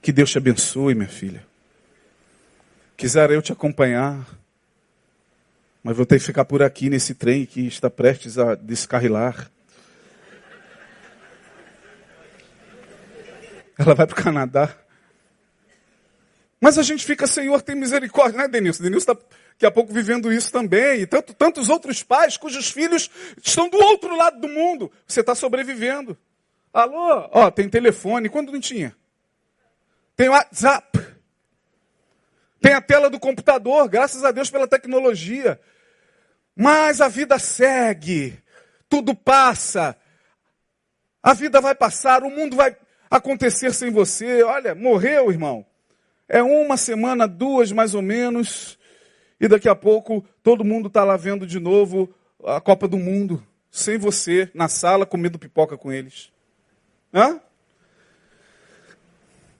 que 0.00 0.12
Deus 0.12 0.30
te 0.30 0.38
abençoe, 0.38 0.94
minha 0.94 1.08
filha. 1.08 1.44
Quisera 2.96 3.32
eu 3.32 3.42
te 3.42 3.52
acompanhar, 3.52 4.24
mas 5.82 5.96
vou 5.96 6.06
ter 6.06 6.20
que 6.20 6.24
ficar 6.24 6.44
por 6.44 6.62
aqui 6.62 6.88
nesse 6.88 7.14
trem 7.14 7.44
que 7.44 7.66
está 7.66 7.90
prestes 7.90 8.38
a 8.38 8.54
descarrilar. 8.54 9.50
Ela 13.84 13.94
vai 13.94 14.06
para 14.06 14.20
o 14.20 14.22
Canadá. 14.22 14.74
Mas 16.60 16.78
a 16.78 16.82
gente 16.82 17.04
fica, 17.04 17.26
Senhor, 17.26 17.60
tem 17.60 17.74
misericórdia, 17.74 18.38
né, 18.38 18.46
Denilson? 18.46 18.84
Denilson 18.84 19.12
está 19.12 19.24
daqui 19.54 19.66
a 19.66 19.70
pouco 19.70 19.92
vivendo 19.92 20.32
isso 20.32 20.52
também. 20.52 21.00
E 21.00 21.06
tanto, 21.06 21.34
tantos 21.34 21.68
outros 21.68 22.04
pais 22.04 22.36
cujos 22.36 22.70
filhos 22.70 23.10
estão 23.42 23.68
do 23.68 23.76
outro 23.78 24.16
lado 24.16 24.40
do 24.40 24.48
mundo. 24.48 24.90
Você 25.04 25.20
está 25.20 25.34
sobrevivendo. 25.34 26.16
Alô? 26.72 27.28
Ó, 27.32 27.50
tem 27.50 27.68
telefone. 27.68 28.28
Quando 28.28 28.52
não 28.52 28.60
tinha? 28.60 28.96
Tem 30.14 30.28
WhatsApp. 30.28 31.00
Tem 32.60 32.74
a 32.74 32.80
tela 32.80 33.10
do 33.10 33.18
computador, 33.18 33.88
graças 33.88 34.22
a 34.24 34.30
Deus 34.30 34.48
pela 34.48 34.68
tecnologia. 34.68 35.60
Mas 36.54 37.00
a 37.00 37.08
vida 37.08 37.40
segue. 37.40 38.38
Tudo 38.88 39.16
passa. 39.16 39.96
A 41.20 41.34
vida 41.34 41.60
vai 41.60 41.74
passar, 41.74 42.22
o 42.22 42.30
mundo 42.30 42.54
vai 42.54 42.76
acontecer 43.12 43.74
sem 43.74 43.90
você. 43.90 44.42
Olha, 44.42 44.74
morreu, 44.74 45.30
irmão. 45.30 45.64
É 46.26 46.42
uma 46.42 46.78
semana, 46.78 47.28
duas 47.28 47.70
mais 47.70 47.94
ou 47.94 48.00
menos, 48.00 48.78
e 49.38 49.46
daqui 49.46 49.68
a 49.68 49.74
pouco 49.74 50.24
todo 50.42 50.64
mundo 50.64 50.88
está 50.88 51.04
lá 51.04 51.16
vendo 51.16 51.46
de 51.46 51.60
novo 51.60 52.12
a 52.42 52.60
Copa 52.60 52.88
do 52.88 52.96
Mundo, 52.96 53.46
sem 53.70 53.98
você, 53.98 54.50
na 54.54 54.66
sala, 54.66 55.04
comendo 55.04 55.38
pipoca 55.38 55.76
com 55.76 55.92
eles. 55.92 56.32
Hã? 57.12 57.38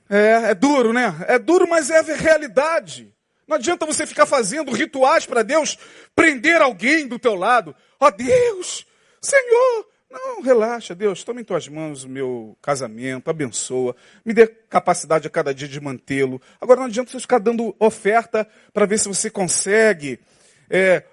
É, 0.08 0.50
é 0.50 0.54
duro, 0.54 0.92
né? 0.92 1.14
É 1.28 1.38
duro, 1.38 1.68
mas 1.68 1.90
é 1.90 1.98
a 1.98 2.02
realidade. 2.02 3.14
Não 3.46 3.56
adianta 3.56 3.84
você 3.84 4.06
ficar 4.06 4.24
fazendo 4.24 4.72
rituais 4.72 5.26
para 5.26 5.42
Deus 5.42 5.76
prender 6.16 6.62
alguém 6.62 7.06
do 7.06 7.18
teu 7.18 7.34
lado. 7.34 7.76
Ó 8.00 8.06
oh, 8.06 8.10
Deus, 8.10 8.86
Senhor, 9.20 9.86
não, 10.12 10.42
relaxa, 10.42 10.94
Deus, 10.94 11.24
toma 11.24 11.40
em 11.40 11.44
tuas 11.44 11.66
mãos 11.66 12.04
o 12.04 12.08
meu 12.08 12.56
casamento, 12.60 13.30
abençoa, 13.30 13.96
me 14.24 14.34
dê 14.34 14.46
capacidade 14.46 15.26
a 15.26 15.30
cada 15.30 15.54
dia 15.54 15.66
de 15.66 15.80
mantê-lo. 15.80 16.40
Agora 16.60 16.80
não 16.80 16.86
adianta 16.86 17.10
você 17.10 17.18
ficar 17.18 17.38
dando 17.38 17.74
oferta 17.78 18.46
para 18.72 18.84
ver 18.84 18.98
se 18.98 19.08
você 19.08 19.30
consegue 19.30 20.20
é, 20.68 21.04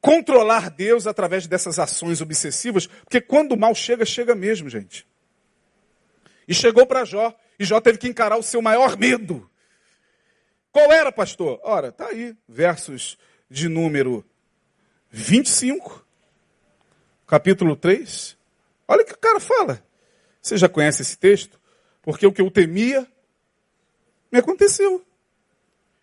controlar 0.00 0.70
Deus 0.70 1.06
através 1.06 1.46
dessas 1.46 1.78
ações 1.78 2.20
obsessivas, 2.20 2.86
porque 2.86 3.20
quando 3.20 3.52
o 3.52 3.58
mal 3.58 3.74
chega, 3.74 4.04
chega 4.04 4.34
mesmo, 4.34 4.68
gente. 4.68 5.06
E 6.46 6.54
chegou 6.54 6.86
para 6.86 7.04
Jó, 7.04 7.34
e 7.58 7.64
Jó 7.64 7.80
teve 7.80 7.98
que 7.98 8.08
encarar 8.08 8.36
o 8.36 8.42
seu 8.42 8.60
maior 8.60 8.96
medo. 8.96 9.48
Qual 10.72 10.92
era, 10.92 11.12
pastor? 11.12 11.60
Ora, 11.62 11.92
tá 11.92 12.08
aí, 12.08 12.36
versos 12.48 13.18
de 13.50 13.68
número 13.68 14.24
25, 15.10 16.06
capítulo 17.28 17.76
3. 17.76 18.36
Olha 18.88 19.02
o 19.02 19.06
que 19.06 19.12
o 19.12 19.18
cara 19.18 19.38
fala. 19.38 19.84
Você 20.40 20.56
já 20.56 20.68
conhece 20.68 21.02
esse 21.02 21.16
texto? 21.16 21.60
Porque 22.02 22.26
o 22.26 22.32
que 22.32 22.40
eu 22.40 22.50
temia 22.50 23.06
me 24.32 24.38
aconteceu. 24.38 25.04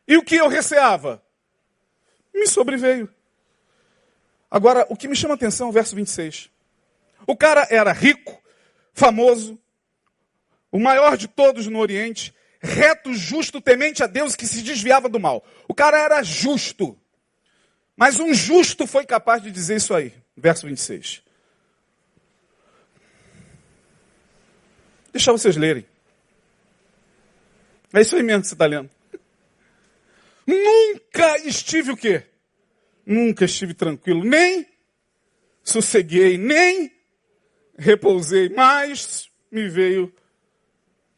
E 0.08 0.16
o 0.16 0.24
que 0.24 0.36
eu 0.36 0.48
receava 0.48 1.22
me 2.34 2.48
sobreveio. 2.48 3.10
Agora, 4.50 4.86
o 4.90 4.96
que 4.96 5.08
me 5.08 5.16
chama 5.16 5.34
a 5.34 5.36
atenção 5.36 5.68
é 5.68 5.70
o 5.72 5.74
verso 5.74 5.96
26. 5.96 6.52
O 7.26 7.36
cara 7.36 7.68
era 7.72 7.92
rico, 7.92 8.40
famoso, 8.94 9.60
o 10.72 10.80
maior 10.80 11.18
de 11.18 11.28
todos 11.28 11.66
no 11.66 11.80
Oriente, 11.80 12.36
reto, 12.60 13.14
justo, 13.14 13.60
temente 13.60 14.04
a 14.04 14.08
Deus, 14.08 14.36
que 14.36 14.46
se 14.46 14.62
desviava 14.62 15.10
do 15.10 15.20
mal. 15.20 15.44
O 15.68 15.74
cara 15.74 15.98
era 15.98 16.22
justo. 16.22 16.98
Mas 17.98 18.20
um 18.20 18.34
justo 18.34 18.86
foi 18.86 19.06
capaz 19.06 19.42
de 19.42 19.52
dizer 19.52 19.78
isso 19.78 19.94
aí. 19.94 20.14
Verso 20.36 20.68
26. 20.68 21.24
Deixa 25.12 25.32
vocês 25.32 25.56
lerem. 25.56 25.86
É 27.94 28.02
isso 28.02 28.16
aí 28.16 28.24
mesmo 28.24 28.42
que 28.42 28.50
você 28.50 28.56
está 28.56 28.66
lendo. 28.66 28.90
Nunca 30.46 31.38
estive 31.48 31.92
o 31.92 31.98
quê? 31.98 32.24
Nunca 33.06 33.46
estive 33.46 33.74
tranquilo, 33.74 34.24
nem 34.24 34.68
sosseguei, 35.64 36.38
nem 36.38 36.92
repousei, 37.78 38.50
mas 38.50 39.30
me 39.50 39.70
veio 39.70 40.14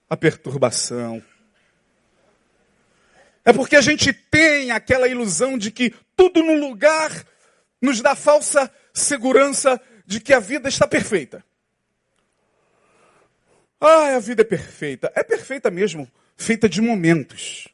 a 0.09 0.15
perturbação. 0.15 1.23
É 3.43 3.53
porque 3.53 3.75
a 3.75 3.81
gente 3.81 4.11
tem 4.13 4.71
aquela 4.71 5.07
ilusão 5.07 5.57
de 5.57 5.71
que 5.71 5.93
tudo 6.15 6.43
no 6.43 6.53
lugar 6.53 7.25
nos 7.81 8.01
dá 8.01 8.15
falsa 8.15 8.71
segurança 8.99 9.79
de 10.05 10.19
que 10.19 10.33
a 10.33 10.39
vida 10.39 10.67
está 10.67 10.87
perfeita. 10.87 11.43
Ah, 13.79 14.15
a 14.15 14.19
vida 14.19 14.41
é 14.41 14.45
perfeita. 14.45 15.11
É 15.15 15.23
perfeita 15.23 15.69
mesmo, 15.69 16.09
feita 16.35 16.67
de 16.67 16.81
momentos. 16.81 17.67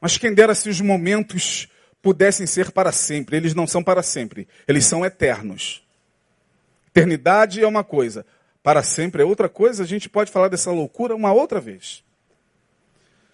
Mas 0.00 0.18
quem 0.18 0.34
dera 0.34 0.54
se 0.54 0.68
os 0.68 0.80
momentos 0.80 1.68
pudessem 2.02 2.46
ser 2.46 2.70
para 2.70 2.92
sempre. 2.92 3.38
Eles 3.38 3.54
não 3.54 3.66
são 3.66 3.82
para 3.82 4.02
sempre, 4.02 4.46
eles 4.68 4.84
são 4.84 5.04
eternos. 5.04 5.82
Eternidade 6.88 7.62
é 7.62 7.66
uma 7.66 7.82
coisa, 7.82 8.26
para 8.62 8.82
sempre 8.82 9.22
é 9.22 9.24
outra 9.24 9.48
coisa. 9.48 9.82
A 9.82 9.86
gente 9.86 10.08
pode 10.08 10.30
falar 10.30 10.48
dessa 10.48 10.70
loucura 10.70 11.16
uma 11.16 11.32
outra 11.32 11.60
vez. 11.60 12.04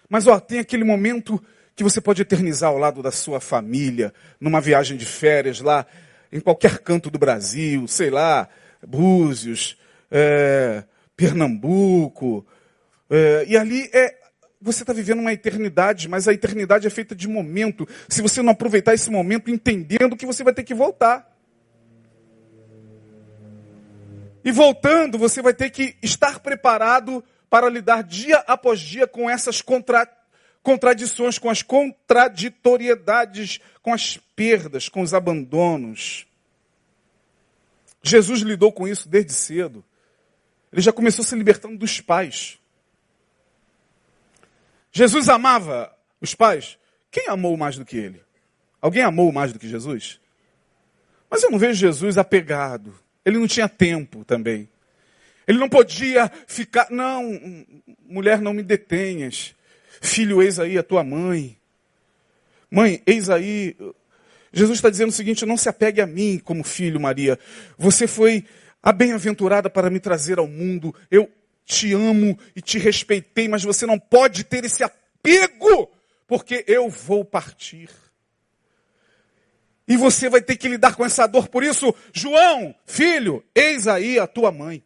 Mas 0.07 0.25
ó, 0.25 0.39
tem 0.39 0.59
aquele 0.59 0.85
momento 0.85 1.43
que 1.75 1.83
você 1.83 1.99
pode 1.99 2.21
eternizar 2.21 2.69
ao 2.69 2.77
lado 2.77 3.03
da 3.03 3.11
sua 3.11 3.41
família, 3.41 4.13
numa 4.39 4.61
viagem 4.61 4.95
de 4.95 5.05
férias 5.05 5.59
lá, 5.59 5.85
em 6.31 6.39
qualquer 6.39 6.79
canto 6.79 7.09
do 7.09 7.19
Brasil, 7.19 7.87
sei 7.87 8.09
lá, 8.09 8.47
Búzios, 8.85 9.77
é, 10.09 10.83
Pernambuco. 11.15 12.45
É, 13.09 13.45
e 13.47 13.57
ali 13.57 13.89
é 13.93 14.21
você 14.61 14.83
está 14.83 14.93
vivendo 14.93 15.19
uma 15.19 15.33
eternidade, 15.33 16.07
mas 16.07 16.27
a 16.27 16.33
eternidade 16.33 16.85
é 16.85 16.89
feita 16.89 17.15
de 17.15 17.27
momento. 17.27 17.87
Se 18.07 18.21
você 18.21 18.43
não 18.43 18.51
aproveitar 18.51 18.93
esse 18.93 19.09
momento 19.09 19.49
entendendo 19.49 20.15
que 20.15 20.25
você 20.25 20.43
vai 20.43 20.53
ter 20.53 20.63
que 20.63 20.75
voltar. 20.75 21.27
E 24.43 24.51
voltando, 24.51 25.17
você 25.17 25.41
vai 25.41 25.53
ter 25.53 25.71
que 25.71 25.95
estar 26.01 26.39
preparado 26.39 27.23
para 27.49 27.69
lidar 27.69 28.03
dia 28.03 28.37
após 28.47 28.79
dia 28.79 29.07
com 29.07 29.29
essas 29.29 29.61
contra... 29.61 30.07
contradições, 30.63 31.37
com 31.37 31.49
as 31.49 31.61
contraditoriedades, 31.61 33.59
com 33.81 33.93
as 33.93 34.17
perdas, 34.35 34.87
com 34.89 35.01
os 35.01 35.13
abandonos. 35.13 36.27
Jesus 38.03 38.41
lidou 38.41 38.71
com 38.71 38.87
isso 38.87 39.07
desde 39.09 39.33
cedo. 39.33 39.83
Ele 40.71 40.81
já 40.81 40.93
começou 40.93 41.23
se 41.25 41.35
libertando 41.35 41.77
dos 41.77 41.99
pais. 42.01 42.57
Jesus 44.91 45.29
amava 45.29 45.95
os 46.19 46.35
pais. 46.35 46.77
Quem 47.09 47.27
amou 47.27 47.57
mais 47.57 47.77
do 47.77 47.85
que 47.85 47.97
ele? 47.97 48.21
Alguém 48.81 49.03
amou 49.03 49.31
mais 49.31 49.53
do 49.53 49.59
que 49.59 49.67
Jesus? 49.67 50.19
Mas 51.29 51.43
eu 51.43 51.51
não 51.51 51.59
vejo 51.59 51.79
Jesus 51.79 52.17
apegado. 52.17 52.93
Ele 53.23 53.37
não 53.37 53.47
tinha 53.47 53.69
tempo 53.69 54.25
também. 54.25 54.69
Ele 55.47 55.57
não 55.57 55.69
podia 55.69 56.31
ficar, 56.47 56.89
não, 56.89 57.39
mulher, 58.05 58.41
não 58.41 58.53
me 58.53 58.63
detenhas. 58.63 59.55
Filho, 60.01 60.41
eis 60.41 60.59
aí 60.59 60.79
a 60.79 60.83
tua 60.83 61.03
mãe. 61.03 61.55
Mãe, 62.71 63.03
eis 63.05 63.29
aí. 63.29 63.77
Jesus 64.51 64.79
está 64.79 64.89
dizendo 64.89 65.09
o 65.09 65.13
seguinte: 65.13 65.45
não 65.45 65.55
se 65.55 65.69
apegue 65.69 66.01
a 66.01 66.07
mim 66.07 66.41
como 66.43 66.63
filho, 66.63 66.99
Maria. 66.99 67.37
Você 67.77 68.07
foi 68.07 68.43
a 68.81 68.91
bem-aventurada 68.91 69.69
para 69.69 69.91
me 69.91 69.99
trazer 69.99 70.39
ao 70.39 70.47
mundo. 70.47 70.93
Eu 71.11 71.31
te 71.63 71.93
amo 71.93 72.37
e 72.55 72.61
te 72.61 72.79
respeitei, 72.79 73.47
mas 73.47 73.63
você 73.63 73.85
não 73.85 73.99
pode 73.99 74.43
ter 74.43 74.65
esse 74.65 74.83
apego, 74.83 75.91
porque 76.27 76.65
eu 76.67 76.89
vou 76.89 77.23
partir. 77.23 77.89
E 79.87 79.95
você 79.95 80.29
vai 80.29 80.41
ter 80.41 80.55
que 80.55 80.67
lidar 80.67 80.95
com 80.95 81.05
essa 81.05 81.27
dor. 81.27 81.47
Por 81.47 81.63
isso, 81.63 81.93
João, 82.11 82.73
filho, 82.85 83.43
eis 83.53 83.87
aí 83.87 84.17
a 84.17 84.25
tua 84.25 84.51
mãe. 84.51 84.83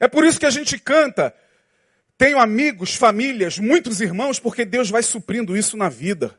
É 0.00 0.08
por 0.08 0.24
isso 0.24 0.40
que 0.40 0.46
a 0.46 0.50
gente 0.50 0.78
canta. 0.78 1.32
Tenho 2.18 2.40
amigos, 2.40 2.96
famílias, 2.96 3.60
muitos 3.60 4.00
irmãos, 4.00 4.40
porque 4.40 4.64
Deus 4.64 4.90
vai 4.90 5.04
suprindo 5.04 5.56
isso 5.56 5.76
na 5.76 5.88
vida. 5.88 6.36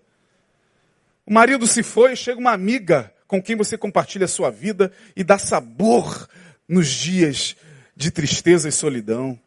O 1.26 1.32
marido 1.32 1.66
se 1.66 1.82
foi, 1.82 2.18
chega 2.18 2.38
uma 2.38 2.52
amiga 2.52 3.14
com 3.26 3.42
quem 3.42 3.56
você 3.56 3.78
compartilha 3.78 4.26
a 4.26 4.28
sua 4.28 4.52
vida 4.52 4.92
e 5.16 5.24
dá 5.24 5.38
sabor 5.38 6.28
nos 6.68 6.90
dias 6.90 7.56
de 7.96 8.12
tristeza 8.12 8.68
e 8.68 8.74
solidão. 8.74 9.40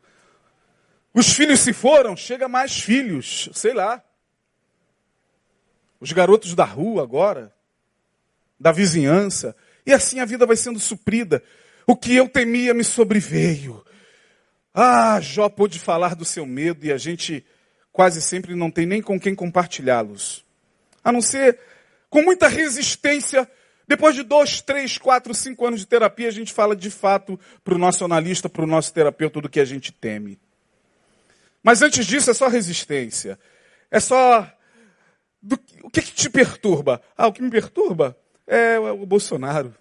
Os 1.12 1.34
filhos 1.34 1.60
se 1.60 1.74
foram, 1.74 2.16
chega 2.16 2.48
mais 2.48 2.80
filhos, 2.80 3.50
sei 3.52 3.74
lá. 3.74 4.02
Os 6.00 6.12
garotos 6.12 6.54
da 6.54 6.64
rua 6.64 7.02
agora, 7.02 7.54
da 8.58 8.72
vizinhança, 8.72 9.54
e 9.84 9.92
assim 9.92 10.18
a 10.18 10.24
vida 10.24 10.46
vai 10.46 10.56
sendo 10.56 10.80
suprida. 10.80 11.42
O 11.86 11.94
que 11.94 12.16
eu 12.16 12.26
temia 12.26 12.72
me 12.72 12.84
sobreveio. 12.84 13.84
Ah, 14.74 15.20
Jó 15.20 15.48
pôde 15.48 15.78
falar 15.78 16.14
do 16.14 16.24
seu 16.24 16.46
medo 16.46 16.86
e 16.86 16.92
a 16.92 16.98
gente 16.98 17.44
quase 17.92 18.22
sempre 18.22 18.54
não 18.54 18.70
tem 18.70 18.86
nem 18.86 19.02
com 19.02 19.20
quem 19.20 19.34
compartilhá-los. 19.34 20.44
A 21.04 21.12
não 21.12 21.20
ser 21.20 21.58
com 22.08 22.22
muita 22.22 22.48
resistência 22.48 23.48
depois 23.86 24.14
de 24.14 24.22
dois, 24.22 24.60
três, 24.60 24.96
quatro, 24.96 25.34
cinco 25.34 25.66
anos 25.66 25.80
de 25.80 25.86
terapia, 25.86 26.28
a 26.28 26.32
gente 26.32 26.52
fala 26.52 26.74
de 26.74 26.90
fato 26.90 27.38
para 27.62 27.74
o 27.74 27.78
nosso 27.78 28.04
analista, 28.04 28.48
para 28.48 28.64
o 28.64 28.66
nosso 28.66 28.92
terapeuta 28.92 29.40
do 29.40 29.48
que 29.48 29.60
a 29.60 29.64
gente 29.64 29.92
teme. 29.92 30.38
Mas 31.62 31.82
antes 31.82 32.06
disso 32.06 32.30
é 32.30 32.34
só 32.34 32.48
resistência. 32.48 33.38
É 33.90 34.00
só. 34.00 34.50
Do... 35.42 35.58
O 35.82 35.90
que, 35.90 36.00
que, 36.00 36.12
te 36.12 36.30
perturba? 36.30 37.02
Ah, 37.16 37.26
o 37.26 37.32
que 37.32 37.42
me 37.42 37.50
perturba 37.50 38.16
é 38.46 38.78
o 38.78 39.04
Bolsonaro. 39.04 39.74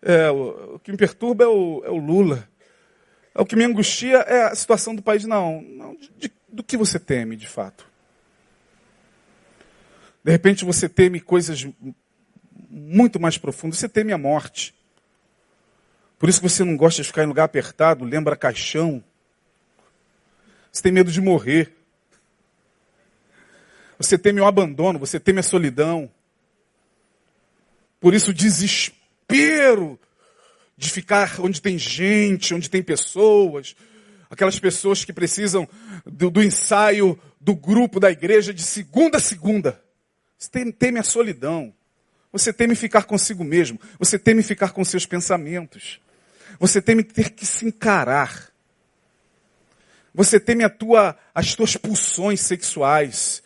É, 0.00 0.30
o, 0.30 0.78
que 0.82 0.90
me 0.90 0.96
perturba 0.96 1.44
é 1.44 1.48
o, 1.48 1.82
é 1.84 1.90
o, 1.90 1.98
Lula. 1.98 2.48
É 3.36 3.42
o 3.42 3.44
que 3.44 3.54
me 3.54 3.64
angustia 3.64 4.16
é 4.20 4.44
a 4.44 4.54
situação 4.54 4.94
do 4.94 5.02
país. 5.02 5.24
Não, 5.26 5.60
não 5.60 5.94
de, 5.94 6.10
de, 6.16 6.32
do 6.48 6.64
que 6.64 6.74
você 6.74 6.98
teme, 6.98 7.36
de 7.36 7.46
fato. 7.46 7.86
De 10.24 10.32
repente 10.32 10.64
você 10.64 10.88
teme 10.88 11.20
coisas 11.20 11.68
muito 12.70 13.20
mais 13.20 13.36
profundo. 13.36 13.76
Você 13.76 13.90
teme 13.90 14.10
a 14.10 14.16
morte. 14.16 14.74
Por 16.18 16.30
isso 16.30 16.40
que 16.40 16.48
você 16.48 16.64
não 16.64 16.78
gosta 16.78 17.02
de 17.02 17.08
ficar 17.08 17.24
em 17.24 17.26
lugar 17.26 17.44
apertado, 17.44 18.06
lembra 18.06 18.34
caixão. 18.36 19.04
Você 20.72 20.82
tem 20.82 20.90
medo 20.90 21.12
de 21.12 21.20
morrer. 21.20 21.76
Você 23.98 24.16
teme 24.16 24.40
o 24.40 24.46
abandono, 24.46 24.98
você 24.98 25.20
teme 25.20 25.40
a 25.40 25.42
solidão. 25.42 26.10
Por 28.00 28.14
isso 28.14 28.32
desespero 28.32 30.00
de 30.76 30.90
ficar 30.90 31.40
onde 31.40 31.60
tem 31.60 31.78
gente, 31.78 32.54
onde 32.54 32.68
tem 32.68 32.82
pessoas, 32.82 33.74
aquelas 34.28 34.58
pessoas 34.58 35.04
que 35.04 35.12
precisam 35.12 35.68
do, 36.04 36.30
do 36.30 36.42
ensaio 36.42 37.18
do 37.40 37.54
grupo 37.54 37.98
da 37.98 38.10
igreja 38.10 38.52
de 38.52 38.62
segunda 38.62 39.18
a 39.18 39.20
segunda. 39.20 39.82
Você 40.36 40.72
teme 40.72 40.98
a 40.98 41.02
solidão. 41.02 41.72
Você 42.32 42.52
teme 42.52 42.74
ficar 42.74 43.04
consigo 43.04 43.42
mesmo. 43.42 43.80
Você 43.98 44.18
teme 44.18 44.42
ficar 44.42 44.72
com 44.72 44.84
seus 44.84 45.06
pensamentos. 45.06 46.00
Você 46.58 46.82
teme 46.82 47.02
ter 47.02 47.30
que 47.30 47.46
se 47.46 47.66
encarar. 47.66 48.50
Você 50.14 50.40
teme 50.40 50.64
a 50.64 50.68
tua, 50.68 51.16
as 51.34 51.54
tuas 51.54 51.76
pulsões 51.76 52.40
sexuais. 52.40 53.42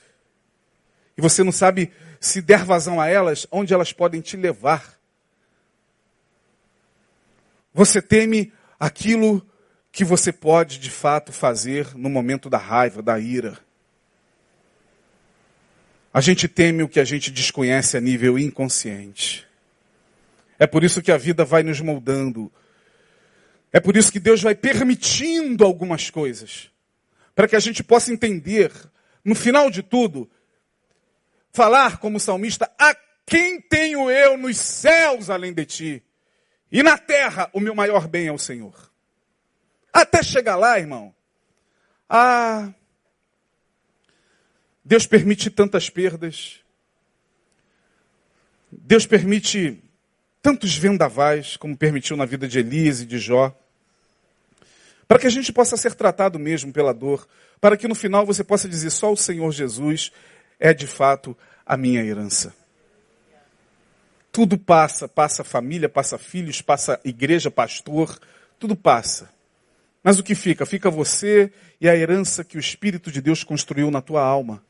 E 1.17 1.21
você 1.21 1.45
não 1.45 1.53
sabe 1.53 1.93
se 2.19 2.41
der 2.41 2.65
vazão 2.65 3.01
a 3.01 3.07
elas, 3.07 3.47
onde 3.51 3.73
elas 3.73 3.93
podem 3.93 4.21
te 4.21 4.37
levar. 4.37 5.00
Você 7.73 8.03
teme 8.03 8.53
aquilo 8.79 9.47
que 9.93 10.05
você 10.05 10.33
pode 10.33 10.79
de 10.79 10.91
fato 10.91 11.33
fazer 11.33 11.95
no 11.97 12.09
momento 12.09 12.49
da 12.49 12.59
raiva, 12.59 13.03
da 13.03 13.19
ira. 13.19 13.59
A 16.13 16.21
gente 16.21 16.49
teme 16.49 16.83
o 16.83 16.89
que 16.89 16.99
a 16.99 17.05
gente 17.05 17.31
desconhece 17.31 17.97
a 17.97 18.01
nível 18.01 18.39
inconsciente. 18.39 19.47
É 20.59 20.67
por 20.67 20.83
isso 20.83 21.01
que 21.01 21.13
a 21.13 21.17
vida 21.17 21.45
vai 21.45 21.63
nos 21.63 21.81
moldando. 21.81 22.53
É 23.73 23.79
por 23.79 23.97
isso 23.97 24.11
que 24.11 24.19
Deus 24.19 24.43
vai 24.43 24.55
permitindo 24.55 25.65
algumas 25.65 26.11
coisas. 26.11 26.71
Para 27.35 27.47
que 27.47 27.57
a 27.57 27.61
gente 27.61 27.83
possa 27.83 28.13
entender, 28.13 28.73
no 29.25 29.35
final 29.35 29.71
de 29.71 29.83
tudo, 29.83 30.29
falar 31.53 31.99
como 31.99 32.19
salmista: 32.19 32.71
A 32.79 32.95
quem 33.25 33.61
tenho 33.61 34.11
eu 34.11 34.37
nos 34.37 34.59
céus 34.59 35.31
além 35.31 35.53
de 35.53 35.65
ti? 35.65 36.03
E 36.71 36.83
na 36.83 36.97
terra 36.97 37.51
o 37.53 37.61
meu 37.61 37.75
maior 37.75 38.07
bem 38.07 38.29
é 38.29 38.33
o 38.33 38.39
Senhor. 38.39 38.91
Até 39.93 40.23
chegar 40.23 40.57
lá, 40.57 40.79
irmão. 40.79 41.15
Ah, 42.09 42.73
Deus 44.85 45.07
permite 45.07 45.51
tantas 45.51 45.91
perdas. 45.91 46.61
Deus 48.71 49.07
permite 49.07 49.83
tantos 50.43 50.77
vendavais, 50.77 51.57
como 51.57 51.77
permitiu 51.77 52.17
na 52.17 52.25
vida 52.25 52.47
de 52.49 52.61
Elise 52.61 53.03
e 53.03 53.07
de 53.07 53.19
Jó. 53.19 53.57
Para 55.07 55.19
que 55.19 55.27
a 55.27 55.31
gente 55.31 55.53
possa 55.53 55.77
ser 55.77 55.95
tratado 55.95 56.39
mesmo 56.39 56.73
pela 56.73 56.95
dor. 56.95 57.29
Para 57.61 57.77
que 57.77 57.89
no 57.89 57.95
final 57.95 58.25
você 58.25 58.45
possa 58.45 58.69
dizer: 58.69 58.91
só 58.91 59.13
o 59.13 59.17
Senhor 59.17 59.51
Jesus 59.51 60.13
é 60.59 60.73
de 60.73 60.87
fato 60.87 61.37
a 61.67 61.77
minha 61.77 62.03
herança. 62.03 62.55
Tudo 64.33 64.57
passa, 64.57 65.09
passa 65.09 65.43
família, 65.43 65.89
passa 65.89 66.17
filhos, 66.17 66.63
passa 66.63 67.01
igreja, 67.05 67.51
pastor, 67.51 68.19
tudo 68.59 68.77
passa. 68.77 69.31
Mas 70.03 70.19
o 70.19 70.23
que 70.23 70.35
fica? 70.35 70.65
Fica 70.65 70.91
você 70.91 71.53
e 71.81 71.89
a 71.89 71.97
herança 71.97 72.45
que 72.45 72.57
o 72.57 72.61
Espírito 72.61 73.11
de 73.11 73.21
Deus 73.21 73.43
construiu 73.43 73.91
na 73.91 74.01
tua 74.01 74.23
alma. 74.23 74.65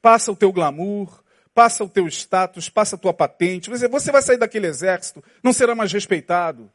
Passa 0.00 0.30
o 0.30 0.36
teu 0.36 0.52
glamour, 0.52 1.22
passa 1.54 1.82
o 1.82 1.88
teu 1.88 2.06
status, 2.06 2.68
passa 2.68 2.94
a 2.94 2.98
tua 2.98 3.12
patente. 3.12 3.68
Você 3.68 4.12
vai 4.12 4.22
sair 4.22 4.38
daquele 4.38 4.66
exército, 4.66 5.22
não 5.42 5.52
será 5.52 5.74
mais 5.74 5.92
respeitado. 5.92 6.70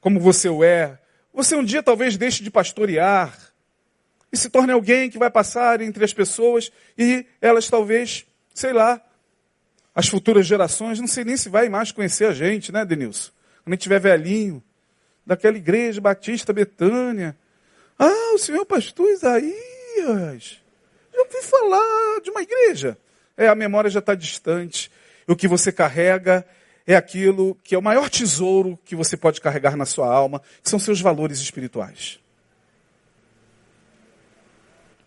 Como 0.00 0.18
você 0.18 0.48
o 0.48 0.64
é. 0.64 0.98
Você 1.32 1.54
um 1.54 1.64
dia 1.64 1.82
talvez 1.82 2.16
deixe 2.16 2.42
de 2.42 2.50
pastorear 2.50 3.32
e 4.32 4.36
se 4.36 4.50
torne 4.50 4.72
alguém 4.72 5.08
que 5.08 5.18
vai 5.18 5.30
passar 5.30 5.80
entre 5.80 6.04
as 6.04 6.12
pessoas 6.12 6.72
e 6.98 7.24
elas 7.40 7.68
talvez, 7.68 8.26
sei 8.52 8.72
lá, 8.72 9.00
as 9.94 10.08
futuras 10.08 10.46
gerações, 10.46 11.00
não 11.00 11.06
sei 11.06 11.24
nem 11.24 11.36
se 11.36 11.48
vai 11.48 11.68
mais 11.68 11.92
conhecer 11.92 12.26
a 12.26 12.32
gente, 12.32 12.72
né, 12.72 12.84
Denilson? 12.84 13.30
Quando 13.62 13.72
a 13.72 13.76
gente 13.76 13.82
tiver 13.82 14.00
velhinho, 14.00 14.62
daquela 15.26 15.56
igreja 15.56 16.00
batista 16.00 16.52
Betânia. 16.52 17.36
Ah, 17.98 18.32
o 18.34 18.38
senhor 18.38 18.64
pastor 18.66 19.08
Isaías. 19.10 20.60
Já 21.12 21.20
ouvi 21.20 21.42
falar 21.42 22.20
de 22.22 22.30
uma 22.30 22.42
igreja. 22.42 22.98
É, 23.36 23.48
a 23.48 23.54
memória 23.54 23.90
já 23.90 24.00
está 24.00 24.14
distante. 24.14 24.90
O 25.26 25.36
que 25.36 25.46
você 25.46 25.70
carrega 25.70 26.44
é 26.86 26.96
aquilo 26.96 27.54
que 27.62 27.74
é 27.74 27.78
o 27.78 27.82
maior 27.82 28.10
tesouro 28.10 28.78
que 28.84 28.96
você 28.96 29.16
pode 29.16 29.40
carregar 29.40 29.76
na 29.76 29.86
sua 29.86 30.12
alma, 30.12 30.40
que 30.62 30.68
são 30.68 30.78
seus 30.78 31.00
valores 31.00 31.38
espirituais. 31.38 32.18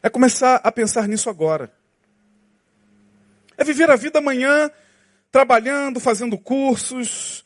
É 0.02 0.10
começar 0.10 0.62
a 0.64 0.72
pensar 0.72 1.08
nisso 1.08 1.30
agora. 1.30 1.72
É 3.58 3.64
viver 3.64 3.90
a 3.90 3.96
vida 3.96 4.20
amanhã 4.20 4.70
trabalhando, 5.32 6.00
fazendo 6.00 6.38
cursos, 6.38 7.44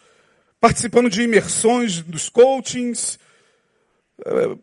participando 0.60 1.10
de 1.10 1.24
imersões 1.24 2.02
dos 2.02 2.30
coachings, 2.30 3.18
eh, 4.26 4.58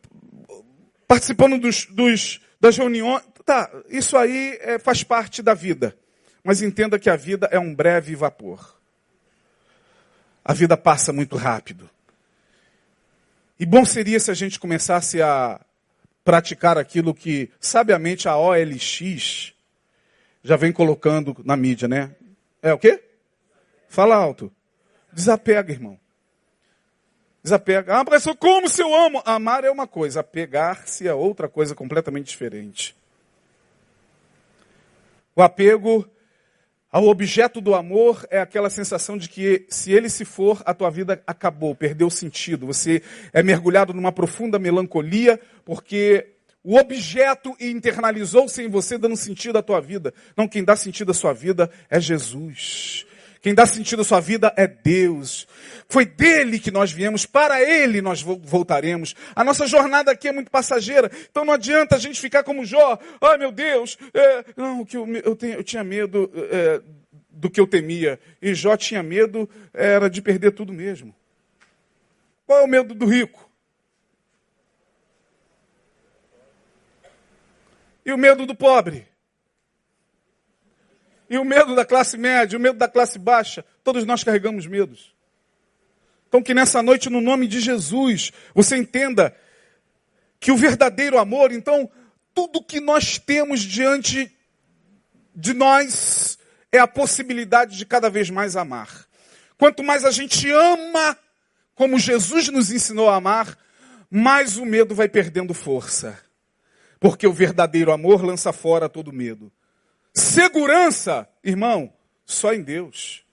participando 1.08 1.58
dos, 1.58 1.86
dos, 1.86 2.40
das 2.60 2.76
reuniões. 2.76 3.22
Tá, 3.44 3.70
isso 3.88 4.16
aí 4.16 4.58
é, 4.60 4.78
faz 4.78 5.02
parte 5.02 5.42
da 5.42 5.54
vida. 5.54 5.96
Mas 6.42 6.62
entenda 6.62 6.98
que 6.98 7.10
a 7.10 7.16
vida 7.16 7.48
é 7.50 7.58
um 7.58 7.74
breve 7.74 8.14
vapor. 8.14 8.76
A 10.44 10.52
vida 10.52 10.76
passa 10.76 11.12
muito 11.12 11.36
rápido. 11.36 11.90
E 13.58 13.66
bom 13.66 13.84
seria 13.84 14.20
se 14.20 14.30
a 14.30 14.34
gente 14.34 14.60
começasse 14.60 15.20
a 15.20 15.60
praticar 16.24 16.78
aquilo 16.78 17.14
que, 17.14 17.50
sabiamente, 17.58 18.28
a 18.28 18.36
OLX 18.36 19.55
já 20.46 20.54
vem 20.54 20.70
colocando 20.70 21.36
na 21.44 21.56
mídia, 21.56 21.88
né? 21.88 22.14
É 22.62 22.72
o 22.72 22.78
quê? 22.78 23.02
Fala 23.88 24.14
alto. 24.14 24.52
Desapega, 25.12 25.72
irmão. 25.72 25.98
Desapega. 27.42 27.96
Ah, 27.98 28.04
professor, 28.04 28.36
como 28.36 28.68
se 28.68 28.80
eu 28.80 28.94
amo? 28.94 29.20
Amar 29.24 29.64
é 29.64 29.70
uma 29.72 29.88
coisa, 29.88 30.20
apegar-se 30.20 31.08
é 31.08 31.12
outra 31.12 31.48
coisa 31.48 31.74
completamente 31.74 32.28
diferente. 32.28 32.96
O 35.34 35.42
apego 35.42 36.08
ao 36.92 37.08
objeto 37.08 37.60
do 37.60 37.74
amor 37.74 38.24
é 38.30 38.38
aquela 38.38 38.70
sensação 38.70 39.18
de 39.18 39.28
que 39.28 39.66
se 39.68 39.90
ele 39.90 40.08
se 40.08 40.24
for, 40.24 40.62
a 40.64 40.72
tua 40.72 40.90
vida 40.90 41.20
acabou, 41.26 41.74
perdeu 41.74 42.08
sentido. 42.08 42.66
Você 42.66 43.02
é 43.32 43.42
mergulhado 43.42 43.92
numa 43.92 44.12
profunda 44.12 44.60
melancolia 44.60 45.40
porque 45.64 46.35
o 46.66 46.76
objeto 46.76 47.56
internalizou-se 47.60 48.60
em 48.60 48.68
você, 48.68 48.98
dando 48.98 49.16
sentido 49.16 49.56
à 49.56 49.62
tua 49.62 49.80
vida. 49.80 50.12
Não, 50.36 50.48
quem 50.48 50.64
dá 50.64 50.74
sentido 50.74 51.12
à 51.12 51.14
sua 51.14 51.32
vida 51.32 51.70
é 51.88 52.00
Jesus. 52.00 53.06
Quem 53.40 53.54
dá 53.54 53.64
sentido 53.64 54.02
à 54.02 54.04
sua 54.04 54.18
vida 54.18 54.52
é 54.56 54.66
Deus. 54.66 55.46
Foi 55.88 56.04
dele 56.04 56.58
que 56.58 56.72
nós 56.72 56.90
viemos, 56.90 57.24
para 57.24 57.62
ele 57.62 58.02
nós 58.02 58.20
voltaremos. 58.20 59.14
A 59.36 59.44
nossa 59.44 59.64
jornada 59.64 60.10
aqui 60.10 60.26
é 60.26 60.32
muito 60.32 60.50
passageira, 60.50 61.08
então 61.30 61.44
não 61.44 61.54
adianta 61.54 61.94
a 61.94 62.00
gente 62.00 62.20
ficar 62.20 62.42
como 62.42 62.64
Jó. 62.64 62.98
Ai 63.20 63.38
meu 63.38 63.52
Deus, 63.52 63.96
é, 64.12 64.44
não, 64.56 64.84
que 64.84 64.96
eu, 64.96 65.06
eu, 65.24 65.36
tenho, 65.36 65.54
eu 65.54 65.62
tinha 65.62 65.84
medo 65.84 66.28
é, 66.50 66.82
do 67.30 67.48
que 67.48 67.60
eu 67.60 67.66
temia. 67.68 68.18
E 68.42 68.52
Jó 68.54 68.76
tinha 68.76 69.04
medo, 69.04 69.48
era 69.72 70.10
de 70.10 70.20
perder 70.20 70.50
tudo 70.50 70.72
mesmo. 70.72 71.14
Qual 72.44 72.58
é 72.58 72.64
o 72.64 72.68
medo 72.68 72.92
do 72.92 73.06
rico? 73.06 73.45
E 78.06 78.12
o 78.12 78.16
medo 78.16 78.46
do 78.46 78.54
pobre? 78.54 79.08
E 81.28 81.36
o 81.36 81.44
medo 81.44 81.74
da 81.74 81.84
classe 81.84 82.16
média, 82.16 82.56
o 82.56 82.62
medo 82.62 82.78
da 82.78 82.86
classe 82.86 83.18
baixa? 83.18 83.64
Todos 83.82 84.06
nós 84.06 84.22
carregamos 84.22 84.64
medos. 84.64 85.12
Então, 86.28 86.40
que 86.40 86.54
nessa 86.54 86.80
noite, 86.84 87.10
no 87.10 87.20
nome 87.20 87.48
de 87.48 87.60
Jesus, 87.60 88.32
você 88.54 88.76
entenda 88.76 89.36
que 90.38 90.52
o 90.52 90.56
verdadeiro 90.56 91.18
amor, 91.18 91.50
então, 91.50 91.90
tudo 92.32 92.62
que 92.62 92.78
nós 92.78 93.18
temos 93.18 93.60
diante 93.60 94.32
de 95.34 95.52
nós 95.52 96.38
é 96.70 96.78
a 96.78 96.86
possibilidade 96.86 97.76
de 97.76 97.84
cada 97.84 98.08
vez 98.08 98.30
mais 98.30 98.54
amar. 98.54 99.04
Quanto 99.58 99.82
mais 99.82 100.04
a 100.04 100.12
gente 100.12 100.48
ama, 100.48 101.18
como 101.74 101.98
Jesus 101.98 102.48
nos 102.50 102.70
ensinou 102.70 103.08
a 103.10 103.16
amar, 103.16 103.58
mais 104.08 104.58
o 104.58 104.64
medo 104.64 104.94
vai 104.94 105.08
perdendo 105.08 105.52
força. 105.52 106.25
Porque 107.06 107.24
o 107.24 107.32
verdadeiro 107.32 107.92
amor 107.92 108.24
lança 108.24 108.52
fora 108.52 108.88
todo 108.88 109.12
medo. 109.12 109.52
Segurança, 110.12 111.28
irmão, 111.40 111.94
só 112.24 112.52
em 112.52 112.60
Deus. 112.60 113.24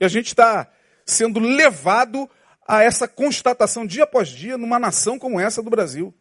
E 0.00 0.04
a 0.06 0.08
gente 0.08 0.28
está 0.28 0.66
sendo 1.04 1.38
levado 1.40 2.26
a 2.66 2.82
essa 2.82 3.06
constatação 3.06 3.86
dia 3.86 4.04
após 4.04 4.30
dia 4.30 4.56
numa 4.56 4.78
nação 4.78 5.18
como 5.18 5.38
essa 5.38 5.62
do 5.62 5.68
Brasil. 5.68 6.14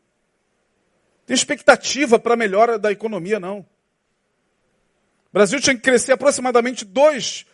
Tem 1.26 1.34
expectativa 1.34 2.20
para 2.20 2.34
a 2.34 2.38
melhora 2.38 2.78
da 2.78 2.92
economia, 2.92 3.40
não. 3.40 3.60
O 3.60 5.32
Brasil 5.32 5.62
tinha 5.62 5.78
que 5.78 5.82
crescer 5.82 6.12
aproximadamente 6.12 6.86
2% 6.86 7.46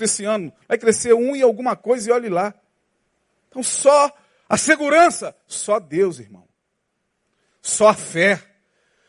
esse 0.00 0.24
ano. 0.24 0.52
Vai 0.66 0.76
crescer 0.76 1.14
um 1.14 1.36
e 1.36 1.42
alguma 1.42 1.76
coisa 1.76 2.10
e 2.10 2.12
olhe 2.12 2.28
lá. 2.28 2.52
Então 3.48 3.62
só 3.62 4.12
a 4.48 4.56
segurança, 4.56 5.36
só 5.46 5.78
Deus, 5.78 6.18
irmão. 6.18 6.49
Só 7.62 7.88
a 7.88 7.94
fé, 7.94 8.42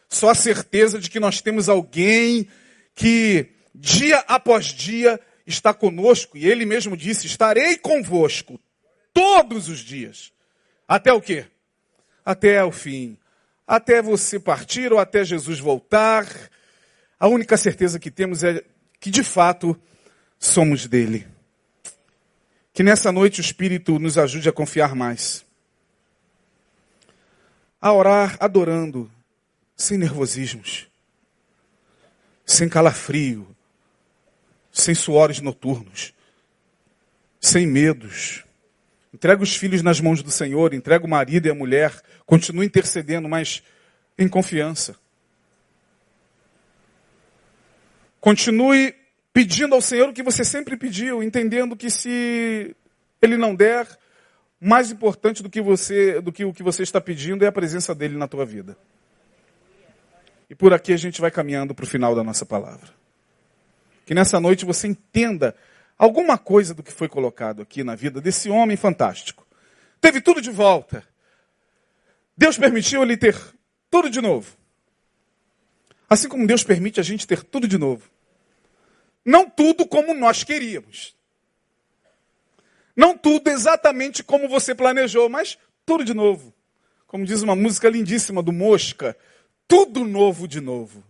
só 0.10 0.30
a 0.30 0.36
certeza 0.36 1.00
de 1.00 1.10
que 1.10 1.20
nós 1.20 1.42
temos 1.42 1.70
alguém 1.70 2.48
que 2.94 3.50
dia 3.74 4.20
após 4.28 4.66
dia 4.68 5.20
está 5.46 5.74
conosco, 5.74 6.38
e 6.38 6.48
ele 6.48 6.66
mesmo 6.66 6.98
disse: 6.98 7.28
estarei 7.28 7.78
convosco 7.78 8.60
todos 9.14 9.70
os 9.70 9.80
dias. 9.80 10.32
Até 10.88 11.14
o 11.14 11.22
quê? 11.22 11.46
Até 12.26 12.64
o 12.64 12.72
fim. 12.72 13.18
Até 13.66 14.02
você 14.02 14.40
partir 14.40 14.92
ou 14.92 15.00
até 15.00 15.24
Jesus 15.24 15.60
voltar. 15.60 16.28
A 17.18 17.28
única 17.28 17.56
certeza 17.56 18.00
que 18.00 18.12
temos 18.12 18.44
é 18.44 18.64
que 19.00 19.10
de 19.10 19.24
fato 19.24 19.80
somos 20.38 20.88
dele. 20.88 21.26
Que 22.74 22.84
nessa 22.84 23.12
noite 23.12 23.40
o 23.40 23.42
Espírito 23.42 23.98
nos 24.00 24.18
ajude 24.18 24.50
a 24.50 24.54
confiar 24.54 24.96
mais 24.96 25.46
a 27.82 27.92
orar 27.92 28.38
adorando, 28.40 29.12
sem 29.76 29.98
nervosismos, 29.98 30.88
sem 32.46 32.70
calafrio, 32.70 33.48
sem 34.72 34.94
suores 34.94 35.42
noturnos, 35.42 36.14
sem 37.40 37.66
medos. 37.66 38.46
Entrega 39.12 39.42
os 39.42 39.56
filhos 39.56 39.82
nas 39.82 40.00
mãos 40.00 40.22
do 40.22 40.30
Senhor, 40.30 40.74
entrega 40.74 41.06
o 41.06 41.10
marido 41.10 41.48
e 41.48 41.52
a 41.52 41.56
mulher, 41.56 42.00
continue 42.26 42.68
intercedendo, 42.68 43.28
mas 43.28 43.64
em 44.18 44.28
confiança. 44.28 44.96
Continue 48.20 48.94
pedindo 49.34 49.74
ao 49.74 49.82
Senhor 49.82 50.10
o 50.10 50.14
que 50.14 50.22
você 50.22 50.46
sempre 50.46 50.78
pediu, 50.78 51.24
entendendo 51.24 51.76
que 51.76 51.90
se 51.90 52.76
Ele 53.20 53.38
não 53.38 53.56
der, 53.56 53.88
mais 54.64 54.92
importante 54.92 55.42
do 55.42 55.50
que 55.50 55.60
você, 55.60 56.22
do 56.22 56.32
que 56.32 56.46
o 56.46 56.54
que 56.54 56.62
você 56.62 56.84
está 56.84 57.02
pedindo 57.02 57.44
é 57.44 57.48
a 57.48 57.52
presença 57.52 57.96
dele 57.96 58.16
na 58.16 58.28
tua 58.28 58.46
vida. 58.46 58.78
E 60.48 60.54
por 60.54 60.72
aqui 60.72 60.94
a 60.94 60.98
gente 60.98 61.20
vai 61.20 61.32
caminhando 61.32 61.74
para 61.74 61.84
o 61.84 61.88
final 61.88 62.14
da 62.14 62.24
nossa 62.24 62.46
palavra. 62.46 62.90
Que 64.06 64.14
nessa 64.14 64.40
noite 64.40 64.64
você 64.64 64.88
entenda 64.88 65.56
alguma 65.98 66.38
coisa 66.38 66.76
do 66.76 66.84
que 66.84 66.92
foi 66.92 67.10
colocado 67.10 67.64
aqui 67.64 67.84
na 67.84 67.96
vida 67.96 68.22
desse 68.22 68.52
homem 68.52 68.78
fantástico. 68.78 69.48
Teve 70.00 70.22
tudo 70.22 70.40
de 70.42 70.52
volta. 70.52 71.04
Deus 72.38 72.58
permitiu 72.58 73.02
ele 73.02 73.18
ter 73.18 73.36
tudo 73.90 74.10
de 74.10 74.22
novo. 74.22 74.56
Assim 76.08 76.28
como 76.28 76.46
Deus 76.46 76.64
permite 76.64 77.00
a 77.00 77.04
gente 77.04 77.26
ter 77.26 77.44
tudo 77.44 77.68
de 77.68 77.78
novo. 77.78 78.10
Não 79.26 79.50
tudo 79.50 79.88
como 79.88 80.14
nós 80.14 80.44
queríamos. 80.44 81.16
Não 83.02 83.18
tudo 83.18 83.50
exatamente 83.50 84.24
como 84.24 84.48
você 84.48 84.76
planejou, 84.76 85.28
mas 85.28 85.58
tudo 85.88 86.06
de 86.06 86.14
novo. 86.14 86.54
Como 87.08 87.26
diz 87.26 87.42
uma 87.42 87.56
música 87.56 87.90
lindíssima 87.90 88.44
do 88.44 88.52
Mosca, 88.52 89.18
tudo 89.68 90.06
novo 90.06 90.48
de 90.48 90.62
novo. 90.62 91.04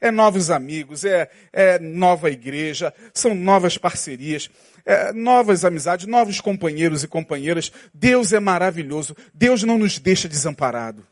É 0.00 0.12
novos 0.12 0.48
amigos, 0.48 1.04
é, 1.04 1.28
é 1.52 1.80
nova 1.80 2.30
igreja, 2.30 2.94
são 3.12 3.34
novas 3.34 3.76
parcerias, 3.76 4.48
é, 4.84 5.12
novas 5.12 5.64
amizades, 5.64 6.06
novos 6.06 6.40
companheiros 6.40 7.02
e 7.02 7.08
companheiras. 7.08 7.72
Deus 7.92 8.32
é 8.32 8.38
maravilhoso. 8.38 9.16
Deus 9.34 9.64
não 9.64 9.78
nos 9.78 9.98
deixa 9.98 10.28
desamparado. 10.28 11.04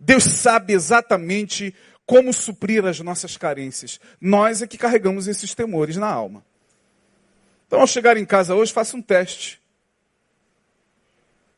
Deus 0.00 0.24
sabe 0.24 0.72
exatamente 0.72 1.72
como 2.04 2.32
suprir 2.32 2.84
as 2.84 2.98
nossas 2.98 3.36
carências. 3.36 4.00
Nós 4.20 4.60
é 4.60 4.66
que 4.66 4.76
carregamos 4.76 5.28
esses 5.28 5.54
temores 5.54 5.96
na 5.96 6.08
alma. 6.08 6.44
Então, 7.66 7.80
ao 7.80 7.86
chegar 7.86 8.16
em 8.16 8.24
casa 8.24 8.54
hoje, 8.54 8.72
faça 8.72 8.96
um 8.96 9.02
teste. 9.02 9.60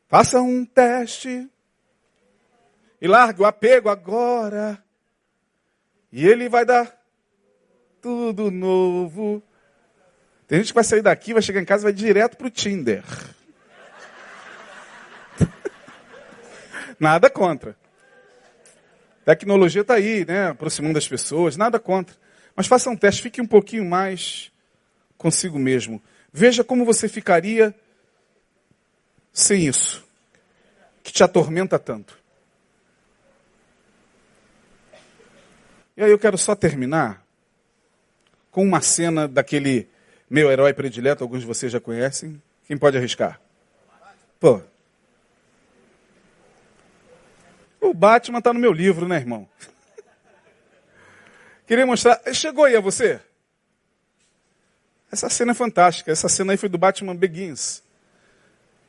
Faça 0.09 0.40
um 0.40 0.64
teste. 0.64 1.48
E 3.00 3.06
largue 3.06 3.42
o 3.42 3.46
apego 3.46 3.88
agora. 3.88 4.82
E 6.11 6.26
ele 6.26 6.48
vai 6.48 6.64
dar 6.64 6.98
tudo 8.00 8.50
novo. 8.50 9.42
Tem 10.46 10.59
gente 10.59 10.68
que 10.68 10.74
vai 10.74 10.84
sair 10.84 11.02
daqui, 11.02 11.34
vai 11.34 11.42
chegar 11.42 11.61
em 11.61 11.64
casa 11.64 11.82
e 11.82 11.84
vai 11.84 11.92
direto 11.92 12.36
para 12.38 12.46
o 12.46 12.50
Tinder. 12.50 13.04
Nada 16.98 17.28
contra. 17.28 17.76
Tecnologia 19.26 19.82
está 19.82 19.94
aí, 19.94 20.24
né? 20.24 20.48
Aproximando 20.48 20.96
as 20.96 21.06
pessoas, 21.06 21.54
nada 21.54 21.78
contra. 21.78 22.16
Mas 22.56 22.66
faça 22.66 22.88
um 22.88 22.96
teste, 22.96 23.20
fique 23.20 23.42
um 23.42 23.46
pouquinho 23.46 23.84
mais 23.84 24.50
consigo 25.18 25.58
mesmo. 25.58 26.00
Veja 26.32 26.62
como 26.62 26.84
você 26.84 27.08
ficaria 27.08 27.74
sem 29.32 29.66
isso, 29.66 30.06
que 31.02 31.12
te 31.12 31.22
atormenta 31.22 31.78
tanto. 31.78 32.18
E 35.96 36.02
aí 36.02 36.10
eu 36.10 36.18
quero 36.18 36.38
só 36.38 36.54
terminar 36.54 37.24
com 38.50 38.62
uma 38.62 38.80
cena 38.80 39.26
daquele 39.26 39.88
meu 40.30 40.50
herói 40.50 40.72
predileto, 40.72 41.24
alguns 41.24 41.40
de 41.40 41.46
vocês 41.46 41.72
já 41.72 41.80
conhecem. 41.80 42.40
Quem 42.66 42.78
pode 42.78 42.96
arriscar? 42.96 43.40
Pô. 44.38 44.62
O 47.80 47.94
Batman 47.94 48.38
está 48.38 48.52
no 48.52 48.60
meu 48.60 48.72
livro, 48.72 49.08
né, 49.08 49.16
irmão? 49.16 49.48
Queria 51.66 51.86
mostrar. 51.86 52.20
Chegou 52.32 52.64
aí 52.64 52.76
a 52.76 52.80
você? 52.80 53.20
Essa 55.11 55.28
cena 55.28 55.52
é 55.52 55.54
fantástica. 55.54 56.12
Essa 56.12 56.28
cena 56.28 56.52
aí 56.52 56.56
foi 56.56 56.68
do 56.68 56.78
Batman 56.78 57.16
Begins. 57.16 57.82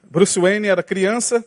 Bruce 0.04 0.40
Wayne 0.40 0.68
era 0.68 0.84
criança 0.84 1.44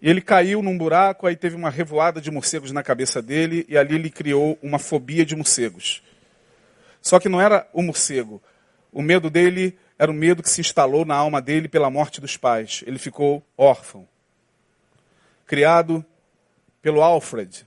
e 0.00 0.08
ele 0.08 0.20
caiu 0.20 0.62
num 0.62 0.76
buraco, 0.76 1.26
aí 1.26 1.36
teve 1.36 1.54
uma 1.54 1.70
revoada 1.70 2.20
de 2.20 2.30
morcegos 2.30 2.72
na 2.72 2.82
cabeça 2.82 3.22
dele 3.22 3.64
e 3.68 3.76
ali 3.76 3.94
ele 3.94 4.10
criou 4.10 4.58
uma 4.62 4.78
fobia 4.78 5.24
de 5.24 5.36
morcegos. 5.36 6.02
Só 7.00 7.18
que 7.18 7.28
não 7.28 7.40
era 7.40 7.68
o 7.72 7.82
morcego. 7.82 8.42
O 8.92 9.02
medo 9.02 9.28
dele 9.28 9.78
era 9.98 10.10
o 10.10 10.14
medo 10.14 10.42
que 10.42 10.50
se 10.50 10.60
instalou 10.60 11.04
na 11.04 11.14
alma 11.14 11.40
dele 11.40 11.68
pela 11.68 11.90
morte 11.90 12.20
dos 12.20 12.36
pais. 12.36 12.82
Ele 12.86 12.98
ficou 12.98 13.44
órfão. 13.56 14.08
Criado 15.46 16.04
pelo 16.80 17.02
Alfred. 17.02 17.66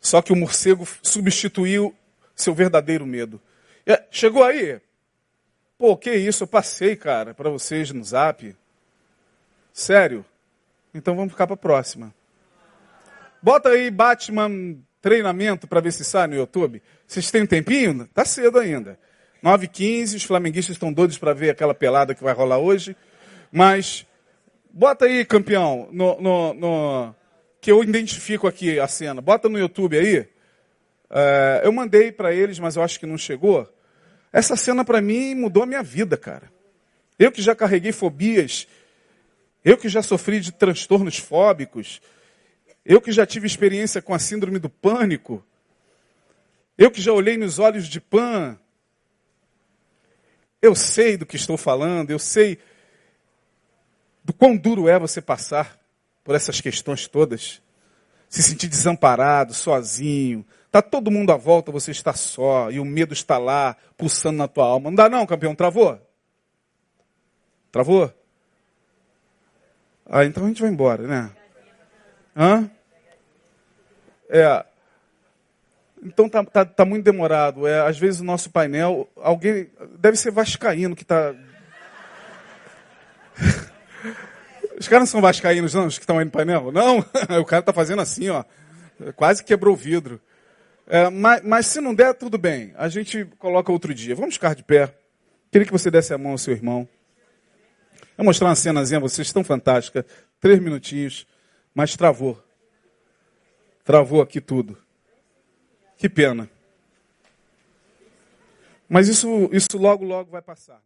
Só 0.00 0.20
que 0.20 0.32
o 0.32 0.36
morcego 0.36 0.86
substituiu 1.02 1.94
seu 2.34 2.54
verdadeiro 2.54 3.06
medo. 3.06 3.40
É, 3.86 4.02
chegou 4.10 4.42
aí? 4.42 4.80
Pô, 5.78 5.96
que 5.96 6.14
isso? 6.14 6.44
Eu 6.44 6.48
passei, 6.48 6.96
cara, 6.96 7.34
para 7.34 7.50
vocês 7.50 7.90
no 7.90 8.02
zap. 8.02 8.56
Sério? 9.72 10.24
Então 10.94 11.16
vamos 11.16 11.32
ficar 11.32 11.46
para 11.46 11.56
próxima. 11.56 12.14
Bota 13.42 13.70
aí 13.70 13.90
Batman 13.90 14.78
treinamento 15.02 15.66
para 15.66 15.80
ver 15.80 15.92
se 15.92 16.04
sai 16.04 16.26
no 16.26 16.34
YouTube. 16.34 16.82
Vocês 17.06 17.30
têm 17.30 17.42
um 17.42 17.46
tempinho? 17.46 18.08
Tá 18.14 18.24
cedo 18.24 18.58
ainda. 18.58 18.98
9h15, 19.44 20.16
os 20.16 20.24
flamenguistas 20.24 20.76
estão 20.76 20.90
doidos 20.90 21.18
para 21.18 21.34
ver 21.34 21.50
aquela 21.50 21.74
pelada 21.74 22.14
que 22.14 22.24
vai 22.24 22.32
rolar 22.32 22.58
hoje. 22.58 22.96
Mas 23.52 24.06
bota 24.72 25.04
aí, 25.04 25.24
campeão, 25.24 25.88
no, 25.92 26.18
no, 26.20 26.54
no, 26.54 27.14
que 27.60 27.70
eu 27.70 27.84
identifico 27.84 28.46
aqui 28.46 28.80
a 28.80 28.88
cena. 28.88 29.20
Bota 29.20 29.48
no 29.48 29.58
YouTube 29.58 29.98
aí. 29.98 30.26
Uh, 31.10 31.62
eu 31.62 31.72
mandei 31.72 32.10
para 32.10 32.32
eles, 32.32 32.58
mas 32.58 32.76
eu 32.76 32.82
acho 32.82 32.98
que 32.98 33.06
não 33.06 33.18
chegou. 33.18 33.72
Essa 34.32 34.56
cena 34.56 34.84
para 34.84 35.00
mim 35.00 35.34
mudou 35.34 35.62
a 35.62 35.66
minha 35.66 35.82
vida, 35.82 36.16
cara. 36.16 36.50
Eu 37.18 37.30
que 37.30 37.40
já 37.40 37.54
carreguei 37.54 37.92
fobias, 37.92 38.66
eu 39.64 39.76
que 39.76 39.88
já 39.88 40.02
sofri 40.02 40.40
de 40.40 40.52
transtornos 40.52 41.18
fóbicos, 41.18 42.02
eu 42.84 43.00
que 43.00 43.12
já 43.12 43.24
tive 43.24 43.46
experiência 43.46 44.02
com 44.02 44.12
a 44.12 44.18
síndrome 44.18 44.58
do 44.58 44.68
pânico, 44.68 45.44
eu 46.76 46.90
que 46.90 47.00
já 47.00 47.12
olhei 47.12 47.36
nos 47.36 47.58
olhos 47.58 47.86
de 47.86 48.00
Pan, 48.00 48.58
eu 50.60 50.74
sei 50.74 51.16
do 51.16 51.24
que 51.24 51.36
estou 51.36 51.56
falando, 51.56 52.10
eu 52.10 52.18
sei 52.18 52.58
do 54.24 54.32
quão 54.32 54.56
duro 54.56 54.88
é 54.88 54.98
você 54.98 55.20
passar 55.20 55.78
por 56.24 56.34
essas 56.34 56.60
questões 56.60 57.06
todas. 57.06 57.62
Se 58.28 58.42
sentir 58.42 58.66
desamparado, 58.66 59.54
sozinho, 59.54 60.44
Está 60.74 60.82
todo 60.82 61.08
mundo 61.08 61.30
à 61.30 61.36
volta, 61.36 61.70
você 61.70 61.92
está 61.92 62.12
só, 62.14 62.68
e 62.68 62.80
o 62.80 62.84
medo 62.84 63.12
está 63.12 63.38
lá, 63.38 63.76
pulsando 63.96 64.38
na 64.38 64.48
tua 64.48 64.64
alma. 64.66 64.90
Não 64.90 64.96
dá 64.96 65.08
não, 65.08 65.24
campeão, 65.24 65.54
travou? 65.54 65.96
Travou? 67.70 68.12
Ah, 70.04 70.24
então 70.24 70.44
a 70.44 70.48
gente 70.48 70.60
vai 70.60 70.72
embora, 70.72 71.06
né? 71.06 71.30
Hã? 72.36 72.68
É. 74.28 74.64
Então 76.02 76.28
tá, 76.28 76.42
tá, 76.42 76.64
tá 76.64 76.84
muito 76.84 77.04
demorado. 77.04 77.68
É, 77.68 77.86
às 77.86 77.96
vezes 77.96 78.20
o 78.20 78.24
nosso 78.24 78.50
painel, 78.50 79.08
alguém 79.14 79.70
deve 79.96 80.16
ser 80.16 80.32
vascaíno 80.32 80.96
que 80.96 81.04
está. 81.04 81.36
Os 84.76 84.88
caras 84.88 85.02
não 85.02 85.06
são 85.06 85.20
vascaínos, 85.20 85.72
não, 85.72 85.86
os 85.86 85.98
que 85.98 86.02
estão 86.02 86.18
aí 86.18 86.24
no 86.24 86.32
painel? 86.32 86.72
Não, 86.72 86.98
o 87.40 87.44
cara 87.44 87.60
está 87.60 87.72
fazendo 87.72 88.02
assim, 88.02 88.28
ó. 88.28 88.42
Quase 89.14 89.44
quebrou 89.44 89.74
o 89.74 89.76
vidro. 89.76 90.20
É, 90.86 91.08
mas, 91.08 91.42
mas, 91.42 91.66
se 91.66 91.80
não 91.80 91.94
der, 91.94 92.14
tudo 92.14 92.36
bem. 92.36 92.72
A 92.76 92.88
gente 92.88 93.24
coloca 93.38 93.72
outro 93.72 93.94
dia. 93.94 94.14
Vamos 94.14 94.34
ficar 94.34 94.54
de 94.54 94.62
pé. 94.62 94.94
Queria 95.50 95.66
que 95.66 95.72
você 95.72 95.90
desse 95.90 96.12
a 96.12 96.18
mão 96.18 96.32
ao 96.32 96.38
seu 96.38 96.52
irmão. 96.52 96.88
Vou 98.16 98.24
mostrar 98.24 98.48
uma 98.48 98.54
cenazinha 98.54 98.98
a 98.98 99.00
vocês 99.00 99.32
tão 99.32 99.42
fantástica. 99.42 100.04
Três 100.40 100.60
minutinhos. 100.60 101.26
Mas 101.74 101.96
travou. 101.96 102.42
Travou 103.84 104.20
aqui 104.20 104.40
tudo. 104.40 104.78
Que 105.96 106.08
pena. 106.08 106.48
Mas 108.88 109.08
isso, 109.08 109.48
isso 109.52 109.78
logo, 109.78 110.04
logo 110.04 110.30
vai 110.30 110.42
passar. 110.42 110.80